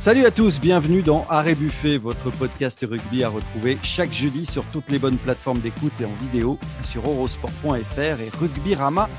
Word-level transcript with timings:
Salut 0.00 0.24
à 0.24 0.30
tous, 0.30 0.62
bienvenue 0.62 1.02
dans 1.02 1.26
Arrêt 1.28 1.54
Buffet, 1.54 1.98
votre 1.98 2.30
podcast 2.30 2.86
rugby 2.90 3.22
à 3.22 3.28
retrouver 3.28 3.76
chaque 3.82 4.14
jeudi 4.14 4.46
sur 4.46 4.64
toutes 4.68 4.88
les 4.88 4.98
bonnes 4.98 5.18
plateformes 5.18 5.60
d'écoute 5.60 5.92
et 6.00 6.06
en 6.06 6.14
vidéo 6.14 6.58
sur 6.82 7.06
eurosport.fr 7.06 7.98
et 7.98 8.30
rugbyrama.fr. 8.40 9.10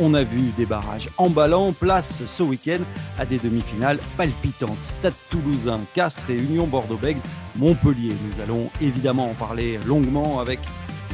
On 0.00 0.12
a 0.12 0.22
vu 0.22 0.50
des 0.58 0.66
barrages 0.66 1.08
emballants, 1.16 1.72
place 1.72 2.24
ce 2.26 2.42
week-end 2.42 2.80
à 3.18 3.24
des 3.24 3.38
demi-finales 3.38 4.00
palpitantes. 4.18 4.84
Stade 4.84 5.14
Toulousain, 5.30 5.80
Castres 5.94 6.28
et 6.28 6.36
Union 6.36 6.66
Bordeaux-Bègles, 6.66 7.22
Montpellier. 7.56 8.12
Nous 8.30 8.42
allons 8.42 8.68
évidemment 8.82 9.30
en 9.30 9.34
parler 9.34 9.80
longuement 9.86 10.40
avec 10.40 10.60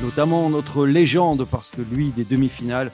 notamment 0.03 0.49
notre 0.51 0.87
légende 0.87 1.47
parce 1.51 1.71
que 1.71 1.83
lui, 1.83 2.11
des 2.11 2.25
demi-finales, 2.25 2.91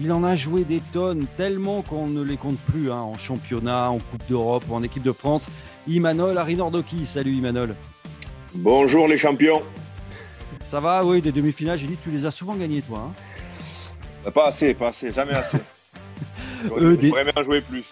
il 0.00 0.10
en 0.10 0.24
a 0.24 0.36
joué 0.36 0.64
des 0.64 0.80
tonnes, 0.92 1.26
tellement 1.36 1.82
qu'on 1.82 2.06
ne 2.06 2.22
les 2.22 2.36
compte 2.36 2.58
plus 2.58 2.90
hein, 2.90 3.00
en 3.00 3.18
championnat, 3.18 3.90
en 3.90 3.98
Coupe 3.98 4.22
d'Europe 4.28 4.64
ou 4.68 4.74
en 4.74 4.82
équipe 4.82 5.02
de 5.02 5.12
France. 5.12 5.50
Imanol 5.86 6.38
Arinordoki, 6.38 7.04
salut 7.04 7.32
Imanol. 7.32 7.74
Bonjour 8.54 9.08
les 9.08 9.18
champions. 9.18 9.62
Ça 10.64 10.80
va, 10.80 11.04
oui, 11.04 11.20
des 11.20 11.32
demi-finales, 11.32 11.78
j'ai 11.78 11.86
dit 11.86 11.98
tu 12.02 12.10
les 12.10 12.24
as 12.24 12.30
souvent 12.30 12.54
gagnés 12.54 12.82
toi. 12.82 13.10
Hein. 13.10 14.30
Pas 14.30 14.46
assez, 14.48 14.74
pas 14.74 14.88
assez, 14.88 15.12
jamais 15.12 15.34
assez. 15.34 15.58
Eux, 16.78 16.96
des... 16.96 17.10
bien 17.10 17.44
jouer 17.44 17.60
plus. 17.60 17.84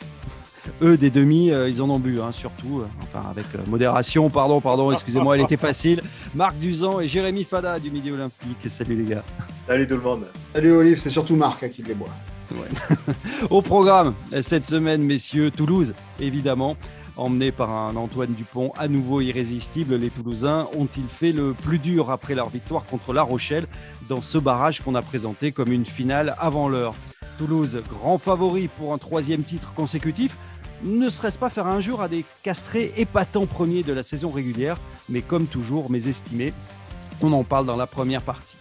Eux, 0.82 0.96
des 0.96 1.10
demi, 1.10 1.50
euh, 1.50 1.68
ils 1.68 1.82
en 1.82 1.90
ont 1.90 1.98
bu, 1.98 2.20
hein, 2.20 2.32
surtout. 2.32 2.80
Euh, 2.80 2.86
enfin, 3.02 3.28
avec 3.30 3.46
euh, 3.54 3.58
modération, 3.68 4.30
pardon, 4.30 4.60
pardon, 4.60 4.92
excusez-moi, 4.92 5.36
elle 5.36 5.44
était 5.44 5.56
facile. 5.56 6.02
Marc 6.34 6.56
Duzan 6.58 7.00
et 7.00 7.08
Jérémy 7.08 7.44
Fada 7.44 7.78
du 7.78 7.90
Midi 7.90 8.10
Olympique. 8.10 8.58
Salut 8.68 8.96
les 8.96 9.04
gars. 9.04 9.24
Salut 9.66 9.86
tout 9.86 9.96
le 9.96 10.02
monde. 10.02 10.26
Salut 10.54 10.72
Olive, 10.72 10.98
c'est 11.00 11.10
surtout 11.10 11.36
Marc 11.36 11.62
hein, 11.62 11.68
qui 11.68 11.82
les 11.82 11.94
boit. 11.94 12.08
Au 13.50 13.62
programme, 13.62 14.14
cette 14.42 14.64
semaine, 14.64 15.02
messieurs, 15.02 15.50
Toulouse, 15.50 15.94
évidemment. 16.18 16.76
Emmenés 17.16 17.52
par 17.52 17.70
un 17.70 17.96
Antoine 17.96 18.32
Dupont 18.32 18.72
à 18.78 18.88
nouveau 18.88 19.20
irrésistible, 19.20 19.96
les 19.96 20.08
Toulousains 20.08 20.68
ont-ils 20.74 21.08
fait 21.08 21.32
le 21.32 21.52
plus 21.52 21.78
dur 21.78 22.10
après 22.10 22.34
leur 22.34 22.48
victoire 22.48 22.86
contre 22.86 23.12
La 23.12 23.22
Rochelle 23.22 23.66
dans 24.08 24.22
ce 24.22 24.38
barrage 24.38 24.80
qu'on 24.80 24.94
a 24.94 25.02
présenté 25.02 25.52
comme 25.52 25.70
une 25.70 25.84
finale 25.84 26.34
avant 26.38 26.68
l'heure? 26.68 26.94
Toulouse, 27.36 27.82
grand 27.90 28.18
favori 28.18 28.68
pour 28.68 28.94
un 28.94 28.98
troisième 28.98 29.42
titre 29.42 29.72
consécutif, 29.74 30.36
ne 30.82 31.08
serait-ce 31.08 31.38
pas 31.38 31.50
faire 31.50 31.66
un 31.66 31.80
jour 31.80 32.00
à 32.00 32.08
des 32.08 32.24
castrés 32.42 32.92
épatants 32.96 33.46
premiers 33.46 33.82
de 33.82 33.92
la 33.92 34.02
saison 34.02 34.30
régulière, 34.30 34.78
mais 35.08 35.22
comme 35.22 35.46
toujours, 35.46 35.90
mésestimés 35.90 36.52
On 37.22 37.32
en 37.32 37.44
parle 37.44 37.66
dans 37.66 37.76
la 37.76 37.86
première 37.86 38.22
partie. 38.22 38.56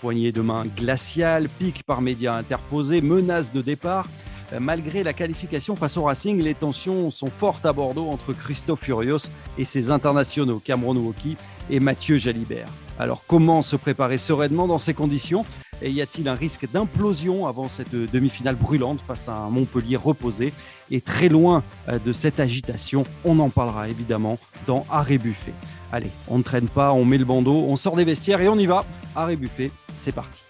Poignée 0.00 0.32
de 0.32 0.40
main 0.40 0.64
glaciale, 0.64 1.48
pic 1.48 1.82
par 1.84 2.00
médias 2.00 2.36
interposés, 2.36 3.00
menace 3.00 3.52
de 3.52 3.62
départ. 3.62 4.06
Euh, 4.52 4.60
malgré 4.60 5.02
la 5.02 5.12
qualification 5.12 5.76
face 5.76 5.96
au 5.96 6.04
Racing, 6.04 6.40
les 6.40 6.54
tensions 6.54 7.10
sont 7.10 7.30
fortes 7.30 7.66
à 7.66 7.72
Bordeaux 7.72 8.08
entre 8.08 8.32
Christophe 8.32 8.84
Furios 8.84 9.30
et 9.58 9.64
ses 9.64 9.90
internationaux 9.90 10.60
Cameron 10.60 10.96
Woki 10.96 11.36
et 11.68 11.80
Mathieu 11.80 12.16
Jalibert. 12.16 12.68
Alors 12.98 13.24
comment 13.26 13.62
se 13.62 13.76
préparer 13.76 14.18
sereinement 14.18 14.66
dans 14.66 14.78
ces 14.78 14.94
conditions? 14.94 15.44
Et 15.80 15.90
y 15.90 16.02
a-t-il 16.02 16.28
un 16.28 16.34
risque 16.34 16.66
d'implosion 16.72 17.46
avant 17.46 17.68
cette 17.68 17.94
demi-finale 17.94 18.56
brûlante 18.56 19.00
face 19.00 19.28
à 19.28 19.36
un 19.36 19.50
Montpellier 19.50 19.96
reposé 19.96 20.52
et 20.90 21.00
très 21.00 21.28
loin 21.28 21.62
euh, 21.88 21.98
de 21.98 22.12
cette 22.12 22.40
agitation? 22.40 23.04
On 23.24 23.38
en 23.38 23.48
parlera 23.48 23.88
évidemment 23.88 24.38
dans 24.66 24.84
Arrêt 24.90 25.18
Buffet. 25.18 25.54
Allez, 25.92 26.10
on 26.26 26.38
ne 26.38 26.42
traîne 26.42 26.68
pas, 26.68 26.92
on 26.92 27.04
met 27.04 27.18
le 27.18 27.24
bandeau, 27.24 27.64
on 27.68 27.76
sort 27.76 27.96
des 27.96 28.04
vestiaires 28.04 28.40
et 28.40 28.48
on 28.48 28.58
y 28.58 28.66
va. 28.66 28.84
Arrêt 29.14 29.36
Buffet, 29.36 29.70
c'est 29.96 30.12
parti. 30.12 30.42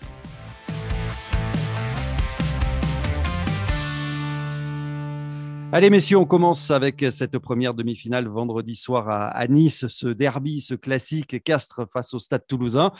Allez 5.71 5.91
messieurs, 5.91 6.17
on 6.17 6.25
commence 6.25 6.71
avec 6.71 7.05
cette 7.11 7.37
première 7.39 7.75
demi-finale 7.75 8.27
vendredi 8.27 8.75
soir 8.75 9.07
à, 9.11 9.47
Nice, 9.49 9.87
ce 9.89 10.07
derby, 10.07 10.63
ce 10.63 10.73
classique 10.73 11.45
Castres 11.45 11.83
face 11.93 12.15
au 12.15 12.19
Stade 12.19 12.47
toulousain. 12.49 12.91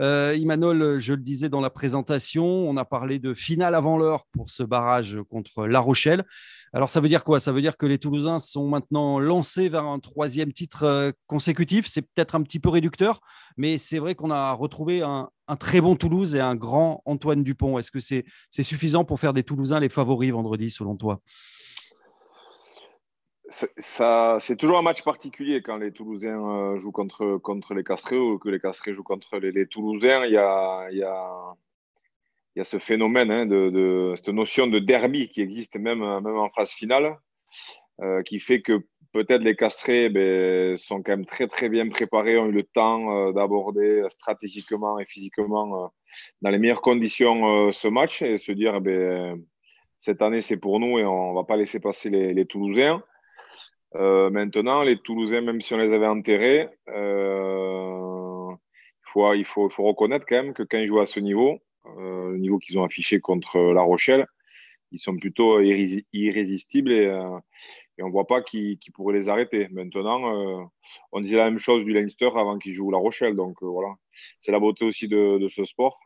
Euh, 0.00 0.34
Imanol, 0.36 0.98
je 0.98 1.12
le 1.12 1.20
disais 1.20 1.48
dans 1.48 1.60
la 1.60 1.70
présentation, 1.70 2.44
on 2.44 2.76
a 2.78 2.84
parlé 2.84 3.20
de 3.20 3.32
finale 3.32 3.76
avant 3.76 3.96
l'heure 3.96 4.24
pour 4.32 4.50
ce 4.50 4.64
barrage 4.64 5.18
contre 5.30 5.68
La 5.68 5.78
Rochelle. 5.78 6.24
Alors 6.72 6.90
ça 6.90 7.00
veut 7.00 7.08
dire 7.08 7.22
quoi? 7.22 7.38
Ça 7.38 7.52
veut 7.52 7.62
dire 7.62 7.76
que 7.76 7.86
les 7.86 7.96
Toulousains 7.96 8.40
sont 8.40 8.68
maintenant 8.68 9.20
lancés 9.20 9.68
vers 9.68 9.84
un 9.84 10.00
troisième 10.00 10.52
titre 10.52 10.82
euh, 10.82 11.12
consécutif. 11.28 11.86
C'est 11.88 12.02
peut-être 12.02 12.34
un 12.34 12.42
petit 12.42 12.58
peu 12.58 12.70
réducteur, 12.70 13.20
mais 13.56 13.78
c'est 13.78 14.00
vrai 14.00 14.16
qu'on 14.16 14.32
a 14.32 14.52
retrouvé 14.52 15.00
un, 15.00 15.30
très 15.60 15.80
bon 15.80 15.94
Toulouse 15.94 16.34
et 16.34 16.40
un 16.40 16.56
grand 16.56 17.02
Antoine 17.04 17.44
Dupont. 17.44 17.78
Est-ce 17.78 17.92
que 17.92 18.00
c'est 18.00 18.24
suffisant 18.50 19.04
pour 19.04 19.20
faire 19.20 19.32
des 19.32 19.44
Toulousains 19.44 19.78
les 19.78 19.88
favoris 19.88 20.32
vendredi 20.32 20.70
selon 20.70 20.96
toi? 20.96 21.20
Ça, 23.48 24.38
c'est 24.40 24.56
toujours 24.56 24.78
un 24.78 24.82
match 24.82 25.02
particulier 25.02 25.62
quand 25.62 25.76
les 25.76 25.92
Toulousains 25.92 26.40
euh, 26.40 26.78
jouent 26.78 26.92
contre, 26.92 27.38
contre 27.38 27.74
les 27.74 27.84
Castrés 27.84 28.18
ou 28.18 28.38
que 28.38 28.48
les 28.48 28.58
Castrés 28.58 28.92
jouent 28.92 29.04
contre 29.04 29.38
les, 29.38 29.66
Toulousains. 29.66 30.24
Il 30.26 30.32
y 30.32 30.36
a, 30.36 30.88
y 30.90 31.02
a, 31.02 32.64
ce 32.64 32.78
phénomène 32.78 33.30
hein, 33.30 33.46
de, 33.46 34.14
cette 34.16 34.28
notion 34.28 34.66
de 34.66 34.78
derby 34.78 35.28
qui 35.28 35.42
existe 35.42 35.76
même, 35.76 36.00
même 36.00 36.36
en 36.36 36.48
phase 36.48 36.72
finale, 36.72 37.18
euh, 38.00 38.22
qui 38.22 38.40
fait 38.40 38.62
que 38.62 38.84
peut-être 39.12 39.44
les 39.44 39.54
Castrés 39.54 40.08
ben, 40.08 40.76
sont 40.76 41.02
quand 41.02 41.12
même 41.12 41.26
très 41.26 41.46
très 41.46 41.68
bien 41.68 41.88
préparés, 41.88 42.38
ont 42.38 42.46
eu 42.46 42.52
le 42.52 42.64
temps 42.64 43.28
euh, 43.28 43.32
d'aborder 43.32 44.02
stratégiquement 44.08 44.98
et 44.98 45.06
physiquement 45.06 45.92
dans 46.42 46.50
les 46.50 46.58
meilleures 46.58 46.82
conditions 46.82 47.70
ce 47.70 47.88
match 47.88 48.22
et 48.22 48.38
se 48.38 48.52
dire 48.52 48.80
ben, 48.80 49.40
cette 49.98 50.20
année 50.20 50.40
c'est 50.40 50.56
pour 50.56 50.80
nous 50.80 50.98
et 50.98 51.04
on 51.04 51.30
ne 51.30 51.34
va 51.36 51.44
pas 51.44 51.56
laisser 51.56 51.78
passer 51.78 52.10
les, 52.10 52.34
les 52.34 52.46
Toulousains. 52.46 53.02
Euh, 53.98 54.30
maintenant, 54.30 54.82
les 54.82 54.98
Toulousains, 54.98 55.40
même 55.40 55.60
si 55.60 55.72
on 55.74 55.78
les 55.78 55.92
avait 55.92 56.06
enterrés, 56.06 56.68
euh, 56.88 58.52
il, 59.34 59.44
faut, 59.46 59.68
reconnaître 59.78 60.26
quand 60.28 60.36
même 60.36 60.52
que 60.52 60.62
quand 60.62 60.78
ils 60.78 60.88
jouent 60.88 61.00
à 61.00 61.06
ce 61.06 61.20
niveau, 61.20 61.58
euh, 61.98 62.32
le 62.32 62.38
niveau 62.38 62.58
qu'ils 62.58 62.78
ont 62.78 62.84
affiché 62.84 63.20
contre 63.20 63.58
La 63.58 63.80
Rochelle, 63.80 64.26
ils 64.92 64.98
sont 64.98 65.16
plutôt 65.16 65.60
irrésistibles 65.60 66.92
et, 66.92 67.10
on 67.98 68.06
ne 68.06 68.12
voit 68.12 68.26
pas 68.26 68.42
qui, 68.42 68.78
qui, 68.78 68.90
pourrait 68.90 69.14
les 69.14 69.28
arrêter. 69.30 69.68
Maintenant, 69.70 70.70
on 71.12 71.20
disait 71.20 71.38
la 71.38 71.44
même 71.44 71.58
chose 71.58 71.84
du 71.84 71.92
Leinster 71.92 72.28
avant 72.36 72.58
qu'ils 72.58 72.74
jouent 72.74 72.90
La 72.90 72.98
Rochelle. 72.98 73.34
Donc 73.36 73.62
voilà, 73.62 73.94
c'est 74.38 74.52
la 74.52 74.60
beauté 74.60 74.84
aussi 74.84 75.08
de 75.08 75.48
ce 75.48 75.64
sport 75.64 75.98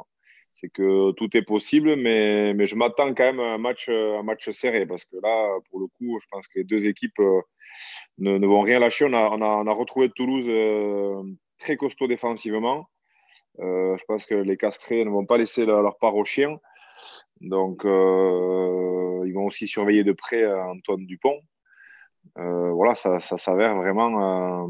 c'est 0.60 0.69
que 0.69 1.12
tout 1.12 1.34
est 1.37 1.43
possible, 1.43 1.97
mais, 1.97 2.66
je 2.66 2.76
m'attends 2.76 3.15
quand 3.15 3.25
même 3.25 3.41
à 3.41 3.54
un 3.54 3.59
match, 3.59 3.88
un 3.88 4.22
match 4.22 4.50
serré 4.50 4.87
parce 4.87 5.04
que 5.04 5.16
là, 5.22 5.59
pour 5.71 5.81
le 5.81 5.87
coup, 5.87 6.19
je 6.21 6.26
pense 6.31 6.47
que 6.48 6.59
les 6.59 6.65
deux 6.65 6.87
équipes 6.87 7.21
ne, 8.19 8.38
ne, 8.38 8.47
vont 8.47 8.60
rien 8.60 8.78
lâcher. 8.78 9.06
On 9.06 9.12
a, 9.12 9.72
retrouvé 9.72 10.10
Toulouse 10.10 10.47
euh, 10.48 11.22
très 11.59 11.76
costaud 11.76 12.06
défensivement. 12.06 12.88
Euh, 13.60 13.97
je 13.97 14.04
pense 14.04 14.26
que 14.26 14.34
les 14.34 14.56
castrés 14.56 15.04
ne 15.04 15.10
vont 15.10 15.26
pas 15.26 15.38
laisser 15.38 15.65
leur, 15.65 15.97
part 15.98 16.16
aux 16.16 16.25
chiens. 16.25 16.59
Donc, 17.41 17.84
euh, 17.84 19.22
ils 19.27 19.32
vont 19.32 19.47
aussi 19.47 19.66
surveiller 19.66 20.04
de 20.04 20.12
près 20.12 20.47
Antoine 20.47 21.06
Dupont. 21.06 21.41
voilà, 22.37 22.94
ça 22.94 23.21
s'avère 23.21 23.77
vraiment 23.77 24.69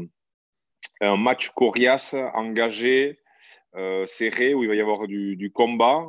un 1.01 1.17
match 1.17 1.49
coriace, 1.49 2.15
engagé, 2.33 3.19
serré, 4.05 4.53
où 4.53 4.63
il 4.63 4.69
va 4.69 4.75
y 4.75 4.81
avoir 4.81 5.07
du, 5.07 5.51
combat. 5.53 6.05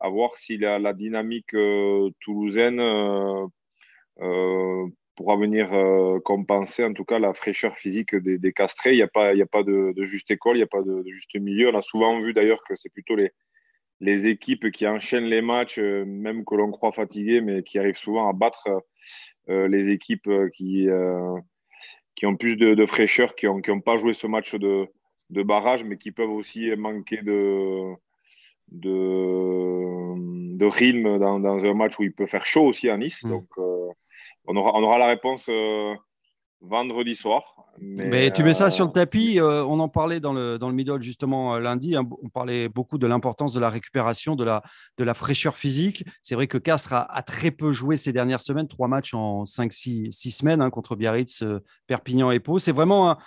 à 0.00 0.08
voir 0.08 0.36
si 0.36 0.58
la, 0.58 0.92
dynamique 0.92 1.56
toulousaine 2.20 2.80
pourra 5.16 5.36
venir 5.36 5.72
euh, 5.72 6.20
compenser 6.20 6.84
en 6.84 6.92
tout 6.92 7.04
cas 7.04 7.18
la 7.18 7.34
fraîcheur 7.34 7.76
physique 7.76 8.14
des, 8.14 8.52
castrés. 8.52 8.92
Il 8.92 8.96
n'y 8.96 9.02
a 9.02 9.08
pas, 9.08 9.30
a 9.30 9.46
pas 9.46 9.62
de, 9.62 9.94
juste 10.04 10.30
école, 10.30 10.56
il 10.56 10.60
n'y 10.60 10.64
a 10.64 10.68
pas 10.68 10.82
de, 10.82 11.02
juste 11.08 11.34
milieu. 11.34 11.70
On 11.70 11.78
a 11.78 11.80
souvent 11.80 12.20
vu 12.20 12.32
d'ailleurs 12.32 12.62
que 12.64 12.74
c'est 12.76 12.92
plutôt 12.92 13.16
les, 13.16 13.30
les 14.00 14.28
équipes 14.28 14.70
qui 14.70 14.86
enchaînent 14.86 15.24
les 15.24 15.40
matchs, 15.40 15.78
euh, 15.78 16.04
même 16.04 16.44
que 16.44 16.54
l'on 16.54 16.70
croit 16.70 16.92
fatigués, 16.92 17.40
mais 17.40 17.62
qui 17.62 17.78
arrivent 17.78 17.96
souvent 17.96 18.28
à 18.28 18.32
battre 18.34 18.68
euh, 19.48 19.66
les 19.68 19.90
équipes 19.90 20.30
qui, 20.54 20.86
qui 22.14 22.26
ont 22.26 22.36
plus 22.36 22.56
de, 22.56 22.86
fraîcheur, 22.86 23.34
qui 23.34 23.46
n'ont 23.46 23.60
qui 23.60 23.70
ont 23.70 23.80
pas 23.80 23.96
joué 23.96 24.12
ce 24.12 24.26
match 24.26 24.54
de, 24.54 24.86
de 25.30 25.42
barrage, 25.42 25.84
mais 25.84 25.98
qui 25.98 26.12
peuvent 26.12 26.30
aussi 26.30 26.70
manquer 26.76 27.22
de, 27.22 27.92
de, 28.72 30.56
de 30.56 30.66
rythme 30.66 31.18
dans, 31.18 31.40
dans, 31.40 31.64
un 31.64 31.74
match 31.74 31.98
où 31.98 32.04
il 32.04 32.12
peut 32.12 32.26
faire 32.26 32.46
chaud 32.46 32.66
aussi 32.66 32.88
à 32.88 32.96
Nice. 32.96 33.22
Mmh. 33.24 33.30
Donc, 33.30 33.48
on 34.46 34.56
aura, 34.56 34.72
on 34.74 34.82
aura 34.82 34.98
la 34.98 35.06
réponse 35.06 35.46
euh, 35.48 35.94
vendredi 36.60 37.14
soir. 37.14 37.54
Mais, 37.78 38.30
tu 38.30 38.42
mets 38.42 38.54
ça 38.54 38.70
sur 38.70 38.86
le 38.86 38.90
euh, 38.90 38.94
tapis. 38.94 39.38
Euh, 39.38 39.62
on 39.64 39.78
en 39.80 39.88
parlait 39.88 40.18
dans 40.18 40.32
le, 40.32 40.58
dans 40.58 40.68
le 40.68 40.74
middle 40.74 41.02
justement 41.02 41.58
lundi. 41.58 41.94
Hein, 41.94 42.08
on 42.22 42.28
parlait 42.30 42.68
beaucoup 42.68 42.96
de 42.96 43.06
l'importance 43.06 43.52
de 43.52 43.60
la 43.60 43.68
récupération, 43.68 44.34
de 44.34 44.44
la, 44.44 44.62
de 44.96 45.04
la 45.04 45.12
fraîcheur 45.12 45.56
physique. 45.56 46.04
C'est 46.22 46.34
vrai 46.34 46.46
que 46.46 46.56
Castres 46.56 46.94
a, 46.94 47.22
très 47.22 47.50
peu 47.50 47.72
joué 47.72 47.98
ces 47.98 48.12
dernières 48.12 48.40
semaines, 48.40 48.66
trois 48.68 48.88
matchs 48.88 49.12
en 49.12 49.44
5-6 49.44 50.10
semaines 50.30 50.62
hein, 50.62 50.70
contre 50.70 50.96
Biarritz, 50.96 51.44
Perpignan 51.86 52.30
et 52.30 52.40
Pau. 52.40 52.58
C'est 52.58 52.72
vraiment 52.72 53.10
un, 53.10 53.18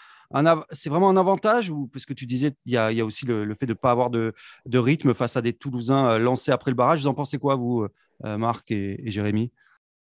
c'est 0.71 0.89
vraiment 0.89 1.09
un 1.09 1.17
avantage 1.17 1.69
ou 1.69 1.87
parce 1.87 2.05
que 2.05 2.13
tu 2.13 2.25
disais 2.25 2.53
il 2.65 2.73
y 2.73 2.77
a, 2.77 3.05
aussi 3.05 3.25
le, 3.25 3.53
fait 3.55 3.65
de 3.65 3.71
ne 3.71 3.77
pas 3.77 3.91
avoir 3.91 4.09
de, 4.09 4.33
de, 4.65 4.77
rythme 4.77 5.13
face 5.13 5.37
à 5.37 5.41
des 5.41 5.53
Toulousains 5.53 6.19
lancés 6.19 6.51
après 6.51 6.71
le 6.71 6.75
barrage. 6.75 7.01
Vous 7.01 7.07
en 7.07 7.13
pensez 7.13 7.37
quoi, 7.37 7.55
vous, 7.55 7.87
Marc 8.23 8.71
et 8.71 9.01
Jérémy? 9.05 9.51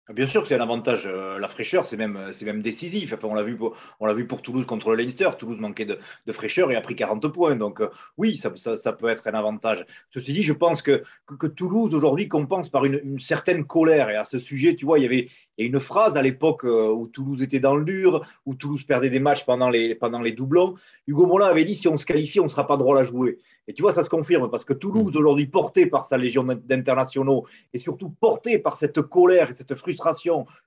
Bien 0.09 0.27
sûr 0.27 0.41
que 0.41 0.47
c'est 0.47 0.55
un 0.55 0.61
avantage. 0.61 1.03
Euh, 1.05 1.37
la 1.37 1.47
fraîcheur, 1.47 1.85
c'est 1.85 1.95
même, 1.95 2.19
c'est 2.33 2.45
même 2.45 2.61
décisif. 2.61 3.13
Enfin, 3.13 3.27
on 3.27 3.33
l'a 3.33 3.43
vu, 3.43 3.55
pour, 3.55 3.77
on 3.99 4.07
l'a 4.07 4.13
vu 4.13 4.25
pour 4.25 4.41
Toulouse 4.41 4.65
contre 4.65 4.89
le 4.89 4.95
Leinster. 4.95 5.29
Toulouse 5.37 5.59
manquait 5.59 5.85
de, 5.85 5.99
fraîcheur 6.31 6.71
et 6.71 6.75
a 6.75 6.81
pris 6.81 6.95
40 6.95 7.27
points. 7.31 7.55
Donc 7.55 7.81
euh, 7.81 7.89
oui, 8.17 8.35
ça, 8.35 8.51
ça, 8.55 8.93
peut 8.93 9.07
être 9.07 9.27
un 9.27 9.33
avantage. 9.33 9.85
Ceci 10.09 10.33
dit, 10.33 10.43
je 10.43 10.53
pense 10.53 10.81
que, 10.81 11.03
que, 11.39 11.47
Toulouse 11.47 11.93
aujourd'hui 11.93 12.27
compense 12.27 12.67
par 12.69 12.85
une, 12.85 12.99
une, 13.03 13.19
certaine 13.19 13.63
colère. 13.63 14.09
Et 14.09 14.15
à 14.15 14.25
ce 14.25 14.39
sujet, 14.39 14.75
tu 14.75 14.85
vois, 14.85 14.97
il 14.97 15.03
y 15.03 15.05
avait 15.05 15.27
il 15.61 15.65
y 15.65 15.67
a 15.67 15.67
une 15.67 15.79
phrase 15.79 16.17
à 16.17 16.23
l'époque 16.23 16.65
euh, 16.65 16.91
où 16.91 17.07
Toulouse 17.07 17.43
était 17.43 17.59
dans 17.59 17.75
le 17.75 17.85
dur, 17.85 18.25
où 18.47 18.55
Toulouse 18.55 18.83
perdait 18.83 19.11
des 19.11 19.19
matchs 19.19 19.45
pendant 19.45 19.69
les, 19.69 19.93
pendant 19.93 20.19
les 20.19 20.31
doublons. 20.31 20.73
Hugo 21.05 21.27
Mola 21.27 21.47
avait 21.47 21.65
dit 21.65 21.75
si 21.75 21.87
on 21.87 21.97
se 21.97 22.05
qualifie, 22.05 22.39
on 22.39 22.45
ne 22.45 22.49
sera 22.49 22.65
pas 22.65 22.77
drôle 22.77 22.97
à 22.97 23.03
jouer. 23.03 23.37
Et 23.67 23.73
tu 23.73 23.83
vois, 23.83 23.91
ça 23.91 24.01
se 24.01 24.09
confirme 24.09 24.49
parce 24.49 24.65
que 24.65 24.73
Toulouse, 24.73 25.13
mm. 25.13 25.17
aujourd'hui, 25.17 25.45
porté 25.45 25.85
par 25.85 26.05
sa 26.05 26.17
légion 26.17 26.43
d'internationaux 26.43 27.45
et 27.73 27.79
surtout 27.79 28.09
porté 28.09 28.57
par 28.57 28.75
cette 28.75 29.01
colère 29.01 29.51
et 29.51 29.53
cette 29.53 29.75
frustration, 29.75 30.00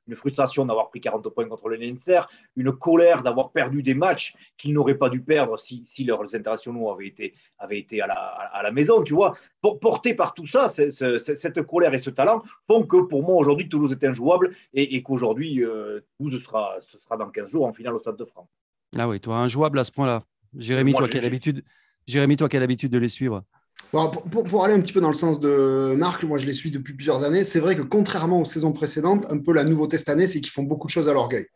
une 0.07 0.15
frustration 0.15 0.67
d'avoir 0.67 0.91
pris 0.91 1.01
40 1.01 1.29
points 1.31 1.49
contre 1.49 1.69
le 1.69 1.77
Leinster, 1.77 2.23
une 2.57 2.73
colère 2.73 3.23
d'avoir 3.23 3.51
perdu 3.51 3.83
des 3.83 3.95
matchs 3.95 4.35
qu'ils 4.57 4.73
n'auraient 4.73 4.99
pas 4.99 5.09
dû 5.09 5.21
perdre 5.21 5.59
si, 5.59 5.83
si 5.87 6.05
leurs 6.05 6.35
internationaux 6.35 6.91
avaient 6.91 7.07
été, 7.07 7.35
avaient 7.59 7.79
été 7.79 8.01
à, 8.01 8.07
la, 8.07 8.15
à 8.15 8.63
la 8.63 8.71
maison, 8.71 9.03
tu 9.03 9.15
vois. 9.15 9.35
Porté 9.61 10.15
par 10.15 10.35
tout 10.35 10.47
ça, 10.47 10.69
cette 10.69 11.63
colère 11.63 11.95
et 11.95 11.99
ce 11.99 12.11
talent 12.11 12.43
font 12.67 12.85
que 12.85 13.03
pour 13.03 13.23
moi, 13.23 13.37
aujourd'hui, 13.37 13.69
Toulouse 13.69 13.93
est 13.93 14.05
injouable 14.07 14.55
et, 14.73 15.03
qu'aujourd'hui, 15.03 15.65
euh, 15.65 16.01
Toulouse 16.19 16.43
sera, 16.43 16.77
ce 16.81 16.99
sera 16.99 17.17
dans 17.17 17.31
15 17.31 17.51
jours 17.51 17.67
en 17.67 17.73
finale 17.73 17.95
au 17.95 18.01
Stade 18.01 18.17
de 18.17 18.25
France. 18.25 18.49
Ah 18.97 19.09
oui, 19.09 19.21
toi, 19.21 19.39
injouable 19.39 19.79
à 19.79 19.85
ce 19.85 19.93
point-là. 19.93 20.23
Jérémy, 20.57 20.93
toi 20.93 21.09
qui 21.09 21.19
as 21.19 22.61
l'habitude 22.61 22.91
de 22.91 22.99
les 22.99 23.09
suivre 23.09 23.43
pour, 23.91 24.65
aller 24.65 24.75
un 24.75 24.81
petit 24.81 24.93
peu 24.93 25.01
dans 25.01 25.09
le 25.09 25.15
sens 25.15 25.41
de 25.41 25.95
Marc, 25.97 26.25
moi 26.25 26.39
je 26.39 26.47
les 26.47 26.53
suis 26.53 26.71
depuis 26.71 26.95
plusieurs 26.95 27.25
années. 27.25 27.45
C'est 27.45 27.61
vrai 27.61 27.77
que 27.77 27.83
contrairement 27.83 28.41
aux 28.41 28.45
saisons 28.45 28.73
précédentes, 28.73 29.27
un 29.31 29.39
peu 29.39 29.53
la 29.53 29.65
nouveauté 29.65 29.99
cette 29.99 30.09
année, 30.09 30.27
c'est 30.27 30.41
qu'ils 30.41 30.53
font 30.53 30.63
beaucoup 30.63 30.87
de 30.87 30.93
choses 30.93 31.09
à 31.09 31.13
l'orgueil. 31.13 31.47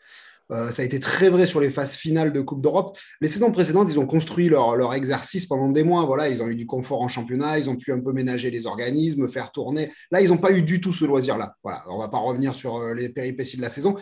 Euh, 0.51 0.71
ça 0.71 0.83
a 0.83 0.85
été 0.85 0.99
très 0.99 1.29
vrai 1.29 1.47
sur 1.47 1.61
les 1.61 1.71
phases 1.71 1.95
finales 1.95 2.33
de 2.33 2.41
Coupe 2.41 2.63
d'Europe. 2.63 2.97
Les 3.21 3.29
saisons 3.29 3.53
précédentes, 3.53 3.91
ils 3.91 3.99
ont 3.99 4.07
construit 4.07 4.49
leur, 4.49 4.77
leur, 4.77 4.95
exercice 4.95 5.47
pendant 5.47 5.69
des 5.69 5.85
mois. 5.85 6.05
Voilà, 6.07 6.29
ils 6.29 6.43
ont 6.43 6.49
eu 6.49 6.55
du 6.55 6.67
confort 6.67 7.03
en 7.03 7.09
championnat, 7.09 7.59
ils 7.59 7.69
ont 7.69 7.77
pu 7.77 7.93
un 7.93 8.01
peu 8.01 8.13
ménager 8.13 8.51
les 8.51 8.67
organismes, 8.67 9.29
faire 9.29 9.53
tourner. 9.53 9.91
Là, 10.11 10.23
ils 10.23 10.31
n'ont 10.31 10.39
pas 10.39 10.53
eu 10.53 10.63
du 10.63 10.81
tout 10.81 10.93
ce 10.93 11.05
loisir-là. 11.05 11.55
Voilà, 11.63 11.85
on 11.91 11.99
va 11.99 12.09
pas 12.09 12.19
revenir 12.19 12.55
sur 12.55 12.77
euh, 12.77 12.95
les 12.95 13.11
péripéties 13.11 13.59
de 13.59 13.63
la 13.63 13.69
saison. 13.69 13.93
Mmh. 13.93 13.99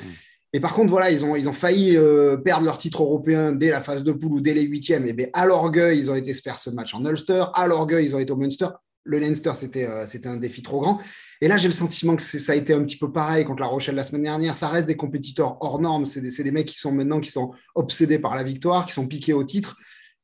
Et 0.57 0.61
par 0.61 0.73
contre, 0.73 0.89
voilà, 0.89 1.11
ils 1.11 1.23
ont, 1.23 1.37
ils 1.37 1.51
ont 1.51 1.53
failli 1.53 1.99
euh, 1.99 2.39
perdre 2.39 2.65
leur 2.65 2.79
titre 2.79 3.03
européen 3.03 3.53
dès 3.53 3.69
la 3.69 3.83
phase 3.83 4.03
de 4.03 4.11
poule 4.11 4.33
ou 4.33 4.41
dès 4.41 4.55
les 4.55 4.63
huitièmes. 4.63 5.07
Et 5.07 5.13
bien, 5.13 5.27
à 5.35 5.45
l'orgueil, 5.45 5.99
ils 5.99 6.11
ont 6.11 6.15
été 6.15 6.33
se 6.33 6.41
faire 6.41 6.57
ce 6.57 6.71
match 6.71 6.95
en 6.95 7.05
Ulster. 7.05 7.45
À 7.53 7.67
l'orgueil, 7.67 8.07
ils 8.07 8.17
ont 8.17 8.19
été 8.19 8.33
au 8.33 8.37
Munster. 8.37 8.69
Le 9.05 9.19
Leinster, 9.19 9.53
c'était 9.55 9.85
euh, 9.85 10.07
un 10.25 10.39
défi 10.39 10.63
trop 10.63 10.81
grand. 10.81 10.99
Et 11.43 11.49
là, 11.49 11.59
j'ai 11.59 11.69
le 11.69 11.75
sentiment 11.75 12.17
que 12.17 12.23
ça 12.23 12.53
a 12.53 12.55
été 12.55 12.73
un 12.73 12.83
petit 12.85 12.97
peu 12.97 13.13
pareil 13.13 13.45
contre 13.45 13.61
la 13.61 13.67
Rochelle 13.67 13.97
la 13.97 14.03
semaine 14.03 14.23
dernière. 14.23 14.57
Ça 14.57 14.69
reste 14.69 14.87
des 14.87 14.97
compétiteurs 14.97 15.59
hors 15.61 15.79
normes. 15.79 16.07
C'est 16.07 16.23
des, 16.23 16.31
des, 16.43 16.51
mecs 16.51 16.69
qui 16.69 16.79
sont 16.79 16.91
maintenant 16.91 17.21
qui 17.21 17.31
sont 17.31 17.51
obsédés 17.75 18.19
par 18.19 18.35
la 18.35 18.43
victoire, 18.43 18.87
qui 18.87 18.95
sont 18.95 19.07
piqués 19.07 19.35
au 19.35 19.45
titre. 19.45 19.77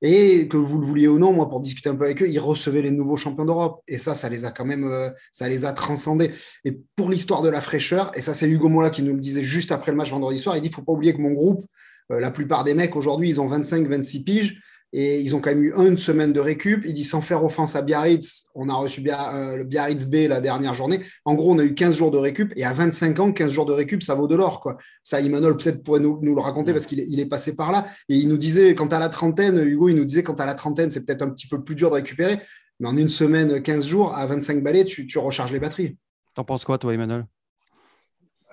Et 0.05 0.49
que 0.49 0.57
vous 0.57 0.81
le 0.81 0.87
vouliez 0.87 1.07
ou 1.07 1.21
non, 1.21 1.33
moi, 1.33 1.49
pour 1.49 1.61
discuter 1.61 1.89
un 1.89 1.95
peu 1.95 2.05
avec 2.05 2.21
eux, 2.23 2.29
ils 2.29 2.41
recevaient 2.41 2.83
les 2.83 2.91
nouveaux 2.91 3.17
champions 3.17 3.45
d'Europe. 3.45 3.83
Et 3.87 3.99
ça, 3.99 4.15
ça 4.15 4.29
les 4.29 4.45
a 4.45 4.51
quand 4.51 4.65
même, 4.65 4.85
euh, 4.85 5.11
ça 5.31 5.49
les 5.49 5.65
a 5.65 5.73
transcendés. 5.73 6.33
Et 6.65 6.79
pour 6.97 7.09
l'histoire 7.09 7.41
de 7.43 7.49
la 7.49 7.61
fraîcheur, 7.61 8.11
et 8.17 8.21
ça, 8.21 8.35
c'est 8.35 8.49
Hugo 8.49 8.69
Mola 8.69 8.91
qui 8.91 9.05
nous 9.05 9.15
le 9.15 9.21
disait 9.21 9.45
juste 9.45 9.71
après 9.71 9.93
le 9.93 9.97
match 9.97 10.11
vendredi 10.11 10.41
soir, 10.41 10.57
il 10.57 10.61
dit, 10.61 10.69
il 10.69 10.75
faut 10.75 10.83
pas 10.83 10.93
oublier 10.93 11.15
que 11.15 11.21
mon 11.21 11.33
groupe, 11.33 11.65
euh, 12.11 12.19
la 12.19 12.33
plupart 12.33 12.65
des 12.65 12.75
mecs 12.75 12.97
aujourd'hui, 12.97 13.29
ils 13.29 13.41
ont 13.41 13.47
25, 13.47 13.87
26 13.87 14.25
piges. 14.25 14.61
Et 14.93 15.21
ils 15.21 15.35
ont 15.35 15.41
quand 15.41 15.51
même 15.51 15.63
eu 15.63 15.73
une 15.75 15.97
semaine 15.97 16.33
de 16.33 16.41
récup. 16.41 16.83
Il 16.87 16.93
dit 16.93 17.05
sans 17.05 17.23
faire 17.23 17.45
offense 17.45 17.77
à 17.77 17.83
Biarritz, 17.83 18.47
on 18.55 18.69
a 18.69 18.75
reçu 18.75 19.03
euh, 19.09 19.57
le 19.57 19.65
Biarritz 19.65 20.05
B 20.05 20.29
la 20.29 20.41
dernière 20.41 20.75
journée. 20.75 21.01
En 21.25 21.35
gros, 21.35 21.53
on 21.53 21.59
a 21.59 21.65
eu 21.65 21.75
15 21.75 21.97
jours 21.97 22.11
de 22.11 22.19
récup. 22.19 22.53
Et 22.57 22.65
à 22.65 22.73
25 22.73 23.19
ans, 23.21 23.33
15 23.33 23.53
jours 23.53 23.67
de 23.67 23.73
récup, 23.73 24.03
ça 24.03 24.15
vaut 24.15 24.27
de 24.27 24.37
l'or. 24.37 24.61
Quoi. 24.61 24.77
Ça, 25.03 25.21
Emmanuel 25.21 25.57
peut-être 25.57 25.83
pourrait 25.83 26.01
nous, 26.01 26.21
le 26.21 26.41
raconter 26.41 26.73
parce 26.73 26.87
qu'il 26.87 27.01
est, 27.01 27.07
il 27.09 27.21
est, 27.21 27.27
passé 27.27 27.57
par 27.57 27.73
là. 27.73 27.87
Et 28.09 28.17
il 28.17 28.29
nous 28.29 28.37
disait, 28.37 28.75
quand 28.75 28.93
à 28.93 28.99
la 28.99 29.09
trentaine, 29.09 29.59
Hugo, 29.59 29.89
il 29.89 29.97
nous 29.97 30.05
disait, 30.05 30.23
quand 30.23 30.41
à 30.41 30.47
la 30.47 30.55
trentaine, 30.55 30.91
c'est 30.91 31.05
peut-être 31.05 31.23
un 31.23 31.31
petit 31.31 31.47
peu 31.47 31.63
plus 31.63 31.75
dur 31.75 31.89
de 31.89 31.95
récupérer. 31.95 32.39
Mais 32.81 32.89
en 32.89 32.97
une 32.97 33.09
semaine, 33.09 33.63
15 33.63 33.87
jours, 33.87 34.15
à 34.15 34.27
25 34.27 34.63
balais, 34.63 34.85
tu, 34.85 35.07
tu 35.07 35.19
recharges 35.19 35.53
les 35.53 35.61
batteries. 35.61 35.97
T'en 36.35 36.45
penses 36.45 36.65
quoi, 36.65 36.79
toi, 36.79 36.93
Emmanuel 36.93 37.27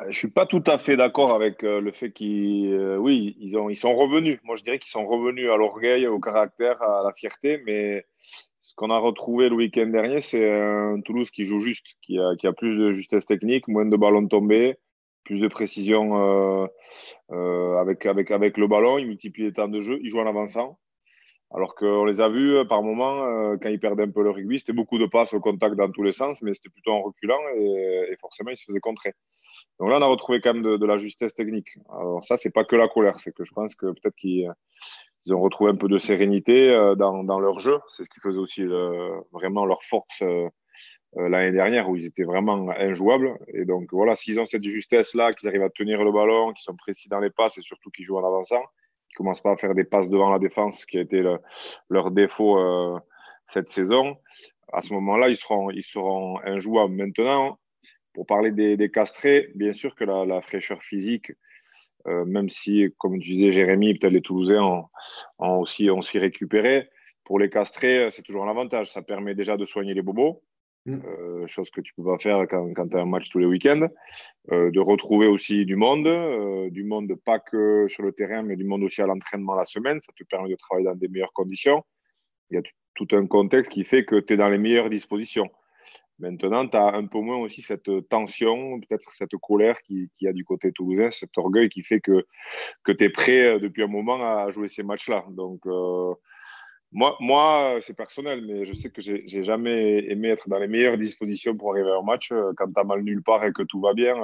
je 0.07 0.17
suis 0.17 0.29
pas 0.29 0.45
tout 0.45 0.63
à 0.65 0.77
fait 0.77 0.95
d'accord 0.95 1.33
avec 1.33 1.63
euh, 1.63 1.81
le 1.81 1.91
fait 1.91 2.11
qu'ils, 2.11 2.73
euh, 2.73 2.97
oui, 2.97 3.35
ils, 3.39 3.57
ont, 3.57 3.69
ils 3.69 3.75
sont 3.75 3.93
revenus. 3.95 4.39
Moi, 4.43 4.55
je 4.55 4.63
dirais 4.63 4.79
qu'ils 4.79 4.91
sont 4.91 5.05
revenus 5.05 5.49
à 5.49 5.57
l'orgueil, 5.57 6.07
au 6.07 6.19
caractère, 6.19 6.81
à 6.81 7.03
la 7.03 7.11
fierté. 7.13 7.61
Mais 7.65 8.05
ce 8.61 8.73
qu'on 8.75 8.91
a 8.91 8.97
retrouvé 8.97 9.49
le 9.49 9.55
week-end 9.55 9.87
dernier, 9.87 10.21
c'est 10.21 10.49
un 10.49 11.01
Toulouse 11.01 11.29
qui 11.31 11.45
joue 11.45 11.59
juste, 11.59 11.85
qui 12.01 12.17
a, 12.17 12.35
qui 12.37 12.47
a, 12.47 12.53
plus 12.53 12.77
de 12.77 12.91
justesse 12.91 13.25
technique, 13.25 13.67
moins 13.67 13.85
de 13.85 13.97
ballons 13.97 14.27
tombés, 14.27 14.77
plus 15.25 15.41
de 15.41 15.47
précision 15.47 16.69
avec, 17.29 18.05
avec, 18.05 18.31
avec 18.31 18.57
le 18.57 18.67
ballon. 18.67 18.97
Ils 18.97 19.07
multiplient 19.07 19.45
les 19.45 19.53
temps 19.53 19.67
de 19.67 19.81
jeu. 19.81 19.99
Ils 20.01 20.09
jouent 20.09 20.19
en 20.19 20.27
avançant. 20.27 20.79
Alors 21.51 21.73
qu'on 21.73 22.05
les 22.05 22.21
a 22.21 22.29
vus 22.29 22.65
par 22.67 22.83
moments, 22.83 23.57
quand 23.57 23.69
ils 23.69 23.79
perdaient 23.79 24.03
un 24.03 24.11
peu 24.11 24.21
le 24.21 24.29
rugby, 24.29 24.59
c'était 24.59 24.73
beaucoup 24.73 24.99
de 24.99 25.07
passes 25.07 25.33
au 25.33 25.39
contact 25.39 25.75
dans 25.75 25.89
tous 25.89 26.03
les 26.03 26.11
sens, 26.11 26.43
mais 26.43 26.53
c'était 26.53 26.69
plutôt 26.69 26.91
en 26.91 27.01
reculant 27.01 27.39
et, 27.57 28.15
forcément, 28.21 28.51
ils 28.51 28.57
se 28.57 28.65
faisaient 28.65 28.79
contrer. 28.79 29.13
Donc 29.79 29.89
là, 29.89 29.97
on 29.97 30.01
a 30.01 30.05
retrouvé 30.05 30.41
quand 30.41 30.53
même 30.53 30.77
de, 30.77 30.85
la 30.85 30.97
justesse 30.97 31.33
technique. 31.33 31.69
Alors 31.91 32.23
ça, 32.23 32.37
c'est 32.37 32.51
pas 32.51 32.65
que 32.65 32.75
la 32.75 32.87
colère, 32.87 33.19
c'est 33.19 33.33
que 33.33 33.43
je 33.43 33.51
pense 33.51 33.75
que 33.75 33.87
peut-être 33.87 34.15
qu'ils 34.15 34.53
ont 35.31 35.41
retrouvé 35.41 35.71
un 35.71 35.75
peu 35.75 35.87
de 35.87 35.97
sérénité 35.97 36.69
euh, 36.69 36.95
dans, 36.95 37.39
leur 37.39 37.59
jeu. 37.59 37.79
C'est 37.89 38.03
ce 38.03 38.09
qui 38.09 38.19
faisait 38.19 38.37
aussi 38.37 38.63
vraiment 39.31 39.65
leur 39.65 39.83
force 39.83 40.21
euh, 40.21 40.47
euh, 41.17 41.29
l'année 41.29 41.51
dernière, 41.51 41.89
où 41.89 41.95
ils 41.95 42.05
étaient 42.05 42.23
vraiment 42.23 42.69
injouables. 42.71 43.37
Et 43.53 43.65
donc 43.65 43.89
voilà, 43.91 44.15
s'ils 44.15 44.39
ont 44.39 44.45
cette 44.45 44.63
justesse-là, 44.63 45.31
qu'ils 45.33 45.49
arrivent 45.49 45.63
à 45.63 45.69
tenir 45.69 46.03
le 46.03 46.11
ballon, 46.11 46.53
qu'ils 46.53 46.63
sont 46.63 46.75
précis 46.75 47.09
dans 47.09 47.19
les 47.19 47.31
passes 47.31 47.57
et 47.57 47.61
surtout 47.61 47.89
qu'ils 47.89 48.05
jouent 48.05 48.17
en 48.17 48.27
avançant, 48.27 48.63
qu'ils 49.09 49.17
commencent 49.17 49.41
pas 49.41 49.51
à 49.51 49.57
faire 49.57 49.75
des 49.75 49.83
passes 49.83 50.09
devant 50.09 50.29
la 50.29 50.39
défense, 50.39 50.85
qui 50.85 50.97
a 50.97 51.01
été 51.01 51.23
leur 51.89 52.11
défaut 52.11 52.57
cette 53.47 53.69
saison, 53.69 54.15
à 54.71 54.81
ce 54.81 54.93
moment-là, 54.93 55.29
ils 55.29 55.35
seront, 55.35 55.69
ils 55.71 55.83
injouables. 56.45 56.93
Maintenant, 56.93 57.59
pour 58.13 58.25
parler 58.25 58.51
des, 58.51 58.91
castrés, 58.91 59.49
bien 59.55 59.73
sûr 59.73 59.95
que 59.95 60.03
la, 60.03 60.41
fraîcheur 60.41 60.81
physique, 60.83 61.31
euh, 62.07 62.25
même 62.25 62.49
si, 62.49 62.93
comme 62.97 63.19
tu 63.19 63.31
disais, 63.31 63.51
Jérémy, 63.51 63.97
peut-être 63.97 64.13
les 64.13 64.21
Toulousains 64.21 64.87
ont, 65.39 65.57
aussi, 65.59 65.89
ont 65.89 65.99
récupéré, 65.99 66.89
pour 67.23 67.39
les 67.39 67.49
castrés, 67.49 68.09
c'est 68.09 68.23
toujours 68.23 68.45
un 68.45 68.49
avantage. 68.49 68.91
Ça 68.91 69.01
permet 69.01 69.35
déjà 69.35 69.57
de 69.57 69.65
soigner 69.65 69.93
les 69.93 70.01
bobos, 70.01 70.41
mm. 70.85 70.99
euh, 71.05 71.47
chose 71.47 71.69
que 71.69 71.81
tu 71.81 71.93
peux 71.95 72.03
pas 72.03 72.17
faire 72.17 72.45
quand, 72.49 72.73
tu 72.73 72.97
as 72.97 73.01
un 73.01 73.05
match 73.05 73.29
tous 73.29 73.39
les 73.39 73.45
week-ends, 73.45 73.87
euh, 74.51 74.71
de 74.71 74.79
retrouver 74.79 75.27
aussi 75.27 75.65
du 75.65 75.75
monde, 75.75 76.07
du 76.71 76.83
monde 76.83 77.13
pas 77.25 77.39
que 77.39 77.87
sur 77.89 78.03
le 78.03 78.11
terrain, 78.11 78.43
mais 78.43 78.55
du 78.55 78.65
monde 78.65 78.83
aussi 78.83 79.01
à 79.01 79.07
l'entraînement 79.07 79.55
la 79.55 79.65
semaine. 79.65 79.99
Ça 79.99 80.11
te 80.15 80.23
permet 80.23 80.49
de 80.49 80.55
travailler 80.55 80.87
dans 80.87 80.95
des 80.95 81.07
meilleures 81.07 81.33
conditions. 81.33 81.83
Il 82.49 82.55
y 82.55 82.57
a 82.57 82.61
tout 82.95 83.07
un 83.11 83.27
contexte 83.27 83.71
qui 83.71 83.83
fait 83.83 84.05
que 84.05 84.19
tu 84.19 84.33
es 84.33 84.37
dans 84.37 84.49
les 84.49 84.57
meilleures 84.57 84.89
dispositions. 84.89 85.49
Maintenant, 86.19 86.67
tu 86.67 86.75
as 86.75 86.95
un 86.95 87.05
peu 87.05 87.19
moins 87.19 87.37
aussi 87.37 87.61
cette 87.61 87.89
tension, 88.09 88.79
peut-être 88.81 89.13
cette 89.13 89.35
colère 89.41 89.81
qui, 89.81 90.09
qui, 90.17 90.27
a 90.27 90.33
du 90.33 90.43
côté 90.43 90.73
toulousain, 90.73 91.11
cet 91.11 91.37
orgueil 91.37 91.69
qui 91.69 91.81
fait 91.81 92.01
que, 92.01 92.25
que 92.83 92.91
tu 92.91 93.05
es 93.05 93.09
prêt 93.09 93.55
euh, 93.55 93.59
depuis 93.59 93.83
un 93.83 93.87
moment 93.87 94.15
à 94.15 94.51
jouer 94.51 94.67
ces 94.67 94.83
matchs-là. 94.83 95.25
Donc, 95.29 95.65
euh, 95.65 96.13
moi, 96.91 97.15
moi 97.19 97.77
c'est 97.81 97.95
personnel, 97.95 98.43
mais 98.45 98.65
je 98.65 98.73
sais 98.73 98.89
que 98.89 99.01
j'ai 99.01 99.43
jamais 99.43 100.05
aimé 100.09 100.29
être 100.29 100.49
dans 100.49 100.59
les 100.59 100.67
meilleures 100.67 100.97
dispositions 100.97 101.55
pour 101.55 101.71
arriver 101.71 101.89
à 101.91 101.97
un 101.97 102.03
match. 102.03 102.31
Euh, 102.31 102.51
quand 102.57 102.71
tu 102.71 102.79
as 102.79 102.83
mal 102.83 103.01
nulle 103.01 103.23
part 103.23 103.43
et 103.45 103.53
que 103.53 103.63
tout 103.63 103.79
va 103.79 103.93
bien, 103.93 104.15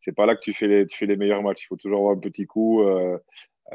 c'est 0.00 0.14
pas 0.14 0.26
là 0.26 0.36
que 0.36 0.40
tu 0.40 0.54
fais, 0.54 0.66
les, 0.66 1.16
meilleurs 1.16 1.42
matchs. 1.42 1.64
Il 1.64 1.66
faut 1.68 1.76
toujours 1.76 1.98
avoir 1.98 2.16
un 2.16 2.20
petit 2.20 2.46
coup, 2.46 2.82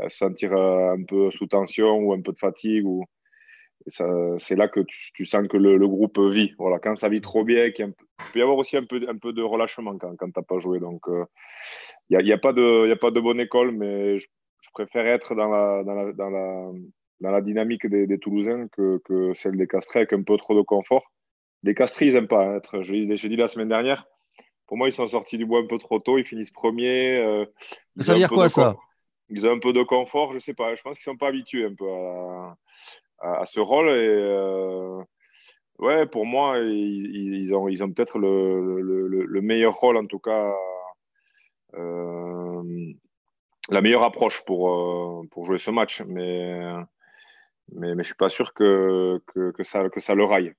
sentir 0.08 0.53
un 0.53 1.03
peu 1.03 1.32
sous 1.32 1.48
tension 1.48 1.98
ou 1.98 2.13
un 2.13 2.22
peu 2.22 2.32
de 2.32 2.38
fatigue. 2.38 2.86
Ou 2.86 3.05
c'est 3.88 4.55
là 4.55 4.67
que 4.67 4.79
tu, 4.82 5.25
sens 5.25 5.48
que 5.48 5.58
le, 5.58 5.88
groupe 5.88 6.20
vit. 6.20 6.53
Voilà, 6.58 6.79
quand 6.79 6.96
ça 6.96 7.10
vit 7.10 7.22
trop 7.22 7.43
bien, 7.43 7.65
il, 7.65 7.74
peut 7.74 8.39
y 8.39 8.41
avoir 8.41 8.58
aussi 8.58 8.77
un 8.77 8.86
peu, 8.86 9.05
un 9.08 9.17
peu 9.17 9.34
de 9.34 9.41
relâchement 9.41 9.98
quand, 9.98 10.15
tu 10.17 10.25
n'as 10.36 10.43
pas 10.43 10.60
joué. 10.60 10.79
Il 10.79 10.86
euh, 10.86 11.25
n'y 12.10 12.32
a, 12.32 12.36
a, 12.36 12.38
pas 12.38 12.53
de, 12.53 12.91
a 12.91 12.96
pas 12.96 13.12
de 13.12 13.20
bonne 13.20 13.39
école, 13.39 13.72
mais 13.72 14.20
je, 14.20 14.27
préfère 14.74 15.05
être 15.05 15.36
dans 15.36 15.50
la, 15.50 15.84
dans 15.84 16.29
la, 16.29 16.72
dans 17.22 17.32
la 17.32 17.41
dynamique 17.41 17.88
des, 17.88 18.08
des 18.08 18.17
Toulousains 18.17 18.67
que, 18.70 19.01
que, 19.05 19.34
celle 19.34 19.58
des 19.58 19.67
Castrés 19.67 20.00
avec 20.00 20.13
un 20.13 20.24
peu 20.24 20.38
trop 20.38 20.55
de 20.55 20.62
confort. 20.62 21.12
Les 21.63 21.74
Castrés, 21.75 22.08
ils 22.08 22.13
n'aiment 22.13 22.27
pas 22.27 22.58
être. 22.58 22.82
Je, 22.82 22.93
l'ai 22.93 23.15
dit 23.15 23.36
la 23.36 23.48
semaine 23.48 23.70
dernière, 23.70 24.05
pour 24.67 24.77
moi, 24.77 24.89
ils 24.89 24.93
sont 24.93 25.08
sortis 25.08 25.38
du 25.38 25.46
bois 25.46 25.60
un 25.60 25.67
peu 25.67 25.77
trop 25.77 26.00
tôt, 26.00 26.17
ils 26.17 26.25
finissent 26.25 26.51
premiers. 26.51 27.17
Euh, 27.17 27.46
ça 28.00 28.13
veut 28.13 28.20
dire 28.20 28.29
quoi 28.29 28.50
ça 28.50 28.75
Ils 29.29 29.48
ont 29.48 29.51
un 29.51 29.60
peu 29.60 29.74
de 29.74 29.84
confort, 29.84 30.32
je 30.32 30.38
ne 30.38 30.41
sais 30.41 30.53
pas. 30.53 30.75
Je 30.75 30.82
pense 30.82 31.00
qu'ils 31.00 31.10
ne 31.10 31.13
sont 31.13 31.17
pas 31.17 31.27
habitués 31.27 31.65
un 31.65 31.74
peu 31.74 31.89
à 31.89 32.58
à, 33.24 33.46
ce 33.46 33.60
rôle. 33.60 33.89
Et 33.89 34.08
euh, 34.08 35.01
ouais, 35.79 36.05
pour 36.05 36.25
moi, 36.25 36.60
ils, 36.60 37.53
ont, 37.55 37.67
ils 37.67 37.84
ont 37.84 37.91
peut-être 37.91 38.20
le, 38.20 38.82
le, 38.82 39.41
meilleur 39.41 39.74
rôle, 39.74 39.98
en 39.98 40.05
tout 40.05 40.20
cas, 40.20 40.53
euh, 41.75 42.93
la 43.70 43.82
meilleure 43.82 44.03
approche 44.03 44.43
pour, 44.46 44.70
euh, 44.70 45.27
pour 45.32 45.46
jouer 45.46 45.58
ce 45.58 45.72
match. 45.72 46.01
Mais, 46.01 46.60
mais, 47.72 47.96
mais 47.96 48.03
je 48.03 48.08
suis 48.08 48.15
pas 48.15 48.29
sûr 48.29 48.53
que, 48.53 49.22
ça, 49.63 50.15
le 50.15 50.24
raille, 50.24 50.53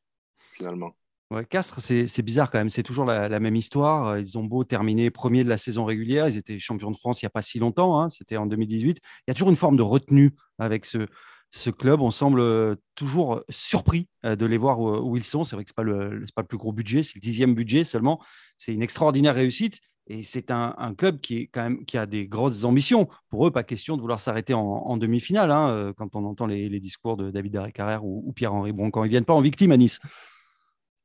finalement. 0.54 0.96
Ouais, 1.30 1.44
Castres, 1.44 1.80
c'est 1.80 2.23
bizarre 2.23 2.50
quand 2.50 2.58
même. 2.58 2.70
C'est 2.70 2.82
toujours 2.82 3.04
la, 3.04 3.40
même 3.40 3.56
histoire. 3.56 4.18
Ils 4.18 4.38
ont 4.38 4.44
beau 4.44 4.64
terminer 4.64 5.11
premier 5.11 5.42
de 5.42 5.49
la 5.49 5.56
saison 5.56 5.84
régulière. 5.84 6.28
Ils 6.28 6.37
étaient 6.37 6.58
champions 6.58 6.90
de 6.90 6.96
France 6.96 7.23
il 7.23 7.25
n'y 7.25 7.28
a 7.28 7.30
pas 7.30 7.42
si 7.42 7.58
longtemps. 7.58 8.00
Hein. 8.00 8.08
C'était 8.11 8.37
en 8.37 8.46
2018. 8.46 8.99
Il 8.99 9.23
y 9.28 9.30
a 9.30 9.34
toujours 9.34 9.50
une 9.50 9.56
forme 9.56 9.76
de 9.76 9.82
retenue 9.82 10.32
avec 10.58 10.84
ce, 10.84 11.70
club. 11.70 12.00
On 12.00 12.11
semble 12.11 12.40
euh, 12.40 12.76
toujours 12.94 13.42
surpris 13.49 14.08
euh, 14.25 14.37
de 14.37 14.46
les 14.46 14.58
voir 14.58 14.80
où, 14.80 15.16
ils 15.16 15.25
sont. 15.25 15.44
C'est 15.44 15.56
vrai 15.56 15.64
que 15.64 15.70
ce 15.70 15.82
n'est 15.82 16.25
pas, 16.34 16.42
le 16.42 16.46
plus 16.46 16.58
gros 16.58 16.73
budget. 16.73 17.02
C'est 17.02 17.16
le 17.16 17.20
dixième 17.20 17.54
budget 17.54 17.84
seulement. 17.84 18.23
C'est 18.58 18.75
une 18.75 18.82
extraordinaire 18.82 19.34
réussite. 19.34 19.80
Et 20.06 20.23
c'est 20.23 20.50
un, 20.50 20.94
club 20.96 21.20
qui, 21.20 21.49
quand 21.49 21.75
a 21.94 22.06
des 22.06 22.26
grosses 22.26 22.64
ambitions. 22.64 23.08
Pour 23.30 23.46
eux, 23.46 23.50
pas 23.50 23.62
question 23.62 23.96
de 23.96 24.02
vouloir 24.02 24.20
s'arrêter 24.20 24.52
en, 24.52 24.96
demi-finale. 24.99 25.50
Hein, 25.50 25.70
euh, 25.70 25.92
quand 25.94 26.14
on 26.14 26.25
entend 26.26 26.46
les, 26.46 26.80
discours 26.80 27.16
de 27.16 27.30
David 27.30 27.73
Carrère 27.73 28.04
ou, 28.04 28.32
Pierre-Henri 28.34 28.73
Broncan, 28.73 29.04
ils 29.04 29.06
ne 29.06 29.11
viennent 29.11 29.25
pas 29.25 29.32
en 29.32 29.40
victime 29.40 29.73
à 29.73 29.78
Nice. 29.78 30.00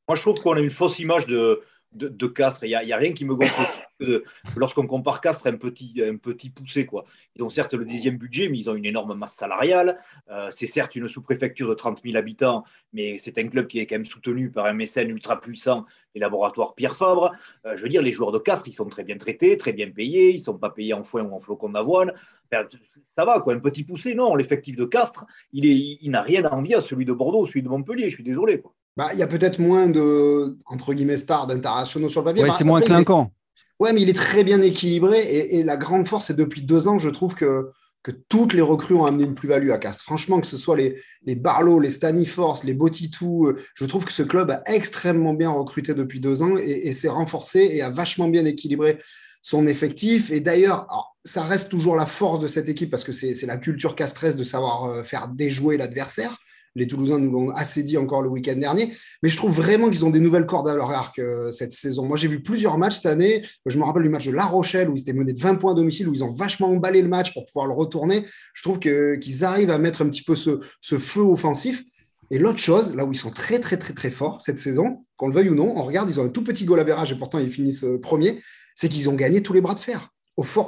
Moi, 0.08 0.16
je 0.16 0.22
trouve 0.22 0.36
qu'on 0.42 0.54
a 0.54 0.60
une 0.60 0.70
fausse 0.70 1.00
image 1.00 1.28
de, 1.28 1.62
de, 1.94 2.28
Castres. 2.28 2.64
Il 2.64 2.70
n'y 2.70 2.94
a, 2.94 2.98
rien 2.98 3.14
qui 3.14 3.26
me 3.26 3.36
gonfle 3.36 4.24
lorsqu'on 4.56 4.88
compare 4.88 5.22
Castres 5.22 5.48
à 5.48 5.50
un 5.50 5.56
petit, 5.56 6.50
poussé. 6.50 6.86
Quoi. 6.86 7.06
Ils 7.36 7.44
ont 7.44 7.50
certes 7.50 7.74
le 7.74 7.86
dixième 7.86 8.18
budget, 8.18 8.50
mais 8.50 8.60
ils 8.60 8.70
ont 8.70 8.76
une 8.76 8.86
énorme 8.86 9.14
masse 9.16 9.36
salariale. 9.36 9.98
Euh, 10.30 10.50
c'est 10.52 10.68
certes 10.68 10.96
une 10.96 11.08
sous-préfecture 11.08 11.68
de 11.68 11.74
30 11.74 12.02
000 12.04 12.18
habitants, 12.18 12.64
mais 12.94 13.18
c'est 13.18 13.38
un 13.38 13.48
club 13.48 13.68
qui 13.68 13.80
est 13.80 13.86
quand 13.86 13.96
même 13.96 14.06
soutenu 14.06 14.52
par 14.52 14.66
un 14.66 14.74
mécène 14.74 15.10
ultra 15.10 15.40
puissant, 15.40 15.86
les 16.14 16.22
laboratoires 16.22 16.76
Pierre 16.76 16.96
Fabre. 16.96 17.32
Euh, 17.66 17.76
je 17.76 17.84
veux 17.84 17.90
dire, 17.90 18.02
les 18.02 18.12
joueurs 18.12 18.32
de 18.32 18.40
Castres, 18.40 18.68
ils 18.68 18.74
sont 18.74 18.86
très 18.86 19.04
bien 19.04 19.18
traités, 19.18 19.58
très 19.58 19.74
bien 19.74 19.90
payés. 19.90 20.32
Ils 20.32 20.40
ne 20.40 20.44
sont 20.44 20.58
pas 20.58 20.70
payés 20.70 20.94
en 20.94 21.04
foin 21.04 21.24
ou 21.24 21.34
en 21.34 21.40
flocon 21.40 21.70
d'avoine. 21.70 22.14
ça 22.52 23.26
va, 23.26 23.40
quoi. 23.40 23.54
Un 23.54 23.60
petit 23.60 23.84
poussé, 23.84 24.14
non. 24.14 24.36
L'effectif 24.36 24.76
de 24.76 24.86
Castres, 24.86 25.26
il, 25.52 26.10
n'a 26.12 26.22
rien 26.22 26.46
à 26.46 26.54
envier 26.54 26.76
à 26.76 26.82
celui 26.82 27.06
de 27.06 27.14
Bordeaux, 27.14 27.48
celui 27.48 27.64
de 27.64 27.70
Montpellier. 27.70 28.10
Je 28.10 28.16
suis 28.16 28.24
désolé. 28.24 28.62
Bah, 29.00 29.12
il 29.14 29.20
y 29.20 29.24
a 29.24 29.28
peut-être 29.28 29.60
moins 29.60 29.88
de, 29.88 30.58
entre 30.66 30.94
guillemets, 30.94 31.18
stars 31.18 31.48
d'internationaux 31.48 32.10
sur 32.10 32.20
le 32.20 32.26
papier. 32.26 32.44
Oui, 32.44 32.50
c'est 32.52 32.66
moins 32.66 32.82
clinquant. 32.82 33.32
Ouais, 33.80 33.94
mais 33.94 34.02
il 34.02 34.10
est 34.10 34.14
très 34.14 34.44
bien 34.44 34.62
équilibré. 34.62 35.22
Et, 35.22 35.64
la 35.64 35.78
grande 35.78 36.06
force, 36.06 36.26
c'est 36.26 36.36
depuis 36.36 36.64
deux 36.64 36.90
ans, 36.90 36.98
je 36.98 37.08
trouve 37.08 37.34
que, 37.34 37.70
que 38.04 38.12
toutes 38.12 38.52
les 38.52 38.62
recrues 38.62 38.96
ont 38.96 39.06
amené 39.06 39.24
une 39.24 39.36
plus-value 39.36 39.72
à 39.72 39.78
Castres. 39.78 40.04
Franchement, 40.04 40.42
que 40.42 40.48
ce 40.48 40.58
soit 40.58 40.76
les, 40.76 41.00
les 41.24 41.36
Barlow, 41.36 41.80
les 41.80 41.92
Staniforce, 41.92 42.66
les 42.66 42.74
Botitou, 42.74 43.48
euh, 43.48 43.56
je 43.74 43.86
trouve 43.86 44.04
que 44.04 44.12
ce 44.12 44.22
club 44.22 44.52
a 44.52 44.64
extrêmement 44.66 45.34
bien 45.34 45.52
recruté 45.52 45.94
depuis 45.94 46.20
deux 46.20 46.42
ans 46.42 46.58
et, 46.58 46.92
s'est 46.92 47.08
renforcé 47.08 47.70
et 47.72 47.82
a 47.82 47.90
vachement 47.90 48.28
bien 48.28 48.44
équilibré 48.44 48.98
son 49.42 49.66
effectif. 49.66 50.30
Et 50.30 50.42
d'ailleurs, 50.42 50.88
ça 51.30 51.44
reste 51.44 51.70
toujours 51.70 51.96
la 51.96 52.08
force 52.08 52.40
de 52.40 52.48
cette 52.48 52.70
équipe 52.70 52.90
parce 52.90 53.04
que 53.04 53.12
c'est 53.12 53.46
la 53.46 53.58
culture 53.58 53.96
castresse 53.96 54.36
de 54.36 54.44
savoir 54.44 54.86
euh, 54.86 55.04
faire 55.04 55.28
déjouer 55.28 55.78
l'adversaire. 55.78 56.36
Les 56.76 56.88
Toulousains 56.88 57.20
nous 57.20 57.32
l'ont 57.32 57.50
assez 57.52 57.84
dit 57.84 57.98
encore 57.98 58.24
le 58.24 58.30
week-end 58.30 58.56
dernier. 58.56 58.92
Mais 59.22 59.30
je 59.30 59.38
trouve 59.38 59.56
vraiment 59.56 59.92
qu'ils 59.92 60.04
ont 60.06 60.10
des 60.10 60.22
nouvelles 60.22 60.48
cordes 60.48 60.68
à 60.68 60.76
leur 60.76 60.90
arc 60.90 61.20
euh, 61.20 61.52
cette 61.52 61.72
saison. 61.72 62.06
Moi, 62.06 62.18
j'ai 62.18 62.28
vu 62.28 62.42
plusieurs 62.42 62.80
matchs 62.80 62.96
cette 62.96 63.06
année. 63.06 63.44
Je 63.68 63.78
me 63.78 63.84
rappelle 63.84 64.02
du 64.02 64.10
match 64.10 64.26
de 64.26 64.32
La 64.32 64.46
Rochelle 64.46 64.90
où 64.90 64.96
ils 64.96 65.02
étaient 65.02 65.14
menés 65.14 65.34
de 65.34 65.40
20 65.40 65.56
points 65.56 65.74
à 65.74 65.76
domicile, 65.76 66.10
où 66.10 66.14
ils 66.14 66.24
ont 66.24 66.32
vachement 66.32 66.72
emballé 66.72 67.04
le 67.04 67.08
match 67.08 67.32
pour 67.34 67.46
pouvoir 67.46 67.68
le 67.68 67.76
retourner. 67.76 68.26
Je 68.56 68.64
trouve 68.64 68.80
qu'ils 68.80 69.44
arrivent 69.44 69.72
à 69.72 69.78
mettre 69.78 70.02
un 70.02 70.10
petit 70.10 70.24
peu 70.24 70.36
ce, 70.36 70.60
feu 70.98 71.22
offensif. 71.22 71.84
Et 72.32 72.40
l'autre 72.40 72.60
chose, 72.60 72.96
là 72.96 73.06
où 73.06 73.12
ils 73.12 73.18
sont 73.18 73.32
très, 73.32 73.60
très, 73.60 73.78
très, 73.78 73.94
très 73.94 74.10
forts 74.10 74.42
cette 74.42 74.58
saison, 74.58 75.02
qu'on 75.18 75.28
le 75.28 75.34
veuille 75.36 75.50
ou 75.50 75.56
non, 75.56 75.74
on 75.76 75.84
regarde, 75.84 76.10
ils 76.10 76.20
ont 76.20 76.26
un 76.26 76.30
tout 76.30 76.44
petit 76.44 76.66
goal 76.66 76.80
à 76.80 76.84
et 77.06 77.16
pourtant 77.16 77.38
ils 77.38 77.52
finissent 77.52 77.84
euh, 77.84 78.00
premier, 78.00 78.40
c'est 78.76 78.90
qu'ils 78.90 79.10
ont 79.10 79.16
gagné 79.16 79.44
tous 79.44 79.54
les 79.54 79.62
bras 79.62 79.76
de 79.76 79.80
fer 79.80 80.10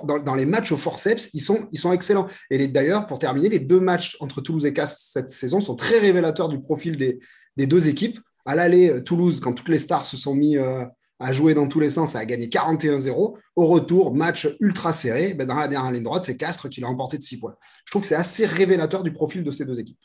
dans, 0.05 0.35
les 0.35 0.45
matchs 0.45 0.71
au 0.71 0.77
forceps, 0.77 1.29
ils 1.33 1.41
sont, 1.41 1.91
excellents. 1.91 2.27
Et 2.49 2.67
d'ailleurs, 2.67 3.07
pour 3.07 3.19
terminer, 3.19 3.49
les 3.49 3.59
deux 3.59 3.79
matchs 3.79 4.17
entre 4.19 4.41
Toulouse 4.41 4.65
et 4.65 4.73
Castres 4.73 5.01
cette 5.01 5.29
saison 5.29 5.61
sont 5.61 5.75
très 5.75 5.99
révélateurs 5.99 6.49
du 6.49 6.59
profil 6.59 6.97
des, 6.97 7.67
deux 7.67 7.87
équipes. 7.87 8.19
À 8.45 8.55
l'aller, 8.55 8.89
euh, 8.89 9.01
Toulouse, 9.01 9.39
quand 9.39 9.53
toutes 9.53 9.69
les 9.69 9.79
stars 9.79 10.05
se 10.05 10.17
sont 10.17 10.33
mis 10.33 10.57
euh, 10.57 10.83
à 11.19 11.31
jouer 11.31 11.53
dans 11.53 11.67
tous 11.67 11.79
les 11.79 11.91
sens, 11.91 12.15
a 12.15 12.25
gagné 12.25 12.47
41-0. 12.47 13.37
Au 13.55 13.65
retour, 13.65 14.15
match 14.15 14.47
ultra 14.59 14.93
serré. 14.93 15.35
Ben, 15.35 15.45
dans 15.45 15.55
la 15.55 15.67
dernière 15.67 15.91
ligne 15.91 16.03
droite, 16.03 16.23
c'est 16.23 16.37
Castres 16.37 16.67
qui 16.69 16.81
l'a 16.81 16.87
emporté 16.87 17.17
de 17.17 17.23
6 17.23 17.37
points. 17.37 17.55
Je 17.85 17.91
trouve 17.91 18.01
que 18.01 18.07
c'est 18.07 18.15
assez 18.15 18.45
révélateur 18.45 19.03
du 19.03 19.13
profil 19.13 19.43
de 19.43 19.51
ces 19.51 19.65
deux 19.65 19.79
équipes 19.79 19.99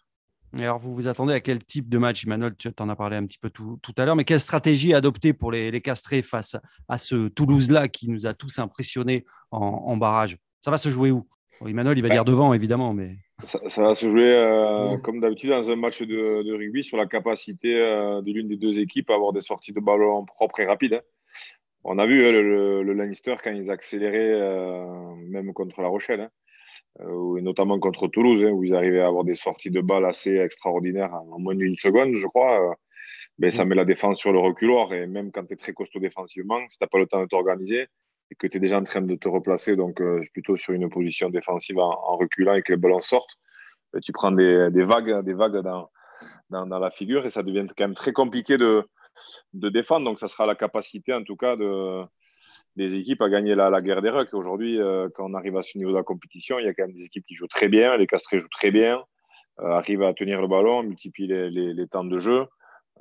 alors, 0.54 0.78
vous 0.78 0.94
vous 0.94 1.08
attendez 1.08 1.34
à 1.34 1.40
quel 1.40 1.62
type 1.62 1.88
de 1.88 1.98
match, 1.98 2.24
Emmanuel 2.24 2.54
Tu 2.56 2.70
en 2.78 2.88
as 2.88 2.96
parlé 2.96 3.16
un 3.16 3.26
petit 3.26 3.38
peu 3.38 3.50
tout, 3.50 3.78
à 3.96 4.04
l'heure, 4.04 4.16
mais 4.16 4.24
quelle 4.24 4.40
stratégie 4.40 4.94
adopter 4.94 5.32
pour 5.32 5.52
les, 5.52 5.70
les 5.70 5.80
castrés 5.80 6.22
face 6.22 6.56
à 6.88 6.98
ce 6.98 7.28
Toulouse-là 7.28 7.88
qui 7.88 8.10
nous 8.10 8.26
a 8.26 8.34
tous 8.34 8.58
impressionnés 8.58 9.24
en, 9.50 9.96
barrage? 9.96 10.38
Ça 10.60 10.70
va 10.70 10.78
se 10.78 10.88
jouer 10.88 11.10
où? 11.10 11.26
Emmanuel, 11.66 11.98
il 11.98 12.02
va 12.02 12.10
dire 12.10 12.24
devant, 12.24 12.52
évidemment, 12.52 12.92
mais. 12.92 13.16
Ça, 13.44 13.82
va 13.82 13.94
se 13.94 14.08
jouer, 14.08 14.32
euh, 14.32 14.96
comme 14.98 15.20
d'habitude, 15.20 15.50
dans 15.50 15.70
un 15.70 15.76
match 15.76 16.02
de, 16.02 16.52
rugby, 16.54 16.82
sur 16.82 16.96
la 16.96 17.06
capacité 17.06 17.74
euh, 17.74 18.22
de 18.22 18.32
l'une 18.32 18.48
des 18.48 18.56
deux 18.56 18.78
équipes 18.78 19.10
à 19.10 19.14
avoir 19.14 19.32
des 19.32 19.40
sorties 19.42 19.72
de 19.72 19.80
ballon 19.80 20.24
propres 20.24 20.60
et 20.60 20.66
rapides. 20.66 20.94
Hein. 20.94 21.02
On 21.84 21.98
a 21.98 22.06
vu 22.06 22.26
hein, 22.26 22.32
le, 22.32 22.82
le, 22.82 22.92
Leinster 22.94 23.34
quand 23.42 23.52
ils 23.52 23.70
accéléraient, 23.70 24.32
euh, 24.32 25.14
même 25.28 25.52
contre 25.52 25.82
La 25.82 25.88
Rochelle. 25.88 26.20
Hein. 26.20 26.30
Euh, 27.00 27.36
et 27.36 27.42
notamment 27.42 27.78
contre 27.78 28.08
Toulouse, 28.08 28.44
hein, 28.44 28.50
où 28.50 28.64
ils 28.64 28.74
arrivaient 28.74 29.00
à 29.00 29.06
avoir 29.06 29.24
des 29.24 29.34
sorties 29.34 29.70
de 29.70 29.80
balles 29.80 30.06
assez 30.06 30.36
extraordinaires 30.36 31.14
en 31.14 31.38
moins 31.38 31.54
d'une 31.54 31.76
seconde, 31.76 32.16
je 32.16 32.26
crois. 32.26 32.70
Euh, 32.70 32.74
ben, 33.38 33.50
ça 33.50 33.64
mm. 33.64 33.68
met 33.68 33.74
la 33.74 33.84
défense 33.84 34.18
sur 34.18 34.32
le 34.32 34.38
reculoir. 34.38 34.92
Et 34.92 35.06
même 35.06 35.30
quand 35.32 35.44
tu 35.44 35.54
es 35.54 35.56
très 35.56 35.72
costaud 35.72 36.00
défensivement, 36.00 36.60
si 36.70 36.78
tu 36.78 36.84
n'as 36.84 36.88
pas 36.88 36.98
le 36.98 37.06
temps 37.06 37.20
de 37.20 37.26
t'organiser 37.26 37.86
et 38.30 38.34
que 38.34 38.46
tu 38.46 38.56
es 38.56 38.60
déjà 38.60 38.78
en 38.78 38.84
train 38.84 39.02
de 39.02 39.14
te 39.14 39.28
replacer, 39.28 39.76
donc 39.76 40.00
euh, 40.00 40.22
plutôt 40.32 40.56
sur 40.56 40.72
une 40.72 40.88
position 40.90 41.30
défensive 41.30 41.78
en, 41.78 42.16
reculant 42.16 42.54
et 42.54 42.62
que 42.62 42.72
les 42.72 42.78
ballons 42.78 43.00
sortent, 43.00 43.36
ben, 43.92 44.00
tu 44.00 44.12
prends 44.12 44.32
des, 44.32 44.68
des, 44.70 44.84
vagues, 44.84 45.24
des 45.24 45.34
vagues 45.34 45.58
dans, 45.62 45.90
dans, 46.50 46.66
dans, 46.66 46.78
la 46.78 46.90
figure 46.90 47.26
et 47.26 47.30
ça 47.30 47.42
devient 47.42 47.66
quand 47.76 47.84
même 47.84 47.94
très 47.94 48.12
compliqué 48.12 48.58
de, 48.58 48.88
de 49.52 49.68
défendre. 49.68 50.04
Donc, 50.06 50.18
ça 50.18 50.28
sera 50.28 50.46
la 50.46 50.54
capacité, 50.54 51.12
en 51.12 51.22
tout 51.22 51.36
cas, 51.36 51.56
de, 51.56 52.02
des 52.76 52.94
équipes 52.94 53.22
à 53.22 53.28
gagner 53.28 53.54
la, 53.54 53.80
guerre 53.80 54.02
des 54.02 54.10
rucks. 54.10 54.34
Aujourd'hui, 54.34 54.80
euh, 54.80 55.08
quand 55.14 55.30
on 55.30 55.34
arrive 55.34 55.56
à 55.56 55.62
ce 55.62 55.78
niveau 55.78 55.90
de 55.90 55.96
la 55.96 56.02
compétition, 56.02 56.58
il 56.58 56.66
y 56.66 56.68
a 56.68 56.74
quand 56.74 56.84
même 56.84 56.94
des 56.94 57.04
équipes 57.04 57.24
qui 57.26 57.34
jouent 57.34 57.46
très 57.48 57.68
bien. 57.68 57.96
Les 57.96 58.06
Castrés 58.06 58.38
jouent 58.38 58.48
très 58.48 58.70
bien, 58.70 59.02
euh, 59.60 59.70
arrivent 59.70 60.02
à 60.02 60.12
tenir 60.12 60.40
le 60.40 60.46
ballon, 60.46 60.82
multiplient 60.82 61.26
les, 61.26 61.86
temps 61.88 62.04
de 62.04 62.18
jeu. 62.18 62.44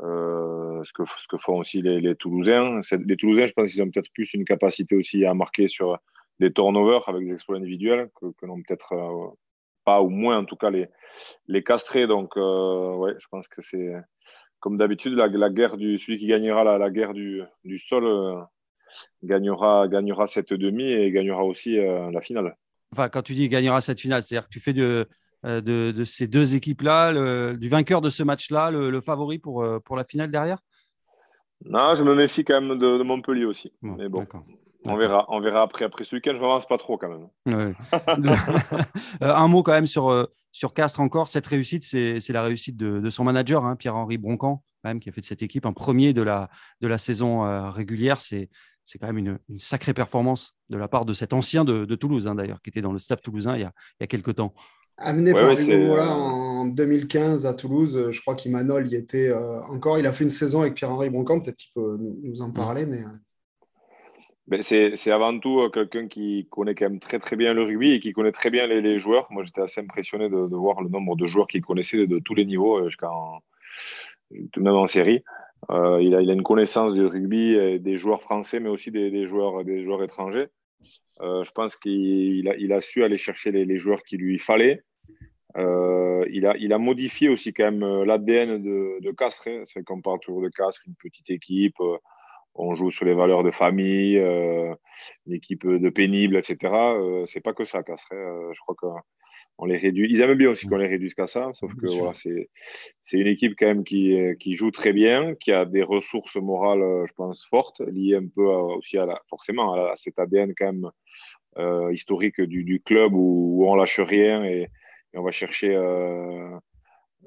Euh, 0.02 0.82
ce, 0.84 0.92
que, 0.94 1.38
font 1.38 1.60
aussi 1.60 1.82
les, 1.82 2.16
Toulousains. 2.16 2.80
Les 3.06 3.18
Toulousains, 3.18 3.48
je 3.48 3.54
pense 3.54 3.72
qu'ils 3.72 3.84
ont 3.84 3.90
peut-être 3.90 4.12
plus 4.14 4.34
une 4.34 4.46
capacité 4.46 4.96
aussi 4.96 5.26
à 5.26 5.34
marquer 5.34 5.68
sur 5.68 5.98
des 6.40 6.52
turnovers 6.52 7.08
avec 7.08 7.26
des 7.26 7.34
exploits 7.34 7.58
individuels 7.58 8.10
que, 8.16 8.46
n'ont 8.46 8.62
peut-être 8.62 9.36
pas, 9.84 10.02
ou 10.02 10.10
moins 10.10 10.38
en 10.38 10.46
tout 10.46 10.56
cas 10.56 10.70
les, 10.70 10.88
les 11.48 11.64
Castrés. 11.64 12.08
Donc, 12.08 12.38
ouais, 12.38 13.16
je 13.20 13.28
pense 13.28 13.50
que 13.50 13.62
c'est 13.62 13.94
comme 14.60 14.78
d'habitude 14.78 15.14
la, 15.14 15.50
guerre 15.50 15.74
celui 15.74 16.18
qui 16.18 16.28
gagnera 16.28 16.64
la, 16.64 16.90
guerre 16.90 17.14
du 17.14 17.78
sol 17.78 18.48
gagnera, 19.24 19.88
gagnera 19.88 20.28
cette 20.28 20.54
demi 20.54 20.84
et 20.84 21.12
gagnera 21.12 21.44
aussi 21.44 21.78
euh, 21.78 22.12
la 22.12 22.22
finale. 22.22 22.56
Enfin, 22.92 23.10
quand 23.10 23.22
tu 23.22 23.34
dis 23.34 23.50
gagnera 23.50 23.82
cette 23.82 24.00
finale, 24.00 24.24
c'est-à-dire 24.24 24.48
que 24.48 24.54
tu 24.54 24.60
fais 24.60 24.74
de, 24.74 25.08
euh, 25.46 25.62
de, 25.62 25.92
de 25.92 26.04
ces 26.04 26.28
deux 26.28 26.56
équipes-là, 26.56 27.54
du 27.54 27.70
vainqueur 27.70 28.02
de 28.02 28.10
ce 28.10 28.24
match-là, 28.24 28.72
le, 28.72 29.02
favori 29.02 29.38
pour, 29.38 29.64
euh, 29.64 29.80
pour 29.80 29.96
la 29.96 30.04
finale 30.04 30.32
derrière? 30.32 30.60
Non, 31.66 31.96
je 31.96 32.04
me 32.04 32.16
méfie 32.16 32.44
quand 32.44 32.60
même 32.60 32.78
de, 32.78 33.04
Montpellier 33.04 33.46
aussi. 33.46 33.72
Mais 33.82 34.10
bon. 34.10 34.26
On 34.88 34.98
verra, 34.98 35.26
on 35.30 35.40
verra 35.42 35.64
après. 35.64 35.86
Après 35.86 36.04
ce 36.04 36.16
week-end, 36.16 36.32
je 36.34 36.38
ne 36.38 36.42
m'avance 36.42 36.68
pas 36.68 36.78
trop 36.78 36.98
quand 36.98 37.10
même. 37.10 37.28
un 39.22 39.48
mot 39.48 39.64
quand 39.64 39.72
même 39.72 39.88
sur, 39.88 40.28
sur 40.52 40.74
Castres 40.74 41.00
encore. 41.00 41.28
Cette 41.28 41.48
réussite, 41.48 41.84
c'est 41.84 42.30
la 42.30 42.44
réussite 42.44 42.78
de, 42.78 43.10
son 43.10 43.24
manager, 43.24 43.66
hein, 43.66 43.76
Pierre-Henri 43.76 44.18
Broncan, 44.18 44.64
même, 44.84 45.00
qui 45.00 45.10
a 45.10 45.12
fait 45.12 45.22
de 45.22 45.26
cette 45.26 45.42
équipe 45.42 45.66
un 45.66 45.74
premier 45.74 46.14
de 46.14 46.22
la, 46.22 46.50
de 46.82 46.88
la 46.88 47.00
saison 47.00 47.72
régulière. 47.72 48.20
C'est 48.22 48.50
c'est 48.86 49.00
quand 49.00 49.12
même 49.12 49.18
une, 49.18 49.60
sacrée 49.60 49.94
performance 49.94 50.54
de 50.70 50.78
la 50.78 50.88
part 50.88 51.06
de 51.06 51.14
cet 51.14 51.34
ancien 51.34 51.66
de, 51.66 51.96
Toulouse, 51.96 52.28
hein, 52.28 52.36
d'ailleurs, 52.36 52.62
qui 52.62 52.70
était 52.70 52.82
dans 52.82 52.94
le 52.94 53.00
staff 53.00 53.22
toulousain 53.22 53.56
il 53.56 53.62
y 53.62 53.64
a, 53.64 53.72
il 54.00 54.04
y 54.04 54.06
a 54.06 54.08
quelques 54.08 54.36
temps. 54.36 54.54
Amené 54.98 55.34
par 55.34 55.52
Hugo 55.52 56.00
en 56.00 56.66
2015 56.68 57.46
à 57.46 57.54
Toulouse, 57.54 58.12
je 58.12 58.22
crois 58.22 58.34
qu'Imanol 58.34 58.88
y 58.88 58.96
était 58.96 59.28
euh, 59.28 59.62
encore. 59.64 60.00
Il 60.00 60.06
a 60.06 60.14
fait 60.14 60.24
une 60.24 60.30
saison 60.30 60.62
avec 60.62 60.76
Pierre-Henri 60.76 61.10
Broncamp, 61.10 61.42
peut-être 61.42 61.58
qu'il 61.58 61.72
peut 61.74 61.98
nous, 62.00 62.42
en 62.42 62.52
parler. 62.52 62.86
Mais... 62.86 63.00
Euh. 63.00 63.08
Ben, 64.48 64.62
c'est 64.62 65.12
avant 65.12 65.38
tout 65.38 65.60
euh, 65.60 65.70
quelqu'un 65.70 66.08
qui 66.08 66.48
connaît 66.50 66.76
quand 66.76 66.90
même 66.90 67.00
très 67.00 67.20
très 67.20 67.36
bien 67.36 67.54
le 67.54 67.64
rugby 67.64 67.92
et 67.92 68.00
qui 68.00 68.14
connaît 68.14 68.32
très 68.32 68.52
bien 68.52 68.68
les, 68.68 69.00
joueurs. 69.00 69.28
Moi, 69.32 69.44
j'étais 69.44 69.62
assez 69.62 69.82
impressionné 69.82 70.30
de, 70.30 70.56
voir 70.56 70.82
le 70.82 70.88
nombre 70.88 71.18
de 71.18 71.26
joueurs 71.26 71.48
qu'il 71.48 71.62
connaissait 71.62 72.08
de, 72.08 72.20
tous 72.20 72.36
les 72.36 72.46
niveaux, 72.46 72.88
jusqu'en 72.88 73.42
même 74.32 74.76
en 74.76 74.88
série. 74.88 75.24
Euh, 75.72 76.02
il, 76.02 76.16
a, 76.16 76.22
une 76.22 76.44
connaissance 76.44 76.94
du 76.94 77.06
rugby, 77.06 77.80
des 77.80 77.98
joueurs 77.98 78.22
français, 78.22 78.60
mais 78.60 78.70
aussi 78.70 78.92
des, 78.92 79.26
joueurs, 79.26 79.64
des 79.64 79.82
joueurs 79.82 80.04
étrangers. 80.04 80.48
Euh, 81.22 81.44
je 81.44 81.52
pense 81.52 81.76
qu'il 81.76 82.48
a, 82.48 82.82
su 82.82 83.04
aller 83.04 83.18
chercher 83.18 83.52
les, 83.52 83.78
joueurs 83.78 84.04
qu'il 84.04 84.20
lui 84.20 84.40
fallait. 84.40 84.84
Euh, 85.58 86.26
il, 86.30 86.46
a, 86.46 86.78
modifié 86.78 87.30
aussi 87.30 87.54
quand 87.54 87.72
même 87.72 88.04
l'ADN 88.04 88.62
de, 88.62 89.00
de 89.02 89.12
Castres. 89.12 89.48
Hein. 89.48 89.64
C'est 89.66 89.84
qu'on 89.84 90.02
parle 90.02 90.20
toujours 90.20 90.42
de 90.42 90.50
Castres, 90.50 90.84
une 90.88 90.96
petite 90.96 91.30
équipe. 91.30 91.78
On 92.58 92.74
joue 92.74 92.92
sur 92.92 93.06
les 93.06 93.14
valeurs 93.14 93.44
de 93.44 93.52
famille, 93.52 94.18
une 94.18 95.34
équipe 95.34 95.68
de 95.68 95.90
pénible, 95.90 96.38
etc. 96.38 96.74
c'est 97.26 97.42
pas 97.42 97.54
que 97.54 97.66
ça, 97.66 97.84
Castres. 97.84 98.14
Hein. 98.14 98.52
je 98.54 98.60
crois 98.62 98.76
que 98.76 98.88
on 99.58 99.66
les 99.66 99.78
réduit. 99.78 100.08
Ils 100.10 100.22
aiment 100.22 100.36
bien 100.36 100.50
aussi 100.50 100.68
qu'on 100.68 100.78
les 100.78 100.88
réduise 100.88 101.14
qu'à 101.14 101.28
ça, 101.28 101.50
sauf 101.54 101.74
que 101.76 101.88
voilà, 101.88 102.14
c'est, 102.14 102.50
c'est 103.04 103.18
une 103.18 103.28
équipe 103.28 103.56
quand 103.58 103.68
même 103.68 103.84
qui, 103.84 104.18
qui 104.40 104.56
joue 104.56 104.72
très 104.72 104.92
bien, 104.92 105.36
qui 105.36 105.52
a 105.52 105.66
des 105.66 105.84
ressources 105.84 106.36
morales, 106.36 107.06
je 107.08 107.14
pense, 107.14 107.46
fortes, 107.46 107.82
liées 107.82 108.16
un 108.16 108.28
peu 108.28 108.46
aussi 108.46 108.98
à 108.98 109.06
la, 109.06 109.22
forcément 109.30 109.74
à, 109.74 109.96
cet 109.96 110.20
ADN 110.20 110.54
quand 110.58 110.66
même 110.66 110.90
euh, 111.58 111.94
historique 111.94 112.42
du, 112.42 112.66
du 112.66 112.82
club 112.82 113.14
où, 113.14 113.62
où, 113.64 113.70
on 113.70 113.76
lâche 113.76 114.02
rien 114.02 114.44
et, 114.44 114.68
on 115.14 115.24
va 115.24 115.32
chercher 115.32 115.74
euh, 115.74 116.50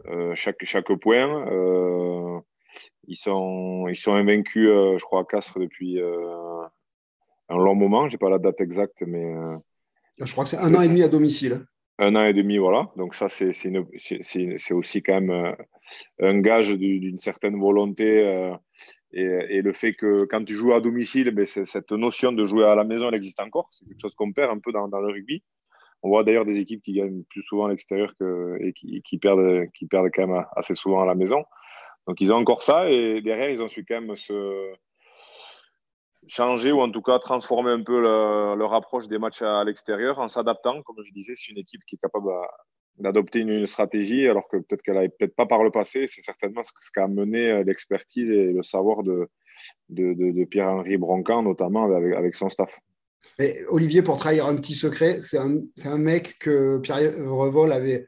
euh, 0.09 0.35
chaque, 0.35 0.63
chaque 0.65 0.93
point. 1.01 2.43
ils, 3.07 3.17
sont, 3.17 3.89
ils 3.89 3.97
sont 3.97 4.13
invaincus, 4.13 4.69
je 4.69 5.03
crois, 5.03 5.23
à 5.23 5.25
Castres 5.25 5.59
depuis 5.59 5.99
un 7.49 7.57
long 7.57 7.75
moment. 7.75 8.07
Je 8.07 8.13
n'ai 8.13 8.19
pas 8.19 8.29
la 8.29 8.39
date 8.39 8.61
exacte, 8.61 9.01
mais. 9.07 9.33
je 10.21 10.31
crois 10.33 10.45
que 10.45 10.51
c'est 10.51 10.59
un 10.59 10.75
an 10.75 10.83
et 10.83 10.89
demi 10.89 11.03
à 11.03 11.09
domicile. 11.09 11.65
Un 12.01 12.15
an 12.15 12.25
et 12.25 12.33
demi, 12.33 12.59
voilà. 12.59 12.91
Donc 12.97 13.15
ça, 13.15 13.29
c'est 13.29 14.73
aussi 14.73 15.03
quand 15.03 15.21
même 15.21 15.31
euh, 15.31 15.53
un 16.21 16.39
gage 16.41 16.73
d'une 16.75 17.19
certaine 17.19 17.59
volonté. 17.59 18.25
Euh, 18.25 18.55
et, 19.13 19.63
le 19.63 19.73
fait 19.73 19.95
que 19.95 20.25
quand 20.27 20.45
tu 20.45 20.55
joues 20.55 20.75
à 20.75 20.81
domicile, 20.81 21.31
ben, 21.33 21.45
cette 21.45 21.91
notion 21.91 22.31
de 22.31 22.45
jouer 22.47 22.67
à 22.67 22.77
la 22.77 22.85
maison, 22.85 23.09
elle 23.09 23.17
existe 23.17 23.41
encore. 23.41 23.69
C'est 23.73 23.85
quelque 23.87 24.01
chose 24.01 24.15
qu'on 24.15 24.33
perd 24.33 24.53
un 24.53 24.61
peu 24.61 24.71
dans, 24.71 24.87
le 24.87 25.13
rugby. 25.13 25.43
On 26.03 26.11
voit 26.11 26.23
d'ailleurs 26.23 26.45
des 26.45 26.61
équipes 26.61 26.83
qui 26.83 26.93
gagnent 26.93 27.25
plus 27.25 27.43
souvent 27.43 27.67
à 27.67 27.71
l'extérieur 27.71 28.13
et 28.61 28.73
qui, 28.73 29.19
perdent, 29.19 29.67
qui 29.73 29.87
perdent 29.87 30.11
quand 30.15 30.29
même 30.29 30.45
assez 30.55 30.77
souvent 30.77 31.03
à 31.03 31.07
la 31.07 31.17
maison. 31.17 31.45
Donc 32.07 32.21
ils 32.21 32.33
ont 32.33 32.37
encore 32.37 32.63
ça 32.63 32.89
et 32.89 33.21
derrière, 33.23 33.51
ils 33.51 33.61
ont 33.61 33.69
su 33.69 33.85
quand 33.85 34.01
même 34.01 34.17
se, 34.17 34.73
changer 36.29 36.73
ou 36.73 36.81
en 36.81 36.91
tout 36.91 37.03
cas 37.03 37.19
transformer 37.19 37.71
un 37.71 37.83
peu 37.83 38.01
leur 38.01 38.75
approche 38.75 39.09
des 39.09 39.19
matchs 39.19 39.43
à, 39.43 39.65
l'extérieur 39.65 40.19
en 40.19 40.29
s'adaptant. 40.29 40.83
Comme 40.83 40.97
je 41.05 41.13
disais, 41.13 41.33
c'est 41.35 41.53
une 41.53 41.59
équipe 41.59 41.83
qui 41.87 41.97
est 41.97 41.99
capable 41.99 42.29
d'adopter 42.99 43.41
une, 43.41 43.67
stratégie 43.67 44.29
alors 44.29 44.49
que 44.49 44.57
peut-être 44.59 44.83
qu'elle 44.83 44.95
n'avait 44.95 45.09
peut-être 45.09 45.35
pas 45.35 45.47
par 45.47 45.63
le 45.63 45.71
passé. 45.71 46.07
C'est 46.07 46.23
certainement 46.23 46.63
ce, 46.65 46.73
ce 46.81 46.91
qu'a 46.93 47.05
amené 47.05 47.51
euh, 47.51 47.65
l'expertise 47.65 48.31
et 48.31 48.53
le 48.53 48.63
savoir 48.63 49.03
de, 49.03 49.29
de, 49.89 50.45
Pierre-Henri 50.45 50.97
Broncan, 50.97 51.43
notamment 51.43 51.85
avec, 51.93 52.35
son 52.35 52.49
staff. 52.49 52.71
Olivier, 53.69 54.03
pour 54.03 54.17
trahir 54.17 54.47
un 54.47 54.57
petit 54.57 54.75
secret, 54.75 55.21
c'est 55.21 55.39
un, 55.39 55.59
un, 55.85 55.99
mec 55.99 56.39
que 56.39 56.79
Pierre 56.79 57.13
Revol 57.27 57.73
avait 57.73 58.05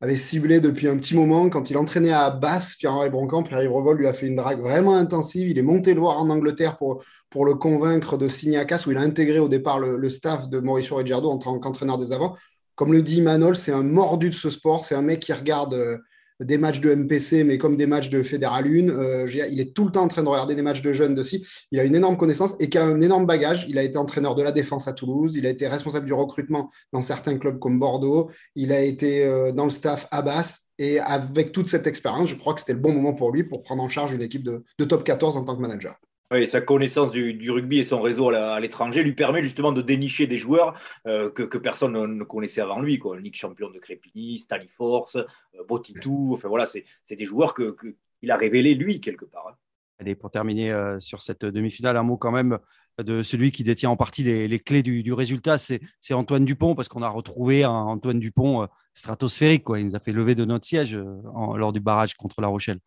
avait 0.00 0.16
ciblé 0.16 0.60
depuis 0.60 0.88
un 0.88 0.96
petit 0.96 1.14
moment. 1.14 1.48
Quand 1.48 1.70
il 1.70 1.78
entraînait 1.78 2.12
à 2.12 2.30
Basse, 2.30 2.76
Pierre-Henri 2.76 3.08
Broncan, 3.08 3.42
Pierre-Yves 3.42 3.72
Revol 3.72 3.96
lui 3.96 4.06
a 4.06 4.12
fait 4.12 4.26
une 4.26 4.36
drague 4.36 4.60
vraiment 4.60 4.94
intensive. 4.94 5.48
Il 5.48 5.58
est 5.58 5.62
monté 5.62 5.94
le 5.94 6.00
voir 6.00 6.18
en 6.18 6.28
Angleterre 6.28 6.76
pour, 6.76 7.02
pour 7.30 7.46
le 7.46 7.54
convaincre 7.54 8.18
de 8.18 8.28
signer 8.28 8.58
à 8.58 8.64
Casse, 8.64 8.86
où 8.86 8.90
il 8.90 8.98
a 8.98 9.00
intégré 9.00 9.38
au 9.38 9.48
départ 9.48 9.78
le, 9.78 10.10
staff 10.10 10.48
de 10.48 10.60
Mauricio 10.60 10.96
Ricciardo 10.96 11.30
en 11.30 11.38
tant 11.38 11.58
qu'entraîneur 11.58 11.98
des 11.98 12.12
avants. 12.12 12.34
Comme 12.74 12.92
le 12.92 13.00
dit 13.00 13.22
Manol, 13.22 13.56
c'est 13.56 13.72
un 13.72 13.82
mordu 13.82 14.28
de 14.28 14.34
ce 14.34 14.50
sport. 14.50 14.84
C'est 14.84 14.94
un 14.94 15.02
mec 15.02 15.20
qui 15.20 15.32
regarde 15.32 15.72
euh, 15.72 15.96
des 16.40 16.58
matchs 16.58 16.80
de 16.80 16.94
MPC, 16.94 17.44
mais 17.44 17.58
comme 17.58 17.76
des 17.76 17.86
matchs 17.86 18.10
de 18.10 18.22
Fédéral 18.22 18.66
1. 18.66 18.88
Euh, 18.88 19.28
il 19.50 19.60
est 19.60 19.74
tout 19.74 19.84
le 19.84 19.90
temps 19.90 20.02
en 20.02 20.08
train 20.08 20.22
de 20.22 20.28
regarder 20.28 20.54
des 20.54 20.62
matchs 20.62 20.82
de 20.82 20.92
jeunes 20.92 21.14
dessus. 21.14 21.46
Il 21.70 21.80
a 21.80 21.84
une 21.84 21.94
énorme 21.94 22.16
connaissance 22.16 22.54
et 22.60 22.68
qui 22.68 22.78
a 22.78 22.84
un 22.84 23.00
énorme 23.00 23.26
bagage. 23.26 23.66
Il 23.68 23.78
a 23.78 23.82
été 23.82 23.96
entraîneur 23.96 24.34
de 24.34 24.42
la 24.42 24.52
défense 24.52 24.88
à 24.88 24.92
Toulouse. 24.92 25.34
Il 25.36 25.46
a 25.46 25.50
été 25.50 25.66
responsable 25.66 26.06
du 26.06 26.12
recrutement 26.12 26.68
dans 26.92 27.02
certains 27.02 27.38
clubs 27.38 27.58
comme 27.58 27.78
Bordeaux. 27.78 28.30
Il 28.54 28.72
a 28.72 28.80
été 28.80 29.24
euh, 29.24 29.52
dans 29.52 29.64
le 29.64 29.70
staff 29.70 30.06
à 30.10 30.22
Basse. 30.22 30.70
Et 30.78 31.00
avec 31.00 31.52
toute 31.52 31.68
cette 31.68 31.86
expérience, 31.86 32.28
je 32.28 32.36
crois 32.36 32.52
que 32.52 32.60
c'était 32.60 32.74
le 32.74 32.80
bon 32.80 32.92
moment 32.92 33.14
pour 33.14 33.32
lui 33.32 33.44
pour 33.44 33.62
prendre 33.62 33.82
en 33.82 33.88
charge 33.88 34.12
une 34.12 34.20
équipe 34.20 34.42
de, 34.42 34.62
de 34.78 34.84
top 34.84 35.04
14 35.04 35.38
en 35.38 35.44
tant 35.44 35.56
que 35.56 35.62
manager. 35.62 35.98
Oui, 36.32 36.48
sa 36.48 36.60
connaissance 36.60 37.12
du, 37.12 37.50
rugby 37.50 37.78
et 37.78 37.84
son 37.84 38.00
réseau 38.00 38.30
à 38.30 38.58
l'étranger 38.58 39.04
lui 39.04 39.12
permet 39.12 39.44
justement 39.44 39.70
de 39.70 39.80
dénicher 39.80 40.26
des 40.26 40.38
joueurs 40.38 40.74
euh, 41.06 41.30
que, 41.30 41.58
personne 41.58 41.92
ne, 41.92 42.24
connaissait 42.24 42.60
avant 42.60 42.80
lui. 42.80 42.98
Quoi. 42.98 43.20
Ligue 43.20 43.36
champion 43.36 43.70
de 43.70 43.78
Crépini, 43.78 44.40
Staliforce, 44.40 45.16
euh, 45.16 45.64
Botitou, 45.68 46.32
enfin 46.34 46.48
voilà, 46.48 46.66
c'est 46.66 46.84
des 47.10 47.26
joueurs 47.26 47.54
qu'il 47.54 47.72
que, 47.74 47.94
a 48.28 48.36
révélés 48.36 48.74
lui 48.74 49.00
quelque 49.00 49.24
part. 49.24 49.46
Hein. 49.48 49.54
Allez, 50.00 50.16
pour 50.16 50.32
terminer 50.32 50.72
euh, 50.72 50.98
sur 50.98 51.22
cette 51.22 51.44
demi-finale, 51.44 51.96
un 51.96 52.02
mot 52.02 52.16
quand 52.16 52.32
même 52.32 52.58
de 52.98 53.22
celui 53.22 53.52
qui 53.52 53.62
détient 53.62 53.90
en 53.90 53.96
partie 53.96 54.24
les, 54.24 54.58
clés 54.58 54.82
du, 54.82 55.12
résultat, 55.12 55.58
c'est 55.58 55.80
Antoine 56.10 56.44
Dupont, 56.44 56.74
parce 56.74 56.88
qu'on 56.88 57.02
a 57.02 57.08
retrouvé 57.08 57.62
un 57.62 57.70
Antoine 57.70 58.18
Dupont 58.18 58.66
stratosphérique. 58.94 59.64
Quoi. 59.64 59.78
Il 59.80 59.86
nous 59.86 59.96
a 59.96 60.00
fait 60.00 60.12
lever 60.12 60.34
de 60.34 60.46
notre 60.46 60.66
siège 60.66 60.96
lors 60.96 61.72
du 61.72 61.80
barrage 61.80 62.14
contre 62.14 62.40
La 62.40 62.48
Rochelle. 62.48 62.80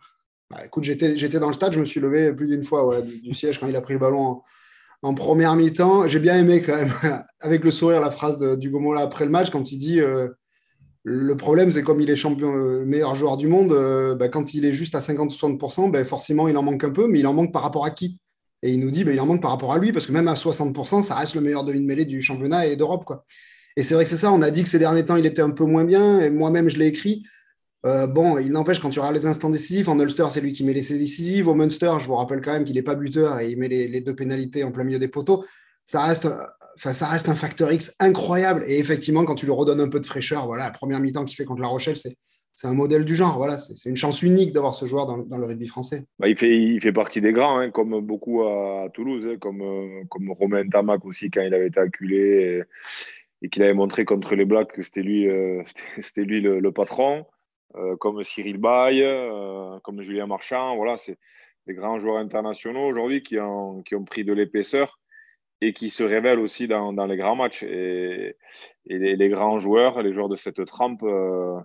Bah, 0.52 0.66
écoute, 0.66 0.84
j'étais 0.84 1.40
dans 1.40 1.48
le 1.48 1.54
stade, 1.54 1.74
je 1.74 1.80
me 1.80 1.86
suis 1.86 2.00
levé 2.00 2.34
plus 2.34 2.48
d'une 2.48 2.64
fois 2.64 3.02
du, 3.02 3.36
siège 3.36 3.60
quand 3.60 3.68
il 3.68 3.76
a 3.76 3.82
pris 3.82 3.94
le 3.94 4.00
ballon 4.00 4.42
en, 5.04 5.14
première 5.14 5.56
mi-temps. 5.56 6.08
J'ai 6.08 6.20
bien 6.20 6.38
aimé 6.38 6.62
quand 6.62 6.76
même, 6.76 6.94
avec 7.40 7.64
le 7.64 7.70
sourire, 7.70 8.02
la 8.02 8.10
phrase 8.10 8.38
de, 8.40 8.56
du 8.56 8.72
Gomola 8.72 9.02
après 9.02 9.26
le 9.26 9.32
match, 9.32 9.52
quand 9.52 9.72
il 9.72 9.78
dit 9.78 10.02
euh, 10.02 10.28
le 11.04 11.38
problème, 11.38 11.72
c'est 11.72 11.84
comme 11.84 12.02
il 12.02 12.10
est 12.10 12.16
champion, 12.16 12.56
euh, 12.56 12.84
meilleur 12.84 13.16
joueur 13.16 13.38
du 13.38 13.48
monde, 13.48 13.72
euh, 13.72 14.16
bah, 14.16 14.28
quand 14.28 14.54
il 14.54 14.66
est 14.66 14.74
juste 14.74 14.96
à 14.96 15.00
50-60%, 15.00 15.92
bah, 15.92 16.04
forcément, 16.04 16.48
il 16.48 16.58
en 16.58 16.64
manque 16.64 16.84
un 16.84 16.90
peu, 16.90 17.08
mais 17.08 17.20
il 17.20 17.28
en 17.28 17.34
manque 17.34 17.54
par 17.54 17.62
rapport 17.62 17.86
à 17.86 17.92
qui? 17.92 18.20
Et 18.64 18.74
il 18.74 18.80
nous 18.80 18.92
dit, 18.92 19.02
il 19.02 19.20
en 19.22 19.26
manque 19.26 19.42
par 19.42 19.52
rapport 19.52 19.72
à 19.72 19.78
lui, 19.78 19.92
parce 19.94 20.06
que 20.06 20.12
même 20.12 20.28
à 20.28 20.34
60%, 20.34 21.04
ça 21.04 21.16
reste 21.16 21.36
le 21.36 21.42
meilleur 21.42 21.64
demi-mêlée 21.64 22.06
du 22.06 22.22
championnat 22.22 22.68
et 22.68 22.76
d'Europe. 22.76 23.06
Et 23.78 23.84
c'est 23.84 23.94
vrai 23.94 24.04
que 24.04 24.10
c'est 24.10 24.18
ça, 24.18 24.32
on 24.34 24.42
a 24.42 24.52
dit 24.52 24.64
que 24.64 24.70
ces 24.70 24.80
derniers 24.80 25.06
temps, 25.06 25.16
il 25.16 25.26
était 25.26 25.42
un 25.42 25.52
peu 25.52 25.64
moins 25.64 25.86
bien, 25.86 26.20
et 26.20 26.30
moi-même, 26.30 26.70
je 26.70 26.78
l'ai 26.78 26.88
écrit. 26.88 27.24
Euh, 27.86 28.08
bon, 28.08 28.38
il 28.38 28.52
n'empêche, 28.52 28.80
quand 28.80 28.90
tu 28.90 29.00
regardes 29.00 29.16
les 29.16 29.26
instants 29.26 29.50
décisifs, 29.50 29.88
en 29.88 30.00
Ulster, 30.00 30.26
c'est 30.30 30.42
lui 30.42 30.52
qui 30.52 30.64
met 30.64 30.74
les 30.74 30.82
décisives. 30.82 31.48
Au 31.48 31.56
Munster, 31.56 31.94
je 32.00 32.06
vous 32.06 32.16
rappelle 32.16 32.42
quand 32.42 32.52
même 32.52 32.66
qu'il 32.66 32.76
n'est 32.76 32.82
pas 32.82 32.96
buteur 32.96 33.40
et 33.40 33.50
il 33.50 33.58
met 33.58 33.70
les, 33.70 34.02
deux 34.02 34.16
pénalités 34.16 34.64
en 34.64 34.72
plein 34.72 34.84
milieu 34.84 35.00
des 35.00 35.08
poteaux. 35.08 35.46
Ça 35.86 36.02
reste, 36.04 36.28
un 36.28 37.36
facteur 37.36 37.72
X 37.72 37.96
incroyable. 38.00 38.64
Et 38.68 38.80
effectivement, 38.80 39.24
quand 39.24 39.36
tu 39.36 39.46
lui 39.46 39.54
redonnes 39.54 39.82
un 39.82 39.88
peu 39.88 40.00
de 40.00 40.06
fraîcheur, 40.06 40.46
voilà, 40.46 40.66
la 40.66 40.72
première 40.72 41.00
mi-temps 41.00 41.26
qu'il 41.26 41.38
fait 41.38 41.46
contre 41.46 41.62
La 41.62 41.68
Rochelle, 41.68 41.98
c'est, 41.98 42.16
un 42.64 42.74
modèle 42.74 43.06
du 43.06 43.16
genre. 43.16 43.38
Voilà, 43.38 43.58
c'est, 43.58 43.90
une 43.90 43.96
chance 43.96 44.22
unique 44.22 44.52
d'avoir 44.52 44.76
ce 44.76 44.86
joueur 44.86 45.06
dans, 45.06 45.38
le 45.38 45.46
rugby 45.46 45.68
français. 45.68 46.04
Bah, 46.20 46.28
il, 46.28 46.38
fait, 46.38 46.92
partie 46.92 47.22
des 47.22 47.32
grands, 47.32 47.60
hein, 47.60 47.72
comme 47.72 48.02
beaucoup 48.02 48.44
à, 48.44 48.90
Toulouse, 48.94 49.26
hein, 49.26 49.38
comme, 49.40 49.62
euh, 49.62 50.04
comme 50.10 50.30
Romain 50.32 50.68
Tamac 50.68 51.06
aussi, 51.06 51.32
quand 51.32 51.42
il 51.42 51.54
avait 51.54 51.68
été 51.68 51.80
acculé 51.80 52.66
et, 53.42 53.48
qu'il 53.48 53.64
avait 53.64 53.74
montré 53.74 54.04
contre 54.04 54.36
les 54.36 54.44
Blacks 54.44 54.74
que 54.74 54.82
c'était 54.82 55.02
lui, 55.02 55.30
euh, 55.30 55.64
c'était, 56.00 56.24
lui 56.24 56.42
le 56.42 56.72
patron. 56.74 57.26
Euh, 57.76 57.96
comme 57.98 58.24
Cyril 58.24 58.58
Bay, 58.58 59.02
euh, 59.04 59.80
comme 59.84 60.02
Julien 60.02 60.26
Marchand. 60.26 60.76
Voilà, 60.76 60.98
c'est 60.98 61.18
des 61.68 61.76
grands 61.76 62.00
joueurs 62.00 62.18
internationaux 62.18 62.88
aujourd'hui 62.88 63.22
qui 63.22 63.38
ont, 63.40 63.84
qui 63.84 63.96
ont 63.96 64.04
pris 64.04 64.24
de 64.24 64.34
l'épaisseur 64.34 65.00
et 65.62 65.74
qui 65.74 65.90
se 65.90 66.04
révèlent 66.04 66.40
aussi 66.40 66.68
dans, 66.68 66.94
dans 66.94 67.06
les 67.06 67.18
grands 67.18 67.36
matchs. 67.36 67.64
Et, 67.64 68.38
les, 68.86 69.30
grands 69.30 69.60
joueurs, 69.60 70.02
les 70.02 70.12
joueurs 70.12 70.30
de 70.30 70.36
cette 70.36 70.66
trempe, 70.66 71.04
euh, 71.04 71.60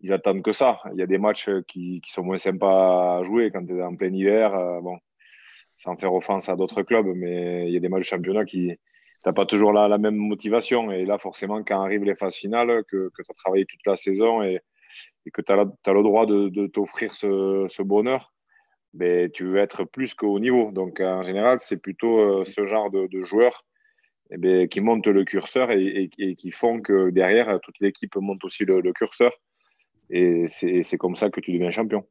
ils 0.00 0.12
attendent 0.12 0.42
que 0.42 0.52
ça. 0.52 0.78
Il 0.92 0.98
y 1.00 1.02
a 1.02 1.06
des 1.06 1.18
matchs 1.18 1.50
qui, 1.66 2.00
sont 2.06 2.22
moins 2.22 2.38
sympas 2.38 3.18
à 3.18 3.22
jouer 3.24 3.50
quand 3.50 3.66
tu 3.66 3.76
es 3.78 3.82
en 3.82 3.96
plein 3.96 4.12
hiver. 4.12 4.52
sans 5.76 5.96
faire 5.96 6.14
offense 6.14 6.48
à 6.48 6.54
d'autres 6.54 6.82
clubs, 6.82 7.06
mais 7.16 7.66
il 7.66 7.72
y 7.72 7.76
a 7.76 7.80
des 7.80 7.88
matchs 7.88 8.02
de 8.02 8.16
championnat 8.16 8.44
qui 8.44 8.72
n'ont 9.26 9.32
pas 9.32 9.46
toujours 9.46 9.72
la, 9.72 9.88
la, 9.88 9.98
même 9.98 10.16
motivation. 10.16 10.92
Et 10.92 11.04
là, 11.06 11.18
forcément, 11.18 11.64
quand 11.64 11.82
arrivent 11.82 12.04
les 12.04 12.14
phases 12.14 12.36
finales, 12.36 12.84
que, 12.84 13.10
que 13.16 13.22
tu 13.22 13.30
as 13.30 13.34
travaillé 13.34 13.64
toute 13.66 13.84
la 13.86 13.96
saison 13.96 14.42
et, 14.42 14.60
et 15.26 15.30
que 15.30 15.42
tu 15.42 15.52
as, 15.52 15.56
le 15.56 16.02
droit 16.02 16.26
de, 16.26 16.66
t'offrir 16.66 17.14
ce, 17.14 17.82
bonheur, 17.82 18.32
mais 18.92 19.28
tu 19.30 19.44
veux 19.44 19.58
être 19.58 19.84
plus 19.84 20.14
qu'au 20.14 20.38
niveau. 20.38 20.70
Donc, 20.70 21.00
en 21.00 21.22
général, 21.22 21.60
c'est 21.60 21.80
plutôt 21.80 22.18
euh, 22.18 22.44
ce 22.44 22.66
genre 22.66 22.90
de, 22.90 23.08
joueurs 23.22 23.64
eh 24.30 24.36
ben, 24.36 24.68
qui 24.68 24.80
montent 24.80 25.06
le 25.06 25.24
curseur 25.24 25.70
et, 25.70 26.08
qui 26.36 26.50
font 26.50 26.80
que 26.80 27.10
derrière, 27.10 27.58
toute 27.60 27.78
l'équipe 27.80 28.14
monte 28.16 28.44
aussi 28.44 28.64
le, 28.64 28.92
curseur. 28.92 29.32
Et 30.10 30.46
c'est 30.48 30.98
comme 30.98 31.16
ça 31.16 31.30
que 31.30 31.40
tu 31.40 31.52
deviens 31.52 31.70
champion. 31.70 32.06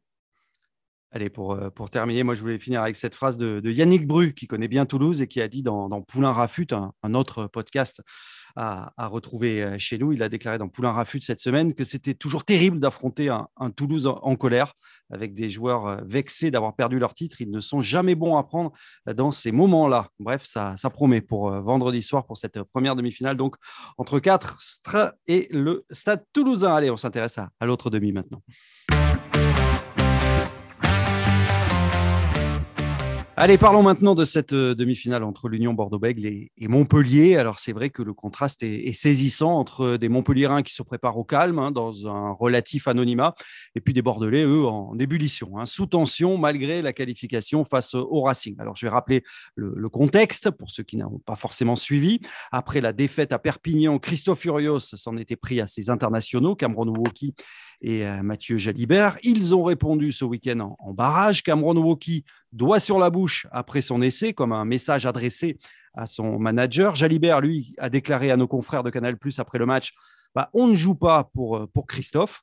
Allez, 1.15 1.30
pour, 1.30 1.52
euh, 1.52 1.69
pour 1.69 1.91
terminer, 1.91 2.23
moi 2.23 2.34
je 2.34 2.41
voulais 2.41 2.58
finir 2.58 2.82
avec 2.82 2.95
cette 2.95 3.13
phrase 3.13 3.38
de, 3.38 3.62
Yannick 3.69 4.08
Bru, 4.08 4.34
qui 4.34 4.47
connaît 4.47 4.67
bien 4.67 4.88
Toulouse 4.88 5.21
et 5.21 5.28
qui 5.28 5.41
a 5.41 5.47
dit 5.47 5.62
dans, 5.62 6.02
Poulain 6.02 6.32
Rafut, 6.32 6.65
un, 6.73 7.13
autre 7.13 7.45
podcast 7.45 8.02
à, 8.56 8.91
retrouver 8.97 9.63
euh, 9.63 9.78
chez 9.78 9.99
nous, 9.99 10.12
il 10.12 10.23
a 10.23 10.30
déclaré 10.30 10.58
dans 10.58 10.69
Poulain 10.69 10.91
Rafut 10.91 11.21
cette 11.21 11.39
semaine 11.39 11.76
que 11.76 11.84
c'était 11.84 12.15
toujours 12.15 12.45
terrible 12.45 12.80
d'affronter 12.80 13.30
un, 13.30 13.47
Toulouse 13.76 14.08
en, 14.08 14.36
colère, 14.36 14.73
avec 15.12 15.36
des 15.36 15.52
joueurs 15.52 15.86
euh, 15.86 15.97
vexés 16.04 16.49
d'avoir 16.49 16.76
perdu 16.76 16.97
leur 16.97 17.13
titre. 17.13 17.41
Ils 17.41 17.52
ne 17.52 17.60
sont 17.60 17.82
jamais 17.82 18.15
bons 18.15 18.36
à 18.36 18.43
prendre 18.43 18.71
dans 19.06 19.30
ces 19.30 19.52
moments-là. 19.52 20.10
Bref, 20.19 20.43
ça, 20.45 20.73
ça 20.78 20.89
promet 20.89 21.21
pour 21.21 21.52
vendredi 21.62 22.02
soir 22.02 22.26
pour 22.26 22.38
cette 22.38 22.63
première 22.63 22.95
demi-finale, 22.95 23.38
donc 23.38 23.56
entre 23.99 24.19
4 24.19 24.58
et 25.28 25.47
le 25.52 25.86
Stade 25.91 26.26
toulousain. 26.34 26.73
Allez, 26.73 26.89
on 26.89 26.97
s'intéresse 26.97 27.38
à, 27.38 27.49
à 27.60 27.67
l'autre 27.67 27.91
demi 27.91 28.12
maintenant. 28.12 28.41
Allez, 33.36 33.58
parlons 33.58 33.82
maintenant 33.82 34.13
de 34.13 34.26
cette 34.26 34.54
euh, 34.54 34.76
demi-finale 34.76 35.24
entre 35.24 35.50
l'Union 35.50 35.74
Bordeaux-Bègles 35.74 36.28
et, 36.28 36.52
Montpellier. 36.67 37.36
Alors, 37.36 37.58
c'est 37.58 37.74
vrai 37.74 37.89
que 37.89 38.04
le 38.04 38.13
contraste 38.13 38.62
est, 38.62 38.93
saisissant 38.93 39.58
entre 39.58 39.98
des 39.98 40.08
Montpelliérains 40.08 40.62
qui 40.62 40.72
se 40.72 40.84
préparent 40.84 41.17
au 41.17 41.24
calme, 41.24 41.58
hein, 41.58 41.72
dans 41.72 42.08
un 42.08 42.32
relatif 42.34 42.88
anonymat, 42.88 43.34
et 43.74 43.82
puis 43.82 43.91
des 43.91 44.04
Bordelais, 44.04 44.43
eux, 44.43 44.65
en 44.65 44.96
ébullition, 45.00 45.58
hein, 45.58 45.65
sous 45.65 45.88
tension, 45.88 46.38
malgré 46.38 46.84
la 46.84 46.93
qualification 46.93 47.65
face 47.65 47.96
au 47.96 48.22
Racing. 48.22 48.56
Alors, 48.60 48.76
je 48.76 48.86
vais 48.86 48.91
rappeler 48.91 49.24
le, 49.56 49.89
contexte 49.89 50.52
pour 50.52 50.69
ceux 50.69 50.84
qui 50.84 50.98
n'ont 50.98 51.19
pas 51.26 51.36
forcément 51.36 51.76
suivi. 51.76 52.19
Après 52.52 52.82
la 52.82 52.93
défaite 52.93 53.34
à 53.34 53.39
Perpignan, 53.39 53.98
Christophe 53.98 54.41
Furios 54.41 54.80
s'en 54.80 55.17
était 55.17 55.36
pris 55.36 55.60
à 55.60 55.65
ses 55.65 55.89
internationaux, 55.89 56.56
Cameron 56.56 56.88
Woki 56.88 57.34
et 57.84 58.06
Mathieu 58.24 58.58
Jalibert. 58.58 59.17
Ils 59.24 59.54
ont 59.54 59.63
répondu 59.63 60.12
ce 60.12 60.26
week-end 60.26 60.76
en, 60.80 60.93
barrage. 60.93 61.43
Cameron 61.43 61.76
Woki 61.76 62.24
doit 62.52 62.80
sur 62.80 62.98
la 62.98 63.10
bouche 63.10 63.46
après 63.52 63.82
son 63.82 64.02
essai, 64.02 64.34
comme 64.34 64.54
un 64.54 64.65
message 64.65 65.06
adressé 65.06 65.58
à 65.93 66.06
son 66.06 66.39
manager. 66.39 66.96
Jalibert, 66.96 67.41
lui, 67.41 67.76
a 67.78 67.89
déclaré 67.89 68.32
à 68.32 68.38
nos 68.38 68.48
confrères 68.48 68.84
de 68.84 68.89
Canal 68.89 69.17
Plus 69.17 69.38
après 69.39 69.60
le 69.60 69.65
match 69.65 69.93
bah, 70.36 70.50
on 70.54 70.67
ne 70.67 70.76
joue 70.76 70.96
pas 70.96 71.30
pour, 71.34 71.58
euh, 71.58 71.67
pour 71.67 71.86
Christophe. 71.86 72.41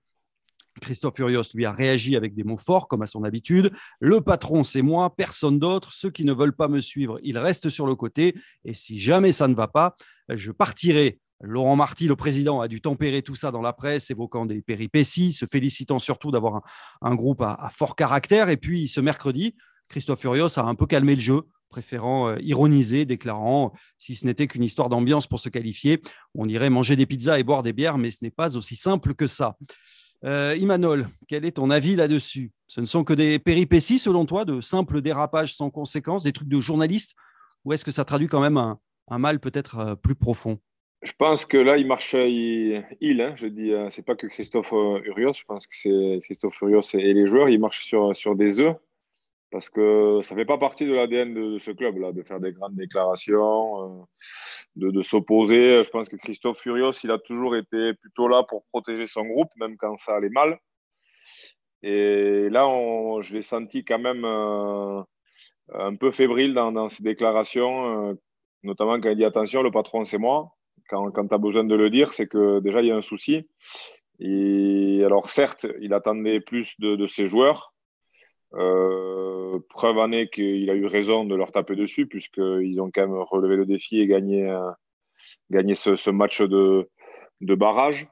Christophe 0.81 1.17
Furios 1.17 1.43
lui 1.55 1.67
a 1.67 1.73
réagi 1.73 2.17
avec 2.17 2.35
des 2.35 2.45
mots 2.45 2.57
forts, 2.57 2.89
comme 2.89 3.03
à 3.03 3.07
son 3.07 3.25
habitude. 3.25 3.73
Le 3.99 4.21
patron, 4.21 4.63
c'est 4.63 4.83
moi, 4.83 5.15
personne 5.15 5.59
d'autre. 5.59 5.93
Ceux 5.93 6.11
qui 6.11 6.25
ne 6.25 6.33
veulent 6.33 6.55
pas 6.55 6.69
me 6.69 6.81
suivre, 6.81 7.19
ils 7.23 7.37
restent 7.37 7.69
sur 7.69 7.87
le 7.87 7.97
côté. 7.97 8.35
Et 8.65 8.73
si 8.73 8.99
jamais 8.99 9.33
ça 9.33 9.49
ne 9.49 9.55
va 9.55 9.67
pas, 9.67 9.97
je 10.29 10.53
partirai 10.53 11.19
Laurent 11.43 11.77
Marty, 11.77 12.07
le 12.07 12.17
président, 12.17 12.61
a 12.61 12.69
dû 12.69 12.81
tempérer 12.81 13.23
tout 13.23 13.35
ça 13.35 13.51
dans 13.51 13.63
la 13.63 13.73
presse, 13.73 14.11
évoquant 14.11 14.45
des 14.45 14.61
péripéties, 14.61 15.33
se 15.33 15.47
félicitant 15.47 15.99
surtout 15.99 16.31
d'avoir 16.31 16.63
un, 17.01 17.15
groupe 17.15 17.41
à, 17.41 17.71
fort 17.73 17.97
caractère. 17.97 18.51
Et 18.51 18.57
puis, 18.57 18.89
ce 18.89 19.01
mercredi, 19.01 19.57
Christophe 19.89 20.21
Furios 20.21 20.59
a 20.59 20.63
un 20.63 20.75
peu 20.75 20.87
calmé 20.87 21.15
le 21.15 21.21
jeu, 21.21 21.43
préférant 21.71 22.29
euh, 22.29 22.37
ironiser, 22.41 23.07
déclarant 23.07 23.73
si 23.97 24.17
ce 24.17 24.27
n'était 24.27 24.47
qu'une 24.47 24.65
histoire 24.65 24.89
d'ambiance 24.89 25.27
pour 25.27 25.41
se 25.41 25.49
qualifier, 25.49 26.03
on 26.35 26.49
irait 26.49 26.69
manger 26.69 26.97
des 26.97 27.07
pizzas 27.07 27.39
et 27.39 27.43
boire 27.43 27.63
des 27.63 27.73
bières, 27.73 27.97
mais 27.97 28.11
ce 28.11 28.19
n'est 28.23 28.31
pas 28.31 28.57
aussi 28.57 28.77
simple 28.77 29.15
que 29.15 29.27
ça. 29.27 29.57
Euh, 30.25 30.55
Imanol, 30.59 31.09
quel 31.29 31.47
est 31.47 31.53
ton 31.53 31.71
avis 31.71 31.97
là-dessus? 31.97 32.53
Ce 32.67 32.81
ne 32.83 32.87
sont 32.87 33.05
que 33.05 33.15
des 33.15 33.39
péripéties, 33.39 33.99
selon 33.99 34.27
toi, 34.27 34.45
de 34.45 34.61
simples 34.61 35.01
dérapages 35.01 35.55
sans 35.55 35.71
conséquence, 35.71 36.25
des 36.25 36.33
trucs 36.33 36.49
de 36.49 36.61
journalistes, 36.61 37.15
ou 37.65 37.73
est-ce 37.73 37.85
que 37.85 37.91
ça 37.91 38.05
traduit 38.05 38.29
quand 38.29 38.41
même 38.41 38.59
un 38.59 39.19
mal 39.19 39.41
peut-être 39.41 39.79
euh, 39.79 39.95
plus 39.95 40.15
profond? 40.15 40.59
Je 41.03 41.13
pense 41.13 41.47
que 41.47 41.57
là, 41.57 41.79
il 41.79 41.87
marche, 41.87 42.13
il, 42.15 42.85
hein, 43.23 43.35
je 43.37 43.47
dis, 43.47 43.73
euh, 43.73 43.89
c'est 43.91 44.05
pas 44.05 44.17
que 44.17 44.27
Christophe 44.27 44.73
euh, 44.75 45.01
Urios, 45.05 45.33
je 45.33 45.45
pense 45.45 45.67
que 45.67 45.75
c'est 45.75 46.21
Christophe 46.25 46.61
Urios 46.61 46.83
et 46.95 47.15
les 47.15 47.27
joueurs, 47.27 47.49
ils 47.49 47.59
marchent 47.59 47.85
sur, 47.85 48.15
sur 48.15 48.37
des 48.37 48.61
œufs 48.61 48.77
parce 49.51 49.71
que 49.71 50.21
ça 50.23 50.37
fait 50.37 50.45
pas 50.45 50.59
partie 50.59 50.87
de 50.87 50.93
l'ADN 50.95 51.35
de, 51.35 51.59
ce 51.59 51.71
club-là, 51.73 52.13
de 52.13 52.23
faire 52.23 52.39
des 52.39 52.53
grandes 52.53 52.77
déclarations, 52.77 54.01
euh, 54.01 54.05
de, 54.77 54.91
de 54.91 55.03
s'opposer. 55.03 55.83
Je 55.83 55.91
pense 55.91 56.09
que 56.09 56.17
Christophe 56.17 56.61
Furios, 56.61 56.93
il 57.03 57.11
a 57.11 57.19
toujours 57.19 57.57
été 57.57 57.95
plutôt 57.95 58.29
là 58.29 58.45
pour 58.45 58.65
protéger 58.67 59.07
son 59.07 59.25
groupe, 59.25 59.51
même 59.57 59.77
quand 59.77 59.97
ça 59.97 60.15
allait 60.15 60.29
mal. 60.29 60.59
Et 61.83 62.49
là, 62.51 62.67
je 63.23 63.33
l'ai 63.33 63.43
senti 63.43 63.85
quand 63.85 63.99
même 63.99 64.25
un 64.25 65.97
peu 65.97 66.11
fébrile 66.13 66.55
dans 66.55 66.89
ses 66.89 67.03
déclarations, 67.03 68.17
notamment 68.63 69.01
quand 69.01 69.11
il 69.11 69.17
dit 69.17 69.25
attention, 69.25 69.63
le 69.63 69.71
patron 69.71 70.05
c'est 70.05 70.19
moi 70.19 70.53
quand, 70.91 71.11
quand 71.13 71.29
tu 71.29 71.35
as 71.35 71.39
besoin 71.39 71.65
de 71.65 71.75
le 71.75 71.89
dire, 71.89 72.13
c'est 72.13 72.27
que 72.27 72.59
déjà, 72.61 72.83
il 72.83 72.89
y 72.89 72.91
a 72.91 72.97
un 72.97 73.01
souci. 73.01 73.47
Et 74.19 75.03
alors, 75.05 75.31
certes, 75.31 75.67
il 75.81 75.95
attendait 75.95 76.41
plus 76.41 76.79
de, 76.79 77.07
ses 77.07 77.27
joueurs. 77.27 77.73
Euh, 78.55 79.59
preuve 79.71 79.99
en 79.99 80.13
est 80.13 80.29
qu'il 80.29 80.69
a 80.69 80.75
eu 80.75 80.87
raison 80.87 81.25
de 81.25 81.35
leur 81.35 81.53
taper 81.53 81.77
dessus, 81.77 82.07
puisqu'ils 82.07 82.81
ont 82.81 82.91
quand 82.93 83.07
même 83.09 83.17
relevé 83.17 83.57
le 83.57 83.67
défi 83.67 84.01
et 84.01 84.07
gagné, 84.07 84.51
euh, 84.51 85.75
ce, 85.75 86.11
match 86.11 86.43
de, 86.43 86.89
de 87.41 87.55
barrage. 87.55 88.09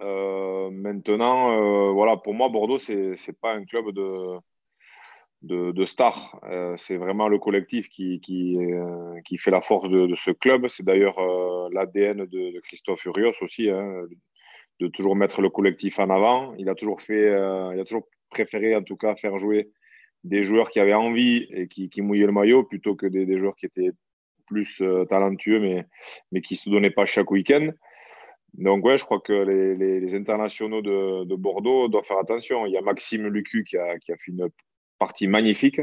Euh, 0.00 0.70
maintenant, 0.70 1.92
voilà, 1.92 2.16
pour 2.16 2.32
moi, 2.32 2.48
Bordeaux, 2.48 2.78
c'est 2.78 2.94
n'est 2.94 3.34
pas 3.40 3.52
un 3.52 3.64
club 3.64 3.90
de, 3.90 4.38
de, 5.44 5.84
stars. 5.84 6.40
Euh, 6.44 6.74
c'est 6.76 6.96
vraiment 6.96 7.28
le 7.28 7.38
collectif 7.38 7.88
qui, 7.88 8.20
qui, 8.20 8.56
euh, 8.58 9.20
qui, 9.24 9.38
fait 9.38 9.50
la 9.50 9.60
force 9.60 9.88
de, 9.88 10.14
ce 10.14 10.30
club. 10.30 10.68
C'est 10.68 10.84
d'ailleurs 10.84 11.18
euh, 11.18 11.68
l'ADN 11.72 12.26
de, 12.26 12.60
Christophe 12.60 13.00
Furios 13.00 13.34
aussi, 13.42 13.68
hein, 13.68 14.04
de 14.80 14.88
toujours 14.88 15.16
mettre 15.16 15.42
le 15.42 15.50
collectif 15.50 15.98
en 15.98 16.10
avant. 16.10 16.54
Il 16.58 16.68
a 16.68 16.74
toujours 16.74 17.00
fait, 17.00 17.28
il 17.28 17.80
a 17.80 17.84
toujours 17.84 18.08
préféré 18.30 18.74
en 18.74 18.82
tout 18.82 18.96
cas 18.96 19.14
faire 19.16 19.38
jouer 19.38 19.70
des 20.24 20.42
joueurs 20.42 20.70
qui 20.70 20.80
avaient 20.80 20.94
envie 20.94 21.46
et 21.50 21.68
qui, 21.68 21.90
qui 21.90 22.00
mouillaient 22.00 22.26
le 22.26 22.32
maillot 22.32 22.64
plutôt 22.64 22.96
que 22.96 23.06
des, 23.06 23.38
joueurs 23.38 23.54
qui 23.56 23.66
étaient 23.66 23.92
plus 24.46 24.82
talentueux 25.08 25.60
mais, 25.60 25.84
mais 26.32 26.40
qui 26.40 26.54
ne 26.54 26.58
se 26.58 26.70
donnaient 26.70 26.90
pas 26.90 27.04
chaque 27.04 27.30
week-end. 27.30 27.70
Donc 28.54 28.84
ouais, 28.84 28.96
je 28.96 29.04
crois 29.04 29.20
que 29.20 29.32
les, 29.32 30.00
les, 30.00 30.14
internationaux 30.14 30.80
de, 30.80 31.24
de, 31.24 31.34
Bordeaux 31.34 31.88
doivent 31.88 32.04
faire 32.04 32.18
attention. 32.18 32.66
Il 32.66 32.72
y 32.72 32.76
a 32.76 32.82
Maxime 32.82 33.26
Lucu 33.26 33.64
qui 33.64 33.76
a, 33.76 33.98
qui 33.98 34.12
a 34.12 34.16
fait 34.16 34.30
une 34.30 34.48
partie 34.98 35.26
magnifique. 35.26 35.80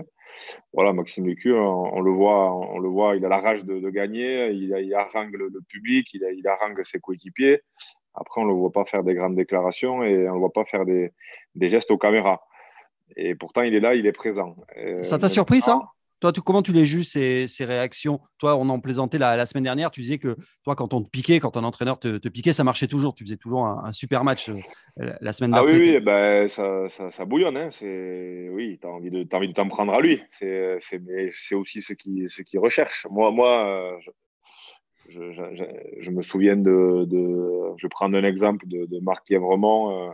Voilà, 0.74 0.93
Maxime 0.93 1.28
Lucu, 1.28 1.54
on, 1.54 2.00
le 2.00 2.12
voit, 2.12 2.54
on 2.54 2.80
le 2.80 2.88
voit, 2.88 3.15
il 3.17 3.26
a 3.26 3.30
la 3.30 3.39
rage 3.39 3.65
de, 3.65 3.89
gagner, 3.89 4.50
il, 4.52 4.74
il 4.82 4.93
harangue 4.93 5.36
le, 5.36 5.62
public, 5.67 6.13
il, 6.13 6.26
il 6.38 6.47
harangue 6.47 6.82
ses 6.84 7.00
coéquipiers. 7.00 7.62
Après, 8.13 8.41
on 8.41 8.45
ne 8.45 8.50
le 8.50 8.56
voit 8.56 8.71
pas 8.71 8.86
faire 8.86 9.04
des 9.04 9.13
grandes 9.13 9.36
déclarations 9.36 10.04
et 10.04 10.15
on 10.28 10.30
ne 10.30 10.34
le 10.34 10.39
voit 10.39 10.54
pas 10.54 10.65
faire 10.65 10.86
des, 10.86 11.12
des, 11.56 11.69
gestes 11.69 11.91
aux 11.91 11.97
caméras. 11.97 12.41
Et 13.17 13.36
pourtant, 13.36 13.62
il 13.62 13.76
est 13.76 13.80
là, 13.82 13.93
il 13.95 14.06
est 14.06 14.13
présent. 14.13 14.56
ça 15.02 15.17
t'a 15.19 15.28
surpris, 15.28 15.62
ça? 15.62 15.82
Toi, 16.21 16.31
comment 16.45 16.62
tu 16.62 16.71
les 16.71 16.86
juges, 16.86 17.05
ces, 17.05 17.65
réactions? 17.65 18.21
Toi, 18.38 18.55
on 18.55 18.69
en 18.69 18.79
plaisantait 18.79 19.17
la, 19.17 19.45
semaine 19.45 19.63
dernière. 19.63 19.91
Tu 19.91 20.01
disais 20.01 20.19
que 20.19 20.38
toi, 20.63 20.75
quand 20.75 20.93
on 20.93 21.01
te 21.01 21.10
piquait, 21.10 21.39
quand 21.39 21.57
un 21.57 21.63
entraîneur 21.63 21.99
te, 21.99 22.27
piquait, 22.29 22.53
ça 22.53 22.63
marchait 22.63 22.88
toujours. 22.88 23.13
Tu 23.13 23.23
faisais 23.23 23.38
toujours 23.38 23.65
un, 23.65 23.91
super 23.91 24.23
match 24.23 24.49
euh, 24.49 25.13
la 25.19 25.34
semaine 25.34 25.51
d'après. 25.51 25.73
Ah 25.73 25.77
oui, 25.77 25.91
oui 25.95 25.99
ben, 25.99 26.47
ça, 26.47 26.88
ça, 26.89 27.25
bouillonne. 27.25 27.57
Hein. 27.57 27.69
Oui, 28.51 28.79
tu 28.79 28.88
as 28.88 28.91
envie 28.91 29.10
de 29.10 29.53
t'en 29.53 29.67
prendre 29.67 29.93
à 29.93 29.99
lui. 29.99 30.21
C'est 30.29 31.55
aussi 31.55 31.81
ce 31.81 31.93
qu'il 31.93 32.29
ce 32.29 32.41
qui 32.43 32.57
recherche. 32.57 33.07
Moi, 33.10 33.31
moi 33.31 33.99
je, 35.10 35.31
je, 35.99 36.12
me 36.12 36.21
souviens 36.21 36.55
de, 36.55 37.05
de, 37.05 37.73
Je 37.77 37.88
prends 37.88 38.13
un 38.13 38.23
exemple 38.23 38.67
de, 38.67 38.86
de 38.86 38.99
Marc 38.99 39.29
Lièvremont 39.29 40.07
euh, 40.07 40.12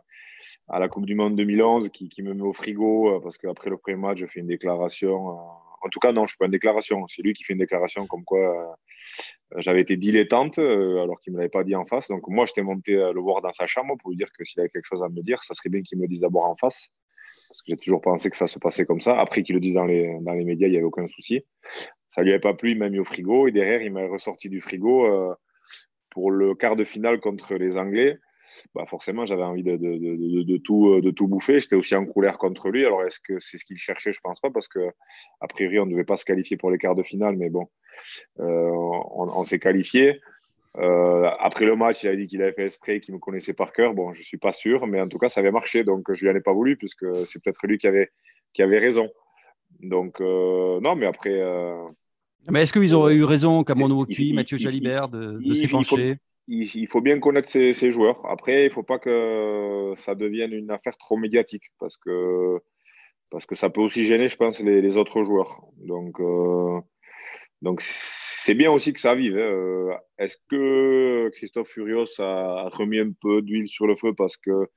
à 0.68 0.80
la 0.80 0.88
Coupe 0.88 1.06
du 1.06 1.16
Monde 1.16 1.36
2011 1.36 1.90
qui, 1.90 2.10
qui 2.10 2.24
me 2.24 2.34
met 2.34 2.42
au 2.42 2.54
frigo 2.54 3.16
euh, 3.16 3.20
parce 3.20 3.38
qu'après 3.38 3.70
le 3.70 3.78
premier 3.78 3.98
match, 3.98 4.20
je 4.20 4.26
fais 4.26 4.40
une 4.40 4.48
déclaration 4.48 5.38
en 5.82 5.90
tout 5.90 6.00
cas, 6.00 6.12
non, 6.12 6.22
je 6.22 6.26
ne 6.26 6.28
fais 6.30 6.38
pas 6.40 6.46
une 6.46 6.52
déclaration. 6.52 7.08
C'est 7.08 7.22
lui 7.22 7.34
qui 7.34 7.44
fait 7.44 7.54
une 7.54 7.60
déclaration 7.60 8.08
comme 8.08 8.24
quoi 8.24 8.40
euh, 8.40 9.58
j'avais 9.58 9.82
été 9.82 9.96
dilettante 9.98 10.60
euh, 10.60 11.04
alors 11.04 11.20
qu'il 11.20 11.34
ne 11.34 11.38
me 11.38 11.42
l'avait 11.42 11.50
pas 11.50 11.64
dit 11.64 11.76
en 11.76 11.86
face. 11.86 12.08
Donc, 12.08 12.28
moi, 12.28 12.46
j'étais 12.46 12.64
monté 12.64 12.94
le 12.94 13.20
voir 13.20 13.42
dans 13.42 13.54
sa 13.54 13.68
chambre 13.68 13.96
pour 13.98 14.10
lui 14.10 14.18
dire 14.18 14.30
que 14.38 14.44
s'il 14.44 14.60
avait 14.60 14.70
quelque 14.70 14.86
chose 14.86 15.04
à 15.04 15.10
me 15.10 15.22
dire, 15.22 15.44
ça 15.44 15.54
serait 15.54 15.70
bien 15.70 15.82
qu'il 15.82 16.00
me 16.00 16.08
dise 16.08 16.22
d'abord 16.22 16.46
en 16.46 16.56
face. 16.56 16.90
Parce 17.48 17.62
que 17.62 17.72
j'ai 17.72 17.78
toujours 17.78 18.02
pensé 18.02 18.30
que 18.30 18.36
ça 18.36 18.48
se 18.48 18.60
passait 18.60 18.86
comme 18.86 19.02
ça. 19.02 19.20
Après 19.20 19.44
qu'il 19.44 19.56
le 19.56 19.62
dise 19.62 19.76
dans 19.76 19.86
les, 19.86 20.18
dans 20.22 20.34
les 20.34 20.44
médias, 20.44 20.68
il 20.68 20.72
n'y 20.72 20.78
avait 20.78 20.86
aucun 20.86 21.08
souci. 21.08 21.42
Ça 22.10 22.22
ne 22.22 22.26
lui 22.26 22.32
avait 22.32 22.42
pas 22.42 22.54
plu, 22.54 22.72
il 22.72 22.78
m'a 22.78 22.90
mis 22.90 23.00
au 23.00 23.04
frigo. 23.04 23.48
Et 23.48 23.52
derrière, 23.52 23.82
il 23.82 23.92
m'a 23.92 24.06
ressorti 24.08 24.50
du 24.50 24.60
frigo 24.60 25.06
euh, 25.06 25.34
pour 26.10 26.32
le 26.32 26.56
quart 26.56 26.76
de 26.76 26.84
finale 26.84 27.20
contre 27.20 27.56
les 27.56 27.78
Anglais 27.78 28.18
bah 28.76 28.86
forcément, 28.86 29.26
j'avais 29.26 29.44
envie 29.44 29.64
de, 29.64 29.78
de, 29.78 29.98
de, 29.98 30.44
de, 30.44 30.58
tout, 30.58 30.90
euh, 30.90 31.02
de 31.02 31.12
tout 31.12 31.28
bouffer. 31.28 31.60
J'étais 31.60 31.76
aussi 31.76 31.96
en 31.96 32.06
colère 32.06 32.38
contre 32.38 32.70
lui. 32.70 32.86
Alors, 32.86 33.04
est-ce 33.04 33.20
que 33.20 33.40
c'est 33.40 33.58
ce 33.58 33.66
qu'il 33.66 33.78
cherchait? 33.78 34.12
Je 34.12 34.20
pense 34.22 34.40
pas, 34.40 34.50
parce 34.50 34.68
que 34.68 34.92
a 35.42 35.48
priori, 35.48 35.80
on 35.80 35.86
ne 35.86 35.92
devait 35.92 36.04
pas 36.04 36.18
se 36.18 36.26
qualifier 36.26 36.58
pour 36.58 36.72
les 36.72 36.78
quarts 36.78 36.96
de 36.96 37.04
finale, 37.04 37.36
mais 37.38 37.50
bon, 37.50 37.68
euh, 38.40 38.72
on, 38.74 39.44
s'est 39.44 39.60
qualifié. 39.60 40.20
Euh, 40.78 41.30
après 41.40 41.66
le 41.66 41.76
match, 41.76 42.04
il 42.04 42.08
avait 42.08 42.18
dit 42.18 42.28
qu'il 42.28 42.42
avait 42.42 42.54
fait 42.54 42.66
esprit, 42.66 43.02
qu'il 43.02 43.14
me 43.14 43.20
connaissait 43.20 43.54
par 43.54 43.74
cœur. 43.74 43.94
Bon, 43.94 44.14
je 44.14 44.22
suis 44.22 44.38
pas 44.38 44.54
sûr, 44.54 44.88
mais 44.88 45.02
en 45.02 45.08
tout 45.08 45.18
cas, 45.18 45.30
ça 45.30 45.42
avait 45.42 45.52
marché. 45.52 45.84
Donc, 45.84 46.12
je 46.14 46.24
lui 46.24 46.32
en 46.32 46.36
ai 46.36 46.42
pas 46.42 46.54
voulu, 46.54 46.78
puisque 46.78 47.06
c'est 47.26 47.42
peut-être 47.42 47.66
lui 47.68 47.78
qui 47.78 47.88
avait, 47.88 48.12
qui 48.54 48.62
avait 48.62 48.80
raison. 48.80 49.10
Donc, 49.82 50.20
non, 50.20 50.96
mais 50.96 51.06
après. 51.06 51.42
mais 52.50 52.64
est-ce 52.64 52.74
qu'ils 52.74 52.96
auraient 52.96 53.16
eu 53.16 53.24
raison, 53.24 53.64
Cameron 53.64 53.92
Woki, 53.92 54.34
Mathieu 54.34 54.58
Jalibert, 54.58 55.10
de, 55.10 55.40
de 55.40 55.54
s'épancher? 55.54 56.18
Il, 56.48 56.88
faut 56.88 57.02
bien 57.02 57.20
connaître 57.20 57.50
ses, 57.50 57.92
joueurs. 57.92 58.26
Après, 58.26 58.64
il 58.64 58.66
ne 58.66 58.70
faut 58.70 58.84
pas 58.84 59.00
que 59.00 59.94
ça 59.96 60.16
devienne 60.16 60.54
une 60.54 60.72
affaire 60.72 60.98
trop 60.98 61.18
médiatique 61.18 61.66
parce 61.80 61.98
que, 61.98 62.60
parce 63.30 63.46
que 63.46 63.56
ça 63.56 63.70
peut 63.70 63.82
aussi 63.82 64.06
gêner, 64.06 64.30
je 64.30 64.38
pense, 64.38 64.62
les, 64.62 64.98
autres 64.98 65.24
joueurs. 65.24 65.62
Donc, 65.78 66.20
euh, 66.20 66.80
donc 67.62 67.82
c'est 67.82 68.54
bien 68.54 68.72
aussi 68.72 68.94
que 68.94 69.00
ça 69.00 69.16
vive. 69.16 69.38
Hein. 69.38 69.42
Euh, 69.42 69.94
est-ce 70.18 70.38
que 70.50 71.30
Christophe 71.34 71.70
Furios 71.70 72.20
a 72.20 72.70
remis 72.70 73.00
un 73.00 73.12
peu 73.20 73.42
d'huile 73.42 73.68
sur 73.68 73.88
le 73.88 73.96
feu 73.96 74.14
parce 74.14 74.38
que 74.38 74.68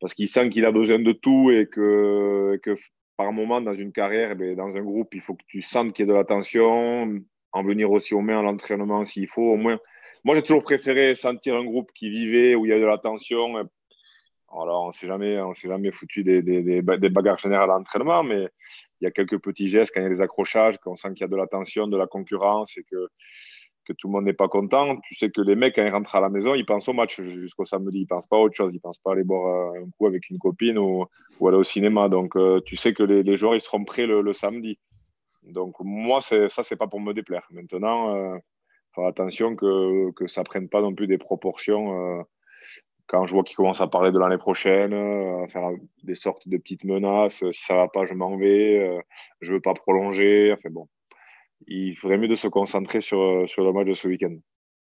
parce 0.00 0.14
qu'il 0.14 0.28
sent 0.28 0.48
qu'il 0.50 0.64
a 0.64 0.72
besoin 0.72 0.98
de 0.98 1.12
tout 1.12 1.50
et 1.50 1.66
que, 1.66 2.58
que 2.62 2.76
par 3.16 3.32
moment 3.32 3.60
dans 3.60 3.74
une 3.74 3.92
carrière, 3.92 4.34
eh 4.40 4.54
dans 4.54 4.74
un 4.76 4.82
groupe, 4.82 5.14
il 5.14 5.20
faut 5.20 5.34
que 5.34 5.44
tu 5.46 5.60
sentes 5.60 5.92
qu'il 5.92 6.06
y 6.06 6.08
ait 6.08 6.12
de 6.12 6.16
la 6.16 6.24
tension, 6.24 7.20
en 7.52 7.62
venir 7.62 7.90
aussi 7.90 8.14
au 8.14 8.20
moins 8.20 8.40
à 8.40 8.42
l'entraînement 8.42 9.04
s'il 9.04 9.28
faut, 9.28 9.52
au 9.52 9.56
moins 9.56 9.78
moi, 10.24 10.34
j'ai 10.34 10.42
toujours 10.42 10.62
préféré 10.62 11.14
sentir 11.14 11.56
un 11.56 11.64
groupe 11.64 11.90
qui 11.94 12.10
vivait, 12.10 12.54
où 12.54 12.66
il 12.66 12.70
y 12.70 12.72
a 12.72 12.78
de 12.78 12.84
la 12.84 12.98
tension. 12.98 13.56
Alors, 14.52 14.84
on 14.84 14.86
ne 14.88 14.92
s'est 14.92 15.06
jamais, 15.06 15.38
jamais 15.62 15.92
foutu 15.92 16.24
des, 16.24 16.82
bagarres 16.82 17.38
générales 17.38 17.70
à 17.70 17.74
l'entraînement, 17.74 18.22
mais, 18.22 18.48
il 19.00 19.04
y 19.04 19.06
a 19.06 19.10
quelques 19.10 19.40
petits 19.40 19.68
gestes, 19.68 19.92
quand 19.94 20.00
il 20.00 20.04
y 20.04 20.06
a 20.06 20.10
des 20.10 20.20
accrochages, 20.20 20.76
quand 20.78 20.92
on 20.92 20.96
sent 20.96 21.08
qu'il 21.14 21.22
y 21.22 21.24
a 21.24 21.28
de 21.28 21.36
la 21.36 21.46
tension, 21.46 21.86
de 21.86 21.96
la 21.96 22.06
concurrence 22.06 22.76
et 22.76 22.84
que, 22.84 23.08
tout 23.98 24.06
le 24.06 24.12
monde 24.12 24.24
n'est 24.24 24.32
pas 24.32 24.46
content, 24.46 24.98
tu 25.00 25.16
sais 25.16 25.30
que 25.30 25.40
les 25.40 25.56
mecs, 25.56 25.74
quand 25.74 25.84
ils 25.84 25.90
rentrent 25.90 26.14
à 26.14 26.20
la 26.20 26.28
maison, 26.28 26.54
ils 26.54 26.64
pensent 26.64 26.88
au 26.88 26.92
match 26.92 27.20
jusqu'au 27.20 27.64
samedi. 27.64 27.98
Ils 27.98 28.02
ne 28.02 28.06
pensent 28.06 28.28
pas 28.28 28.36
à 28.36 28.38
autre 28.38 28.54
chose. 28.54 28.70
Ils 28.72 28.76
ne 28.76 28.80
pensent 28.80 29.00
pas 29.00 29.14
aller 29.14 29.24
boire 29.24 29.74
un 29.74 29.90
coup 29.98 30.06
avec 30.06 30.30
une 30.30 30.38
copine 30.38 30.78
ou, 30.78 31.08
aller 31.44 31.56
au 31.56 31.64
cinéma. 31.64 32.08
Donc, 32.08 32.36
tu 32.66 32.76
sais 32.76 32.94
que 32.94 33.02
les, 33.02 33.36
joueurs, 33.36 33.56
ils 33.56 33.60
seront 33.60 33.84
prêts 33.84 34.06
le, 34.06 34.20
le 34.20 34.32
samedi. 34.32 34.78
Donc, 35.42 35.74
moi, 35.80 36.20
ça, 36.20 36.48
c'est 36.48 36.76
pas 36.76 36.86
pour 36.86 37.00
me 37.00 37.12
déplaire. 37.12 37.46
Maintenant, 37.50 38.14
euh, 38.14 38.38
attention 38.98 39.56
que, 39.56 40.10
que 40.12 40.26
ça 40.26 40.44
prenne 40.44 40.68
pas 40.68 40.80
non 40.80 40.94
plus 40.94 41.06
des 41.06 41.18
proportions. 41.18 42.18
Euh, 42.20 42.22
quand 43.06 43.26
je 43.26 43.34
vois 43.34 43.42
qu'ils 43.42 43.56
commencent 43.56 43.80
à 43.80 43.88
parler 43.88 44.12
de 44.12 44.18
l'année 44.18 44.38
prochaine, 44.38 44.92
euh, 44.92 45.44
à 45.44 45.48
faire 45.48 45.70
des 46.04 46.14
sortes 46.14 46.46
de 46.48 46.56
petites 46.56 46.84
menaces, 46.84 47.44
si 47.50 47.64
ça 47.64 47.74
va 47.74 47.88
pas, 47.88 48.04
je 48.04 48.14
m'en 48.14 48.36
vais, 48.36 48.78
euh, 48.78 49.00
je 49.40 49.52
veux 49.54 49.60
pas 49.60 49.74
prolonger. 49.74 50.52
Enfin 50.52 50.70
bon, 50.70 50.88
il 51.66 51.96
faudrait 51.96 52.18
mieux 52.18 52.28
de 52.28 52.36
se 52.36 52.48
concentrer 52.48 53.00
sur, 53.00 53.48
sur 53.48 53.64
le 53.64 53.72
match 53.72 53.86
de 53.88 53.94
ce 53.94 54.08
week-end 54.08 54.36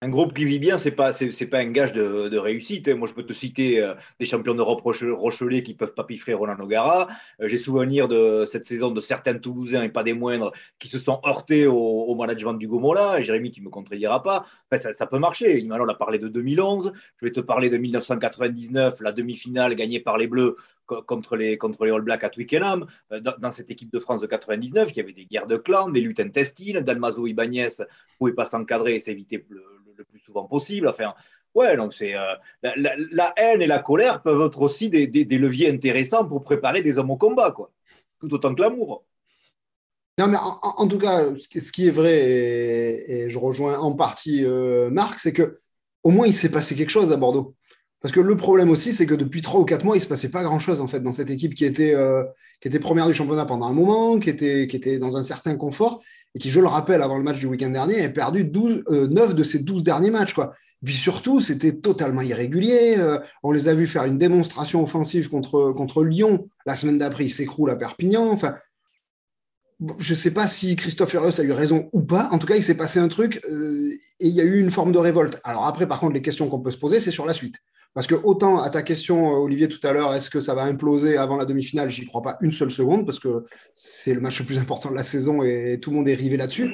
un 0.03 0.09
groupe 0.09 0.35
qui 0.35 0.45
vit 0.45 0.59
bien, 0.59 0.79
ce 0.79 0.89
n'est 0.89 0.95
pas, 0.97 1.13
c'est, 1.13 1.47
pas 1.47 1.59
un 1.59 1.71
gage 1.71 1.93
de, 1.93 2.37
réussite. 2.37 2.89
Hein. 2.89 2.97
Moi, 2.97 3.07
je 3.07 3.15
peux 3.15 3.23
te 3.23 3.33
citer 3.33 3.81
euh, 3.81 3.95
des 4.19 4.27
champions 4.27 4.55
d'Europe 4.55 4.81
Rochelet 4.83 5.63
qui 5.63 5.75
peuvent 5.75 5.95
pas 5.95 6.03
piffrer 6.03 6.35
Roland 6.35 6.57
Nogara. 6.57 7.07
Euh, 7.41 7.47
j'ai 7.47 7.57
souvenir 7.57 8.09
de 8.09 8.45
cette 8.51 8.67
saison 8.67 8.91
de 8.91 9.01
certains 9.01 9.39
Toulousains, 9.39 9.85
et 9.85 9.89
pas 9.89 10.03
des 10.03 10.13
moindres, 10.13 10.51
qui 10.81 10.89
se 10.89 10.99
sont 10.99 11.21
heurtés 11.25 11.69
au, 11.69 12.15
management 12.17 12.55
du 12.55 12.67
Gomola. 12.67 13.23
Jérémy, 13.23 13.53
tu 13.53 13.61
ne 13.61 13.67
me 13.67 13.71
contrediras 13.71 14.19
pas. 14.19 14.45
ça, 14.77 15.07
peut 15.07 15.21
marcher. 15.21 15.65
on 15.71 15.89
a 15.89 15.95
parlé 15.95 16.19
de 16.19 16.27
2011. 16.27 16.93
Je 17.21 17.25
vais 17.25 17.33
te 17.33 17.41
parler 17.41 17.71
de 17.71 17.79
1999, 17.79 19.01
la 19.03 19.13
demi-finale 19.13 19.77
gagnée 19.77 20.01
par 20.01 20.19
les 20.19 20.27
Bleus 20.27 20.57
contre 20.87 21.37
les, 21.37 21.59
contre 21.59 21.85
les 21.85 21.93
All 21.93 22.03
Blacks 22.03 22.25
à 22.25 22.31
Twickenham, 22.31 22.87
euh, 23.13 23.21
dans, 23.21 23.51
cette 23.51 23.71
équipe 23.71 23.93
de 23.93 23.99
France 23.99 24.21
de 24.21 24.27
99, 24.27 24.91
il 24.93 24.97
y 24.97 25.01
avait 25.01 25.13
des 25.13 25.27
guerres 25.27 25.47
de 25.47 25.57
clans, 25.57 25.89
des 25.89 26.01
luttes 26.01 26.21
intestines. 26.21 26.81
Dalmazo 26.81 27.27
Ibanez 27.27 27.69
ne 27.79 27.85
pouvait 28.19 28.35
pas 28.35 28.45
s'encadrer 28.45 28.97
et 28.97 29.01
s'éviter 29.01 29.45
le, 29.49 29.65
le, 29.97 30.05
plus 30.05 30.21
souvent 30.21 30.45
possible. 30.45 30.89
Enfin, 30.89 31.15
ouais, 31.55 31.77
donc 31.77 31.95
c'est 31.95 32.17
euh, 32.17 32.35
la, 32.63 33.33
haine 33.37 33.63
et 33.63 33.67
la 33.67 33.79
colère 33.79 34.23
peuvent 34.23 34.47
être 34.47 34.61
aussi 34.61 34.91
des, 34.91 35.07
des, 35.07 35.39
leviers 35.39 35.71
intéressants 35.71 36.27
pour 36.27 36.43
préparer 36.43 36.83
des 36.83 36.99
hommes 36.99 37.11
au 37.11 37.17
combat, 37.17 37.53
quoi. 37.53 37.71
Tout 38.21 38.33
autant 38.35 38.55
que 38.55 38.63
l'amour. 38.63 39.05
Non, 40.19 40.29
mais 40.29 40.37
en, 40.41 40.87
tout 40.89 40.99
cas, 40.99 41.25
ce 41.37 41.73
qui 41.73 41.89
est 41.89 41.91
vrai, 41.91 42.15
et, 42.15 43.31
je 43.31 43.39
rejoins 43.39 43.79
en 43.79 43.93
partie 43.93 44.45
euh, 44.45 44.91
Marc, 44.91 45.19
c'est 45.19 45.33
que 45.33 45.57
au 46.03 46.11
moins 46.11 46.27
il 46.27 46.35
s'est 46.35 46.51
passé 46.51 46.75
quelque 46.75 46.91
chose 46.91 47.13
à 47.13 47.17
Bordeaux. 47.17 47.55
Parce 48.03 48.13
que 48.13 48.21
le 48.21 48.37
problème 48.37 48.69
aussi, 48.69 48.93
c'est 48.93 49.07
que 49.07 49.15
depuis 49.15 49.43
trois 49.43 49.61
ou 49.61 49.65
quatre 49.65 49.85
mois, 49.85 49.95
il 49.95 50.01
ne 50.01 50.03
se 50.03 50.09
passait 50.09 50.29
pas 50.29 50.43
grand-chose 50.43 50.81
en 50.81 50.89
fait 50.89 50.99
dans 50.99 51.13
cette 51.13 51.31
équipe 51.31 51.55
qui 51.55 51.65
était, 51.65 51.95
euh, 51.95 52.25
qui 52.61 52.67
était 52.67 52.81
première 52.81 53.07
du 53.07 53.15
championnat 53.15 53.47
pendant 53.47 53.67
un 53.67 53.73
moment, 53.73 54.19
qui 54.19 54.29
était, 54.29 54.67
qui 54.67 54.75
était 54.75 54.99
dans 54.99 55.17
un 55.17 55.23
certain 55.23 55.55
confort 55.55 56.03
et 56.35 56.41
qui, 56.41 56.51
je 56.51 56.59
le 56.59 56.67
rappelle, 56.67 57.01
avant 57.01 57.17
le 57.17 57.23
match 57.23 57.39
du 57.39 57.47
week-end 57.47 57.71
dernier, 57.71 58.05
a 58.05 58.09
perdu 58.09 58.43
12, 58.43 58.83
9 58.89 59.31
euh, 59.31 59.33
de 59.35 59.45
ses 59.45 59.61
12 59.61 59.85
derniers 59.85 60.11
matchs. 60.11 60.35
Quoi. 60.35 60.51
Puis 60.85 60.95
surtout, 60.95 61.41
c'était 61.41 61.75
totalement 61.75 62.23
irrégulier. 62.23 62.97
Euh, 62.99 63.21
on 63.45 63.53
les 63.53 63.69
a 63.69 63.75
vus 63.75 63.87
faire 63.87 64.05
une 64.05 64.19
démonstration 64.19 64.83
offensive 64.83 65.29
contre, 65.29 65.73
contre 65.73 66.03
Lyon. 66.03 66.49
La 66.67 66.75
semaine 66.75 66.99
d'après, 66.99 67.27
ils 67.27 67.31
s'écroulent 67.31 67.71
à 67.71 67.77
Perpignan. 67.77 68.33
Enfin, 68.33 68.57
je 69.99 70.13
ne 70.13 70.17
sais 70.17 70.33
pas 70.33 70.49
si 70.49 70.75
Christophe 70.75 71.11
Furios 71.11 71.41
a 71.41 71.45
eu 71.45 71.53
raison 71.53 71.89
ou 71.93 72.03
pas. 72.03 72.29
En 72.33 72.39
tout 72.39 72.49
cas, 72.49 72.57
il 72.57 72.65
s'est 72.65 72.77
passé 72.77 72.99
un 72.99 73.09
truc 73.09 73.41
et 73.47 74.27
il 74.27 74.33
y 74.33 74.41
a 74.41 74.45
eu 74.45 74.59
une 74.59 74.73
forme 74.73 74.91
de 74.91 74.99
révolte. 74.99 75.39
Alors 75.45 75.67
après, 75.67 75.87
par 75.87 76.01
contre, 76.01 76.15
les 76.15 76.23
questions 76.23 76.49
qu'on 76.49 76.61
peut 76.61 76.73
se 76.73 76.79
poser, 76.79 76.99
c'est 76.99 77.13
sur 77.13 77.27
la 77.27 77.35
suite. 77.35 77.57
Parce 77.95 78.07
que 78.07 78.15
autant 78.15 78.63
à 78.63 78.71
ta 78.71 78.83
question, 78.83 79.33
Olivier, 79.35 79.69
tout 79.69 79.87
à 79.87 79.93
l'heure, 79.93 80.15
est-ce 80.15 80.31
que 80.31 80.41
ça 80.41 80.55
va 80.55 80.63
imploser 80.63 81.17
avant 81.19 81.37
la 81.37 81.45
demi-finale 81.45 81.91
J'y 81.91 82.07
crois 82.07 82.23
pas 82.23 82.39
une 82.41 82.53
seule 82.53 82.71
seconde 82.71 83.05
parce 83.05 83.21
que 83.21 83.45
c'est 83.75 84.15
le 84.15 84.21
match 84.21 84.41
le 84.41 84.47
plus 84.47 84.59
important 84.59 84.91
de 84.91 84.97
la 84.97 85.03
saison 85.03 85.43
et 85.43 85.79
tout 85.81 85.91
le 85.91 85.97
monde 85.97 86.09
est 86.09 86.15
rivé 86.15 86.39
là-dessus. 86.39 86.73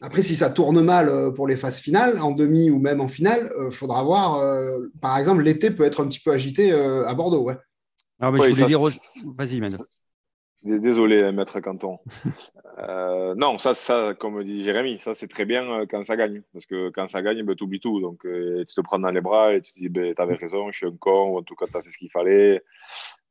Après, 0.00 0.20
si 0.20 0.36
ça 0.36 0.50
tourne 0.50 0.80
mal 0.82 1.08
euh, 1.08 1.30
pour 1.30 1.48
les 1.48 1.56
phases 1.56 1.78
finales, 1.78 2.20
en 2.20 2.30
demi 2.30 2.70
ou 2.70 2.78
même 2.78 3.00
en 3.00 3.08
finale, 3.08 3.50
il 3.56 3.62
euh, 3.62 3.70
faudra 3.70 4.02
voir. 4.02 4.36
Euh, 4.36 4.92
par 5.00 5.16
exemple, 5.16 5.42
l'été 5.42 5.70
peut 5.70 5.84
être 5.84 6.02
un 6.02 6.06
petit 6.06 6.20
peu 6.20 6.32
agité 6.32 6.72
à 6.72 7.12
Bordeaux. 7.14 7.42
Ouais. 7.42 7.56
Ah, 8.20 8.30
je 8.32 8.50
voulais 8.50 8.66
dire. 8.66 8.80
Vas-y, 9.36 9.60
Mène. 9.60 9.78
Désolé, 10.66 11.30
maître 11.32 11.60
Canton. 11.60 11.98
Euh, 12.78 13.34
non, 13.34 13.56
ça, 13.56 13.72
ça, 13.72 14.12
comme 14.12 14.44
dit 14.44 14.62
Jérémy, 14.62 14.98
ça 14.98 15.14
c'est 15.14 15.28
très 15.28 15.46
bien 15.46 15.62
euh, 15.62 15.86
quand 15.88 16.04
ça 16.04 16.14
gagne. 16.14 16.42
Parce 16.52 16.66
que 16.66 16.90
quand 16.90 17.06
ça 17.06 17.22
gagne, 17.22 17.42
ben, 17.42 17.56
tu 17.56 17.64
oublies 17.64 17.80
tout. 17.80 18.02
Donc 18.02 18.26
euh, 18.26 18.66
tu 18.68 18.74
te 18.74 18.82
prends 18.82 18.98
dans 18.98 19.10
les 19.10 19.22
bras 19.22 19.54
et 19.54 19.62
tu 19.62 19.72
te 19.72 19.78
dis, 19.78 19.88
ben, 19.88 20.14
tu 20.14 20.20
avais 20.20 20.34
raison, 20.34 20.70
je 20.70 20.76
suis 20.76 20.86
un 20.86 20.94
con, 20.94 21.30
ou 21.30 21.38
en 21.38 21.42
tout 21.42 21.54
cas, 21.54 21.64
tu 21.66 21.74
as 21.74 21.80
fait 21.80 21.90
ce 21.90 21.96
qu'il 21.96 22.10
fallait. 22.10 22.62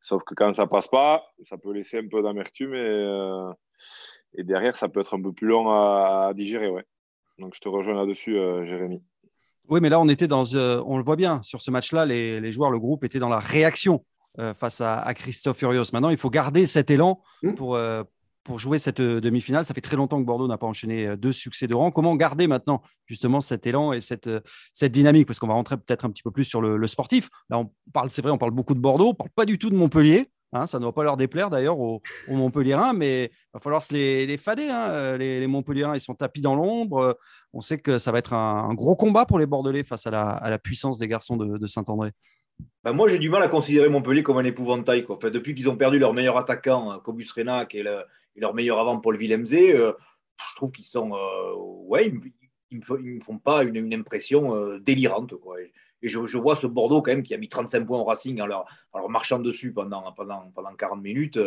Sauf 0.02 0.24
que 0.24 0.34
quand 0.34 0.52
ça 0.52 0.66
passe 0.66 0.88
pas, 0.88 1.28
ça 1.44 1.60
peut 1.60 1.74
laisser 1.74 2.00
un 2.00 2.08
peu 2.08 2.24
d'amertume 2.24 2.74
et, 2.74 3.52
et, 4.34 4.44
derrière, 4.44 4.76
ça 4.76 4.90
peut 4.90 5.02
être 5.02 5.16
un 5.16 5.22
peu 5.22 5.32
plus 5.32 5.46
long 5.46 5.70
à, 5.70 6.32
digérer. 6.34 6.70
Ouais. 6.70 6.86
Donc 7.38 7.54
je 7.54 7.62
te 7.62 7.70
rejoins 7.70 7.94
là-dessus, 7.94 8.34
Jérémy. 8.66 9.04
Oui, 9.70 9.80
mais 9.80 9.90
là, 9.90 10.00
on 10.00 10.10
était 10.10 10.28
dans. 10.28 10.56
on 10.56 10.98
le 10.98 11.04
voit 11.04 11.18
bien, 11.18 11.44
sur 11.44 11.62
ce 11.62 11.70
match-là, 11.70 12.08
les, 12.08 12.42
les 12.42 12.52
joueurs, 12.52 12.72
le 12.72 12.80
groupe 12.80 13.04
était 13.04 13.20
dans 13.20 13.30
la 13.30 13.40
réaction 13.40 14.04
euh, 14.40 14.54
face 14.54 14.82
à, 14.82 15.14
Christophe 15.14 15.58
Furios. 15.58 15.86
Maintenant, 15.94 16.10
il 16.10 16.18
faut 16.18 16.30
garder 16.30 16.66
cet 16.66 16.92
élan 16.92 17.22
mmh. 17.42 17.54
pour, 17.54 17.76
euh, 17.76 18.04
pour 18.44 18.60
jouer 18.60 18.78
cette 18.78 19.00
euh, 19.00 19.22
demi-finale. 19.22 19.64
Ça 19.64 19.74
fait 19.74 19.82
très 19.82 19.96
longtemps 19.96 20.20
que 20.20 20.26
Bordeaux 20.26 20.48
n'a 20.48 20.58
pas 20.58 20.68
enchaîné 20.68 21.16
deux 21.16 21.32
succès 21.32 21.68
de 21.68 21.74
rang. 21.74 21.90
Comment 21.90 22.16
garder 22.18 22.48
maintenant 22.48 22.82
justement 23.06 23.40
cet 23.40 23.66
élan 23.66 23.94
et 23.94 24.02
cette, 24.02 24.30
cette 24.74 24.92
dynamique? 24.92 25.26
Parce 25.26 25.40
qu'on 25.40 25.48
va 25.48 25.54
rentrer 25.54 25.78
peut-être 25.78 26.04
un 26.04 26.10
petit 26.10 26.24
peu 26.24 26.32
plus 26.32 26.44
sur 26.44 26.62
le, 26.62 26.86
sportif. 26.88 27.30
Là, 27.50 27.60
on 27.60 27.72
parle, 27.94 28.10
c'est 28.10 28.22
vrai, 28.22 28.32
on 28.32 28.38
parle 28.38 28.52
beaucoup 28.52 28.74
de 28.74 28.80
Bordeaux, 28.80 29.10
on 29.10 29.14
parle 29.14 29.30
pas 29.30 29.46
du 29.46 29.58
tout 29.58 29.70
de 29.70 29.76
Montpellier. 29.76 30.30
Hein, 30.52 30.68
ça 30.68 30.80
ne 30.80 30.84
doit 30.84 30.94
pas 30.94 31.04
leur 31.04 31.18
déplaire 31.18 31.50
d'ailleurs 31.50 31.80
aux, 31.80 32.02
Montpelliérains, 32.30 32.94
mais 32.94 33.26
il 33.26 33.54
va 33.54 33.60
falloir 33.60 33.82
se 33.82 33.94
les, 33.94 34.26
les 34.26 34.38
fader. 34.38 34.70
Hein. 34.70 35.18
Les, 35.18 35.40
les, 35.40 35.48
Montpelliérains, 35.48 35.96
ils 35.96 36.02
sont 36.02 36.14
tapis 36.14 36.42
dans 36.42 36.56
l'ombre. 36.56 37.18
On 37.54 37.62
sait 37.62 37.78
que 37.78 37.98
ça 37.98 38.12
va 38.12 38.20
être 38.20 38.34
un, 38.34 38.74
gros 38.74 38.96
combat 38.96 39.26
pour 39.26 39.40
les 39.40 39.46
Bordelais 39.46 39.84
face 39.84 40.08
à 40.08 40.12
la, 40.12 40.30
à 40.30 40.50
la 40.50 40.60
puissance 40.60 40.98
des 40.98 41.08
garçons 41.08 41.38
de 41.38 41.68
Saint-André. 41.68 42.12
Ben, 42.86 42.94
moi, 42.94 43.08
j'ai 43.08 43.18
du 43.18 43.32
mal 43.32 43.42
à 43.42 43.48
considérer 43.48 43.90
Montpellier 43.90 44.22
comme 44.22 44.38
un 44.38 44.44
épouvantail. 44.44 45.06
Quoi. 45.06 45.18
depuis 45.32 45.56
qu'ils 45.56 45.68
ont 45.70 45.76
perdu 45.76 45.98
leur 45.98 46.14
meilleur 46.14 46.38
attaquant, 46.38 47.00
Cobus 47.00 47.26
euh, 47.30 47.42
Renac, 47.42 47.74
et, 47.74 47.84
leur 48.36 48.54
meilleur 48.54 48.80
avant, 48.80 49.00
Paul 49.00 49.18
Willemse, 49.18 49.54
euh, 49.54 49.94
je 50.52 50.56
trouve 50.56 50.72
qu'ils 50.72 50.86
sont. 50.86 51.16
Euh, 51.16 51.56
ouais, 51.56 52.14
ils 52.70 52.78
ne 52.78 53.16
me, 53.16 53.20
font 53.22 53.40
pas 53.40 53.64
une, 53.64 53.92
impression 53.92 54.78
délirante. 54.78 55.36
Quoi. 55.36 55.62
Et, 55.62 55.72
je, 56.04 56.38
vois 56.38 56.56
ce 56.56 56.68
Bordeaux, 56.68 57.02
quand 57.02 57.10
même, 57.10 57.24
qui 57.24 57.34
a 57.34 57.40
mis 57.40 57.50
35 57.50 57.88
points 57.88 57.98
au 57.98 58.04
Racing 58.04 58.40
en 58.40 58.46
leur, 58.46 58.68
marchant 59.10 59.40
dessus 59.40 59.74
pendant, 59.74 60.12
pendant, 60.12 60.52
pendant 60.54 60.76
40 60.76 61.02
minutes. 61.02 61.40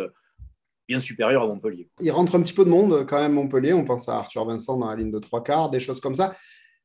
bien 0.89 0.99
supérieur 0.99 1.43
à 1.43 1.47
Montpellier. 1.47 1.87
Il 2.01 2.11
rentre 2.11 2.35
un 2.35 2.41
petit 2.41 2.53
peu 2.53 2.65
de 2.65 2.69
monde 2.69 3.05
quand 3.07 3.19
même 3.21 3.31
Montpellier. 3.31 3.71
On 3.71 3.85
pense 3.85 4.09
à 4.09 4.17
Arthur 4.17 4.43
Vincent 4.43 4.75
dans 4.75 4.89
la 4.89 4.97
ligne 4.97 5.11
de 5.11 5.19
trois 5.19 5.41
quarts, 5.41 5.69
des 5.69 5.79
choses 5.79 6.01
comme 6.01 6.15
ça. 6.15 6.33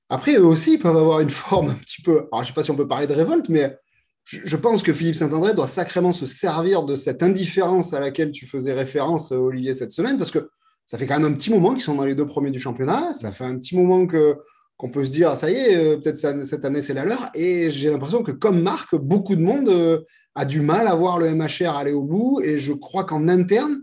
Après, 0.08 0.34
eux 0.36 0.46
aussi, 0.46 0.74
ils 0.74 0.78
peuvent 0.78 0.96
avoir 0.96 1.18
une 1.18 1.30
forme 1.30 1.70
un 1.70 1.74
petit 1.74 2.02
peu. 2.02 2.28
Alors, 2.30 2.34
je 2.34 2.40
ne 2.40 2.44
sais 2.44 2.52
pas 2.52 2.62
si 2.62 2.70
on 2.70 2.76
peut 2.76 2.86
parler 2.86 3.08
de 3.08 3.14
révolte, 3.14 3.48
mais 3.48 3.76
je 4.24 4.56
pense 4.56 4.82
que 4.82 4.92
Philippe 4.92 5.16
Saint-André 5.16 5.54
doit 5.54 5.66
sacrément 5.66 6.12
se 6.12 6.26
servir 6.26 6.84
de 6.84 6.96
cette 6.96 7.22
indifférence 7.22 7.92
à 7.92 8.00
laquelle 8.00 8.32
tu 8.32 8.46
faisais 8.46 8.72
référence, 8.72 9.32
Olivier, 9.32 9.74
cette 9.74 9.90
semaine, 9.90 10.16
parce 10.16 10.30
que 10.30 10.48
ça 10.86 10.98
fait 10.98 11.06
quand 11.06 11.18
même 11.18 11.32
un 11.32 11.34
petit 11.34 11.50
moment 11.50 11.72
qu'ils 11.72 11.82
sont 11.82 11.94
dans 11.94 12.04
les 12.04 12.14
deux 12.14 12.26
premiers 12.26 12.50
du 12.50 12.58
championnat. 12.58 13.14
Ça 13.14 13.32
fait 13.32 13.44
un 13.44 13.58
petit 13.58 13.76
moment 13.76 14.06
que 14.06 14.36
qu'on 14.76 14.90
peut 14.90 15.04
se 15.04 15.10
dire, 15.10 15.36
ça 15.36 15.50
y 15.50 15.54
est, 15.54 15.76
euh, 15.76 15.96
peut-être 15.96 16.44
cette 16.44 16.64
année, 16.64 16.82
c'est 16.82 16.94
la 16.94 17.04
leur. 17.04 17.30
Et 17.34 17.70
j'ai 17.70 17.90
l'impression 17.90 18.22
que, 18.22 18.32
comme 18.32 18.60
Marc, 18.60 18.96
beaucoup 18.96 19.36
de 19.36 19.40
monde 19.40 19.68
euh, 19.68 20.00
a 20.34 20.44
du 20.44 20.60
mal 20.60 20.88
à 20.88 20.94
voir 20.94 21.18
le 21.18 21.32
MHR 21.32 21.76
aller 21.76 21.92
au 21.92 22.02
bout. 22.02 22.40
Et 22.42 22.58
je 22.58 22.72
crois 22.72 23.04
qu'en 23.04 23.28
interne, 23.28 23.82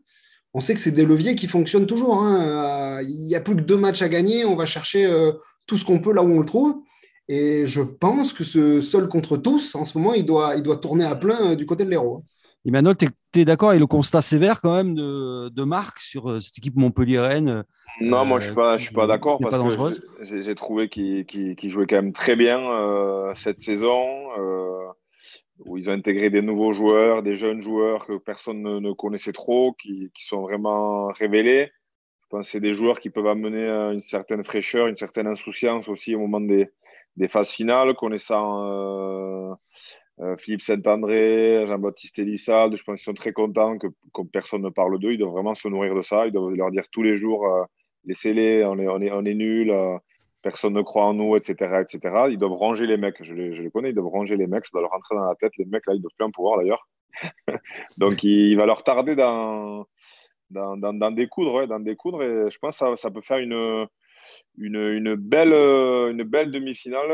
on 0.53 0.59
sait 0.59 0.73
que 0.73 0.81
c'est 0.81 0.91
des 0.91 1.05
leviers 1.05 1.35
qui 1.35 1.47
fonctionnent 1.47 1.87
toujours. 1.87 2.21
Hein. 2.21 2.99
Euh, 2.99 3.03
il 3.03 3.25
n'y 3.25 3.35
a 3.35 3.39
plus 3.39 3.55
que 3.55 3.61
deux 3.61 3.77
matchs 3.77 4.01
à 4.01 4.09
gagner. 4.09 4.43
On 4.43 4.57
va 4.57 4.65
chercher 4.65 5.09
tout 5.65 5.77
ce 5.77 5.85
qu'on 5.85 5.99
peut 5.99 6.13
là 6.13 6.23
où 6.23 6.29
on 6.29 6.39
le 6.39 6.45
trouve. 6.45 6.75
Et 7.27 7.65
je 7.67 7.81
pense 7.81 8.33
que 8.33 8.43
ce 8.43 8.81
seul 8.81 9.07
contre 9.07 9.37
tous, 9.37 9.75
en 9.75 9.85
ce 9.85 9.97
moment, 9.97 10.13
il 10.13 10.25
doit, 10.25 10.55
il 10.55 10.63
doit 10.63 10.77
tourner 10.77 11.05
à 11.05 11.15
plein 11.15 11.51
euh, 11.51 11.55
du 11.55 11.65
côté 11.65 11.85
de 11.85 11.89
l'héros. 11.89 12.23
Emmanuel, 12.65 12.95
tu 12.95 13.39
es, 13.39 13.45
d'accord 13.45 13.69
avec 13.69 13.79
le 13.79 13.87
constat 13.87 14.21
sévère 14.21 14.61
quand 14.61 14.73
même 14.73 14.93
de, 14.93 15.49
de 15.49 15.63
Marc 15.63 15.99
sur 15.99 16.29
euh, 16.29 16.39
cette 16.39 16.57
équipe 16.57 16.75
Montpellier-Rennes 16.75 17.63
Non, 18.01 18.23
moi 18.25 18.39
je 18.39 18.45
ne 18.45 18.49
suis 18.49 18.55
pas, 18.55 18.77
je 18.77 18.83
suis 18.83 18.93
pas 18.93 19.07
d'accord 19.07 19.39
parce 19.39 19.57
que 19.57 20.41
j'ai 20.41 20.55
trouvé 20.55 20.89
qu'il 20.89 21.69
jouait 21.69 21.87
quand 21.87 21.95
même 21.95 22.13
très 22.13 22.35
bien 22.35 22.59
euh, 22.59 23.33
cette 23.35 23.61
saison, 23.61 24.05
où 25.65 25.77
ils 25.77 25.89
ont 25.89 25.93
intégré 25.93 26.29
des 26.29 26.41
nouveaux 26.41 26.73
joueurs, 26.73 27.23
des 27.23 27.35
jeunes 27.35 27.61
joueurs 27.61 28.05
que 28.05 28.17
personne 28.17 28.61
ne, 28.61 28.93
connaissait 28.93 29.31
trop, 29.31 29.73
qui, 29.73 30.11
qui, 30.13 30.25
sont 30.25 30.41
vraiment 30.41 31.07
révélés. 31.07 31.71
Je 32.23 32.27
pense 32.29 32.47
que 32.47 32.51
c'est 32.51 32.59
des 32.59 32.73
joueurs 32.73 32.99
qui 32.99 33.09
peuvent 33.09 33.27
amener 33.27 33.67
une 33.93 34.01
certaine 34.01 34.43
fraîcheur, 34.43 34.87
une 34.87 34.97
certaine 34.97 35.27
insouciance 35.27 35.87
aussi 35.87 36.15
au 36.15 36.19
moment 36.19 36.41
des, 36.41 36.69
des 37.17 37.27
phases 37.27 37.51
finales, 37.51 37.93
connaissant 37.95 38.63
euh, 38.65 39.53
euh, 40.19 40.37
Philippe 40.37 40.61
Saint-André, 40.61 41.65
Jean-Baptiste 41.67 42.19
Elissade. 42.19 42.75
Je 42.75 42.83
pense 42.83 42.99
qu'ils 42.99 43.05
sont 43.05 43.13
très 43.13 43.33
contents 43.33 43.77
que, 43.77 43.87
personne 44.31 44.61
ne 44.61 44.69
parle 44.69 44.99
d'eux. 44.99 45.13
Ils 45.13 45.17
doivent 45.17 45.33
vraiment 45.33 45.55
se 45.55 45.67
nourrir 45.67 45.95
de 45.95 46.01
ça. 46.01 46.27
Ils 46.27 46.31
doivent 46.31 46.53
leur 46.53 46.71
dire 46.71 46.83
tous 46.91 47.03
les 47.03 47.17
jours 47.17 47.45
euh, 47.45 47.63
laissez-les, 48.05 48.65
on 48.65 48.77
est, 48.79 49.11
on 49.11 49.21
nuls, 49.21 49.73
personne 50.41 50.73
ne 50.73 50.81
croit 50.81 51.05
en 51.05 51.13
nous, 51.13 51.35
etc., 51.35 51.81
etc. 51.81 52.25
Ils 52.29 52.37
doivent 52.37 52.53
ranger 52.53 52.87
les 52.87 52.97
mecs. 52.97 53.21
Je 53.21 53.33
les, 53.33 53.69
connais, 53.69 53.89
ils 53.89 53.95
doivent 53.95 54.11
ranger 54.11 54.37
les 54.37 54.47
mecs. 54.47 54.65
Ça 54.65 54.71
doit 54.73 54.81
leur 54.81 54.91
rentrer 54.91 55.15
dans 55.15 55.25
la 55.25 55.35
tête. 55.35 55.51
Les 55.57 55.65
mecs, 55.65 55.85
là, 55.85 55.93
ils 55.93 56.01
doivent 56.01 56.13
plus 56.17 56.25
en 56.25 56.31
pouvoir 56.31 56.57
d'ailleurs. 56.57 56.87
Donc, 57.97 58.23
il, 58.23 58.55
va 58.55 58.65
leur 58.65 58.83
tarder 58.83 59.15
d'en 59.15 59.85
découdre, 61.11 61.67
d'en 61.67 61.79
découdre. 61.79 62.23
Et 62.23 62.49
je 62.49 62.57
pense 62.57 62.79
que 62.79 62.95
ça 62.95 63.11
peut 63.11 63.21
faire 63.21 63.37
une, 63.37 63.87
une, 64.57 64.75
une 64.75 65.15
belle, 65.15 65.53
une 65.53 66.23
belle 66.23 66.51
demi-finale. 66.51 67.09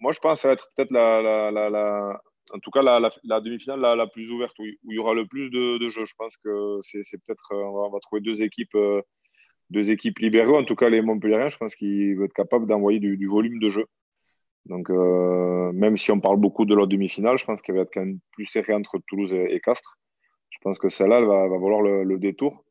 moi, 0.00 0.12
je 0.12 0.18
pense 0.18 0.34
que 0.34 0.40
ça 0.40 0.48
va 0.48 0.54
être 0.54 0.68
peut-être 0.74 0.90
la, 0.90 1.50
la, 1.50 1.70
la, 1.70 2.20
en 2.52 2.58
tout 2.58 2.70
cas 2.70 2.82
la, 2.82 3.00
la 3.24 3.40
demi-finale 3.40 3.80
la, 3.80 4.06
plus 4.06 4.30
ouverte, 4.30 4.58
où, 4.58 4.64
il 4.64 4.94
y 4.94 4.98
aura 4.98 5.14
le 5.14 5.26
plus 5.26 5.50
de, 5.50 5.78
de 5.78 5.88
jeux. 5.88 6.06
Je 6.06 6.14
pense 6.16 6.36
que 6.36 6.78
c'est 6.82 7.18
peut-être, 7.24 7.54
on, 7.54 7.90
va, 7.90 7.98
trouver 8.00 8.20
deux 8.20 8.42
équipes, 8.42 8.76
deux 9.70 9.90
équipes 9.90 10.18
libérées, 10.18 10.56
en 10.56 10.64
tout 10.64 10.76
cas 10.76 10.88
les 10.88 11.02
Montpellierens, 11.02 11.50
je 11.50 11.58
pense 11.58 11.74
qu'ils 11.74 12.16
vont 12.16 12.24
être 12.24 12.32
capables 12.32 12.66
d'envoyer 12.66 13.00
du, 13.00 13.26
volume 13.26 13.58
de 13.58 13.68
jeu. 13.68 13.86
Donc, 14.66 14.90
euh, 14.90 15.72
même 15.72 15.96
si 15.96 16.10
on 16.10 16.20
parle 16.20 16.38
beaucoup 16.38 16.64
de 16.64 16.74
leur 16.74 16.86
demi-finale, 16.86 17.38
je 17.38 17.44
pense 17.44 17.60
qu'elle 17.62 17.76
va 17.76 17.82
être 17.82 17.92
quand 17.92 18.04
même 18.04 18.18
plus 18.32 18.44
serrée 18.44 18.74
entre 18.74 18.98
Toulouse 19.06 19.32
et, 19.32 19.60
Castres. 19.60 19.98
Je 20.50 20.58
pense 20.62 20.78
que 20.78 20.88
celle-là, 20.88 21.20
va, 21.20 21.48
va, 21.48 21.58
valoir 21.58 21.82
le, 21.82 22.18
détour. 22.18 22.64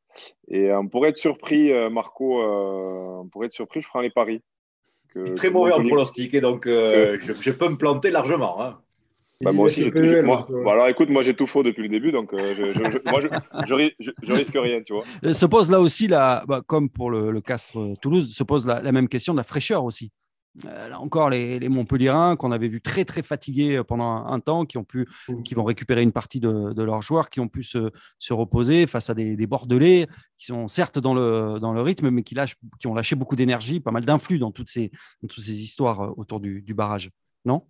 Et 0.50 0.72
on 0.72 0.88
pourrait 0.88 1.10
être 1.10 1.18
surpris, 1.18 1.72
euh, 1.72 1.90
Marco, 1.90 2.42
euh, 2.42 3.22
on 3.22 3.28
pourrait 3.28 3.48
être 3.48 3.54
surpris, 3.54 3.82
je 3.82 3.88
prends 3.88 4.02
les 4.02 4.10
paris. 4.10 4.42
Que, 5.14 5.36
très 5.36 5.50
mauvais 5.50 5.72
en 5.72 5.82
pronostic, 5.82 6.34
et 6.34 6.42
donc 6.42 6.66
je, 6.66 7.52
peux 7.52 7.70
me 7.70 7.78
planter 7.78 8.10
largement. 8.10 8.62
Hein. 8.62 8.80
Bah, 9.42 9.52
moi 9.52 9.66
aussi, 9.66 9.84
j'ai 9.84 9.92
tout. 9.92 10.26
Moi, 10.26 10.46
alors 10.68 10.88
écoute, 10.88 11.10
moi 11.10 11.22
j'ai 11.22 11.36
tout 11.36 11.48
faux 11.48 11.64
depuis 11.64 11.84
le 11.84 11.90
début, 11.90 12.12
donc 12.12 12.32
je, 12.34 13.10
moi 13.10 13.22
je, 13.22 14.34
risque 14.34 14.56
rien, 14.56 14.82
tu 14.82 14.94
vois. 14.94 15.34
Se 15.34 15.46
pose 15.46 15.72
là 15.72 15.80
aussi, 15.80 16.08
la, 16.08 16.44
bah, 16.48 16.62
comme 16.66 16.90
pour 16.90 17.10
le, 17.10 17.32
le 17.32 17.42
Castres 17.42 17.94
Toulouse, 18.02 18.34
se 18.36 18.44
pose 18.44 18.66
la, 18.68 18.92
même 18.92 19.08
question 19.08 19.34
de 19.34 19.38
la 19.38 19.44
fraîcheur 19.44 19.84
aussi. 19.86 20.12
Euh, 20.66 20.90
là 20.90 21.00
encore, 21.00 21.30
les, 21.30 21.60
les 21.60 21.70
Montpellierins 21.70 22.36
qu'on 22.36 22.52
avait 22.52 22.68
vu 22.68 22.82
très 22.82 23.06
très 23.06 23.22
fatigués 23.22 23.82
pendant 23.88 24.26
un, 24.26 24.40
temps, 24.40 24.66
qui 24.66 24.78
ont 24.78 24.84
pu, 24.84 25.08
mmh. 25.30 25.44
qui 25.44 25.54
vont 25.54 25.64
récupérer 25.64 26.02
une 26.02 26.12
partie 26.12 26.40
de, 26.40 26.82
leurs 26.82 27.02
joueurs, 27.02 27.30
qui 27.30 27.40
ont 27.40 27.48
pu 27.48 27.64
se, 27.64 27.90
reposer 28.32 28.88
face 28.88 29.10
à 29.10 29.14
des, 29.14 29.48
Bordelais 29.48 30.08
qui 30.38 30.46
sont 30.46 30.68
certes 30.68 31.00
dans 31.00 31.14
le, 31.14 31.60
dans 31.60 31.74
le 31.74 31.82
rythme, 31.82 32.10
mais 32.10 32.24
qui, 32.24 32.36
lâchent, 32.36 32.56
qui 32.80 32.88
ont 32.88 32.94
lâché 32.94 33.16
beaucoup 33.16 33.36
d'énergie, 33.36 33.80
pas 33.80 33.92
mal 33.92 34.06
d'influx 34.06 34.40
dans 34.40 34.52
toutes 34.52 34.70
ces, 34.70 34.92
toutes 35.22 35.40
ces 35.40 35.62
histoires 35.62 36.02
euh, 36.02 36.14
autour 36.18 36.40
du, 36.40 36.74
barrage, 36.74 37.12
non? 37.46 37.64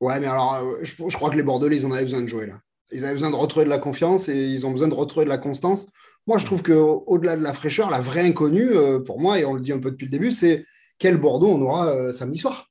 Ouais, 0.00 0.20
mais 0.20 0.26
alors 0.26 0.54
euh, 0.56 0.82
je, 0.82 1.16
crois 1.16 1.30
que 1.30 1.36
les 1.36 1.42
Bordelais, 1.42 1.76
ils 1.76 1.86
en 1.86 1.92
avaient 1.92 2.02
besoin 2.02 2.22
de 2.22 2.26
jouer 2.26 2.46
là. 2.46 2.60
Ils 2.92 3.04
avaient 3.04 3.14
besoin 3.14 3.30
de 3.30 3.36
retrouver 3.36 3.64
de 3.64 3.70
la 3.70 3.78
confiance 3.78 4.28
et 4.28 4.46
ils 4.46 4.66
ont 4.66 4.70
besoin 4.70 4.88
de 4.88 4.94
retrouver 4.94 5.24
de 5.24 5.30
la 5.30 5.38
constance. 5.38 5.88
Moi, 6.26 6.38
je 6.38 6.46
trouve 6.46 6.62
qu'au-delà 6.62 7.36
de 7.36 7.42
la 7.42 7.54
fraîcheur, 7.54 7.90
la 7.90 8.00
vraie 8.00 8.26
inconnue, 8.26 8.70
pour 9.04 9.20
moi, 9.20 9.38
et 9.38 9.44
on 9.44 9.54
le 9.54 9.60
dit 9.60 9.72
un 9.72 9.78
peu 9.78 9.90
depuis 9.90 10.06
le 10.06 10.10
début, 10.10 10.32
c'est 10.32 10.64
quel 10.98 11.16
Bordeaux 11.16 11.48
on 11.48 11.62
aura 11.62 11.88
euh, 11.88 12.12
samedi 12.12 12.38
soir. 12.38 12.70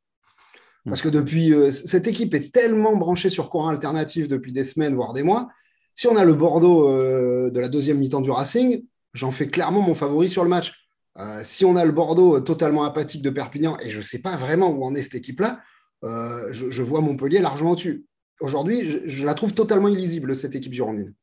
Parce 0.86 1.02
que 1.02 1.10
depuis, 1.10 1.54
euh, 1.54 1.72
cette 1.72 2.08
équipe 2.08 2.34
est 2.34 2.54
tellement 2.54 2.96
branchée 2.96 3.30
sur 3.30 3.50
courant 3.50 3.70
alternatif 3.70 4.28
depuis 4.28 4.52
des 4.52 4.64
semaines, 4.64 4.96
voire 4.96 5.14
des 5.14 5.24
mois. 5.24 5.50
Si 5.96 6.08
on 6.08 6.16
a 6.16 6.26
le 6.26 6.34
Bordeaux 6.34 6.90
euh, 6.90 7.50
de 7.52 7.60
la 7.60 7.70
deuxième 7.70 8.00
mi-temps 8.00 8.22
du 8.22 8.32
Racing, 8.32 8.84
j'en 9.14 9.32
fais 9.32 9.48
clairement 9.48 9.82
mon 9.82 9.96
favori 9.96 10.28
sur 10.28 10.44
le 10.44 10.50
match. 10.50 10.74
si 11.44 11.64
on 11.64 11.76
a 11.76 11.86
le 11.86 11.92
Bordeaux 11.92 12.40
totalement 12.40 12.84
apathique 12.84 13.22
de 13.22 13.30
Perpignan, 13.30 13.78
et 13.80 13.92
je 13.92 13.98
ne 13.98 14.04
sais 14.04 14.20
pas 14.20 14.36
vraiment 14.36 14.70
où 14.70 14.84
en 14.84 14.96
est 14.96 15.04
cette 15.04 15.16
équipe-là, 15.16 15.60
je, 16.02 16.82
vois 16.82 17.02
Montpellier 17.02 17.40
largement 17.40 17.72
au-dessus. 17.72 18.06
Aujourd'hui, 18.42 19.02
je, 19.06 19.24
la 19.24 19.36
trouve 19.36 19.54
totalement 19.54 19.88
illisible, 19.88 20.36
cette 20.36 20.56
équipe 20.56 20.74
girondine. 20.74 21.14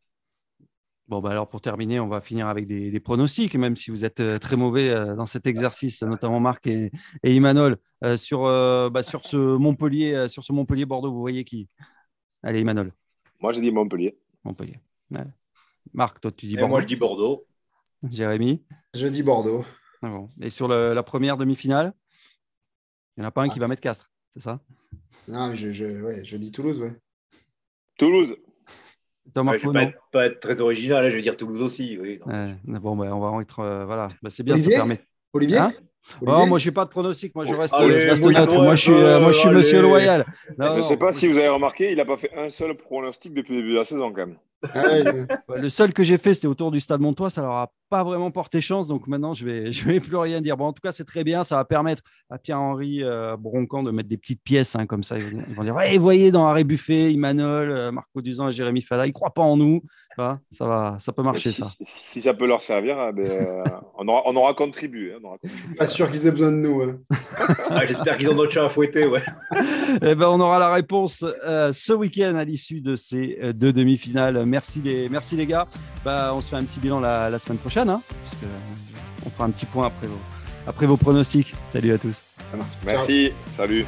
Bon, 1.11 1.21
bah 1.21 1.31
alors 1.31 1.49
pour 1.49 1.61
terminer, 1.61 1.99
on 1.99 2.07
va 2.07 2.21
finir 2.21 2.47
avec 2.47 2.69
des, 2.69 3.01
pronostics, 3.01 3.57
même 3.57 3.75
si 3.75 3.91
vous 3.91 4.05
êtes 4.05 4.21
euh, 4.21 4.39
très 4.39 4.55
mauvais 4.55 4.91
euh, 4.91 5.17
dans 5.17 5.27
cet 5.27 5.49
exercice, 5.49 6.05
notamment 6.05 6.39
Marc 6.39 6.69
et, 6.69 6.93
et 7.25 7.35
Imanol. 7.35 7.79
Euh, 8.05 8.17
sur, 8.17 8.43
bah, 8.43 9.03
sur 9.03 9.27
ce 9.27 9.37
Montpellier, 9.37 10.29
sur 10.29 10.45
ce 10.45 10.53
Montpellier 10.53 10.87
Bordeaux, 10.87 11.13
vous 11.13 11.21
voyez 11.21 11.43
qui? 11.43 11.69
Allez, 12.45 12.61
Imanol. 12.61 12.93
Moi, 13.41 13.53
j'ai 13.53 13.61
dit 13.61 13.73
Montpellier. 13.73 14.21
Montpellier. 14.45 14.77
Marc, 15.93 16.21
toi, 16.21 16.31
tu 16.31 16.47
dis 16.47 16.55
Bordeaux. 16.55 16.69
Moi, 16.69 16.81
je 16.81 16.87
dis 16.87 16.97
Bordeaux. 16.97 17.45
Jérémy? 18.09 18.63
Je 18.95 19.09
dis 19.09 19.25
Bordeaux. 19.25 19.65
Ah 20.03 20.17
et 20.41 20.49
sur 20.49 20.69
la 20.69 21.03
première 21.03 21.37
demi-finale, 21.37 21.93
il 23.17 23.21
n'y 23.21 23.27
en 23.27 23.29
a 23.29 23.33
pas 23.33 23.43
un 23.43 23.49
qui 23.49 23.59
va 23.59 23.67
mettre 23.67 23.83
Castres, 23.83 24.13
c'est 24.31 24.41
ça? 24.41 24.61
Non, 25.27 25.57
je, 25.57 25.73
je 25.73 26.37
dis 26.37 26.53
Toulouse, 26.53 26.81
ouais. 26.81 26.97
Toulouse 27.99 28.37
je 29.35 29.41
ne 29.41 29.73
vais 29.73 29.95
pas 30.13 30.27
être, 30.27 30.41
très 30.41 30.61
original, 30.61 31.05
hein, 31.05 31.11
je 31.11 31.17
vais 31.17 31.23
dire 31.23 31.37
Toulouse 31.37 31.63
aussi. 31.63 31.99
Oui, 32.01 32.21
bon, 32.65 32.97
ben, 32.97 33.13
on 33.13 33.21
va 33.21 33.43
être. 33.43 33.61
Euh, 33.61 33.85
voilà, 33.85 34.09
ben, 34.23 34.31
c'est 34.31 34.43
bien, 34.43 34.57
ça 34.57 34.71
permet. 34.71 35.01
Olivier 35.33 35.59
hein? 35.59 35.73
Oh, 36.23 36.47
moi, 36.47 36.59
je 36.59 36.69
n'ai 36.69 36.75
pas 36.75 36.85
de 36.85 36.91
pronostic. 36.91 37.35
Moi, 37.35 37.45
je 37.45 37.55
reste, 37.55 37.75
je 37.79 38.09
reste 38.09 38.25
neutre. 38.25 38.55
Moi, 38.55 38.75
je 38.75 38.81
suis, 38.81 38.93
euh, 38.93 39.21
moi, 39.21 39.33
je 39.33 39.39
suis 39.39 39.49
monsieur 39.51 39.83
loyal. 39.83 40.25
je 40.59 40.79
ne 40.79 40.83
sais 40.83 40.97
pas 40.97 41.13
si 41.13 41.29
vous 41.29 41.39
avez 41.39 41.49
remarqué, 41.49 41.91
il 41.91 41.97
n'a 41.97 42.05
pas 42.05 42.17
fait 42.17 42.33
un 42.37 42.51
seul 42.51 42.75
pronostic 42.75 43.35
depuis 43.35 43.55
le 43.55 43.61
début 43.61 43.73
de 43.73 43.79
la 43.79 43.85
saison, 43.85 44.11
quand 44.11 44.27
même. 44.27 44.37
Le 45.57 45.69
seul 45.69 45.93
que 45.93 46.03
j'ai 46.03 46.19
fait, 46.19 46.35
c'était 46.35 46.47
autour 46.47 46.71
du 46.71 46.81
Stade 46.81 47.01
Montois. 47.01 47.31
Ça 47.31 47.43
leur 47.43 47.53
a 47.53 47.73
pas 47.91 48.05
vraiment 48.05 48.31
porté 48.31 48.61
chance. 48.61 48.89
Donc 48.89 49.07
maintenant, 49.09 49.35
je 49.35 49.45
vais, 49.45 49.73
je 49.73 49.85
vais 49.85 50.01
plus 50.01 50.17
rien 50.17 50.41
dire. 50.41 50.57
Bon, 50.57 50.67
en 50.67 50.73
tout 50.73 50.81
cas, 50.83 50.93
c'est 50.93 51.05
très 51.05 51.25
bien. 51.25 51.45
Ça 51.45 51.57
va 51.57 51.65
permettre 51.65 52.03
à 52.31 52.39
Pierre-Henri 52.39 53.03
euh, 53.03 53.37
Broncan 53.37 53.83
de 53.83 53.91
mettre 53.91 54.09
des 54.09 54.17
petites 54.17 54.43
pièces 54.43 54.77
hein, 54.77 54.87
comme 54.87 55.03
ça. 55.03 55.19
Ils 55.19 55.55
vont 55.55 55.65
dire 55.65 55.75
ouais, 55.75 55.99
voyez, 55.99 56.31
dans 56.31 56.47
Harry 56.47 56.65
Buffet, 56.65 57.13
Imanol, 57.13 57.71
euh, 57.71 57.93
Marco 57.93 58.23
Duzan 58.23 58.49
et 58.49 58.53
Jérémy 58.53 58.83
Fada, 58.83 59.07
ils 59.07 59.13
croient 59.13 59.35
pas 59.35 59.43
en 59.43 59.57
nous. 59.57 59.83
ça, 60.17 60.39
va, 60.61 60.97
ça 60.99 61.13
peut 61.13 61.23
marcher, 61.23 61.51
si, 61.51 61.61
ça. 61.61 61.71
Si 61.83 62.21
ça 62.21 62.35
peut 62.35 62.47
leur 62.47 62.63
servir, 62.63 62.97
ben, 63.13 63.27
euh, 63.27 63.65
on, 63.99 64.07
aura, 64.07 64.23
on, 64.27 64.37
aura, 64.37 64.55
contribué. 64.55 65.15
Hein, 65.15 65.37
Pas 65.77 65.87
sûr 65.87 66.11
qu'ils 66.11 66.27
aient 66.27 66.33
besoin 66.33 66.53
de 66.53 66.57
nous. 66.57 66.83
Hein. 66.83 66.99
Ah, 67.73 67.87
j'espère 67.87 68.19
qu'ils 68.19 68.29
ont 68.29 68.35
d'autres 68.35 68.53
choses 68.53 68.65
à 68.65 68.69
fouetter. 68.69 69.07
Ouais. 69.07 69.23
eh 70.03 70.15
ben, 70.15 70.29
on 70.29 70.41
aura 70.41 70.59
la 70.59 70.73
réponse 70.73 71.25
ce 71.45 71.93
week-end 71.93 72.35
à 72.35 72.45
l'issue 72.45 72.81
de 72.81 72.97
ces 72.97 73.39
deux 73.55 73.73
demi-finales. 73.73 74.45
Merci 74.51 74.83
les, 74.83 75.09
merci 75.09 75.37
les 75.37 75.47
gars. 75.47 75.67
Bah, 76.05 76.33
on 76.35 76.41
se 76.41 76.51
fait 76.51 76.57
un 76.57 76.65
petit 76.65 76.81
bilan 76.81 77.01
la, 77.01 77.39
semaine 77.39 77.59
prochaine. 77.59 77.89
Hein 77.89 78.03
on 79.25 79.31
fera 79.31 79.45
un 79.45 79.51
petit 79.51 79.67
point 79.67 79.87
après 79.87 80.07
vos, 80.07 80.21
après 80.67 80.87
vos 80.87 80.97
pronostics. 80.97 81.55
Salut 81.69 81.93
à 81.93 81.99
tous. 81.99 82.23
Merci, 82.85 83.33
salut. 83.57 83.87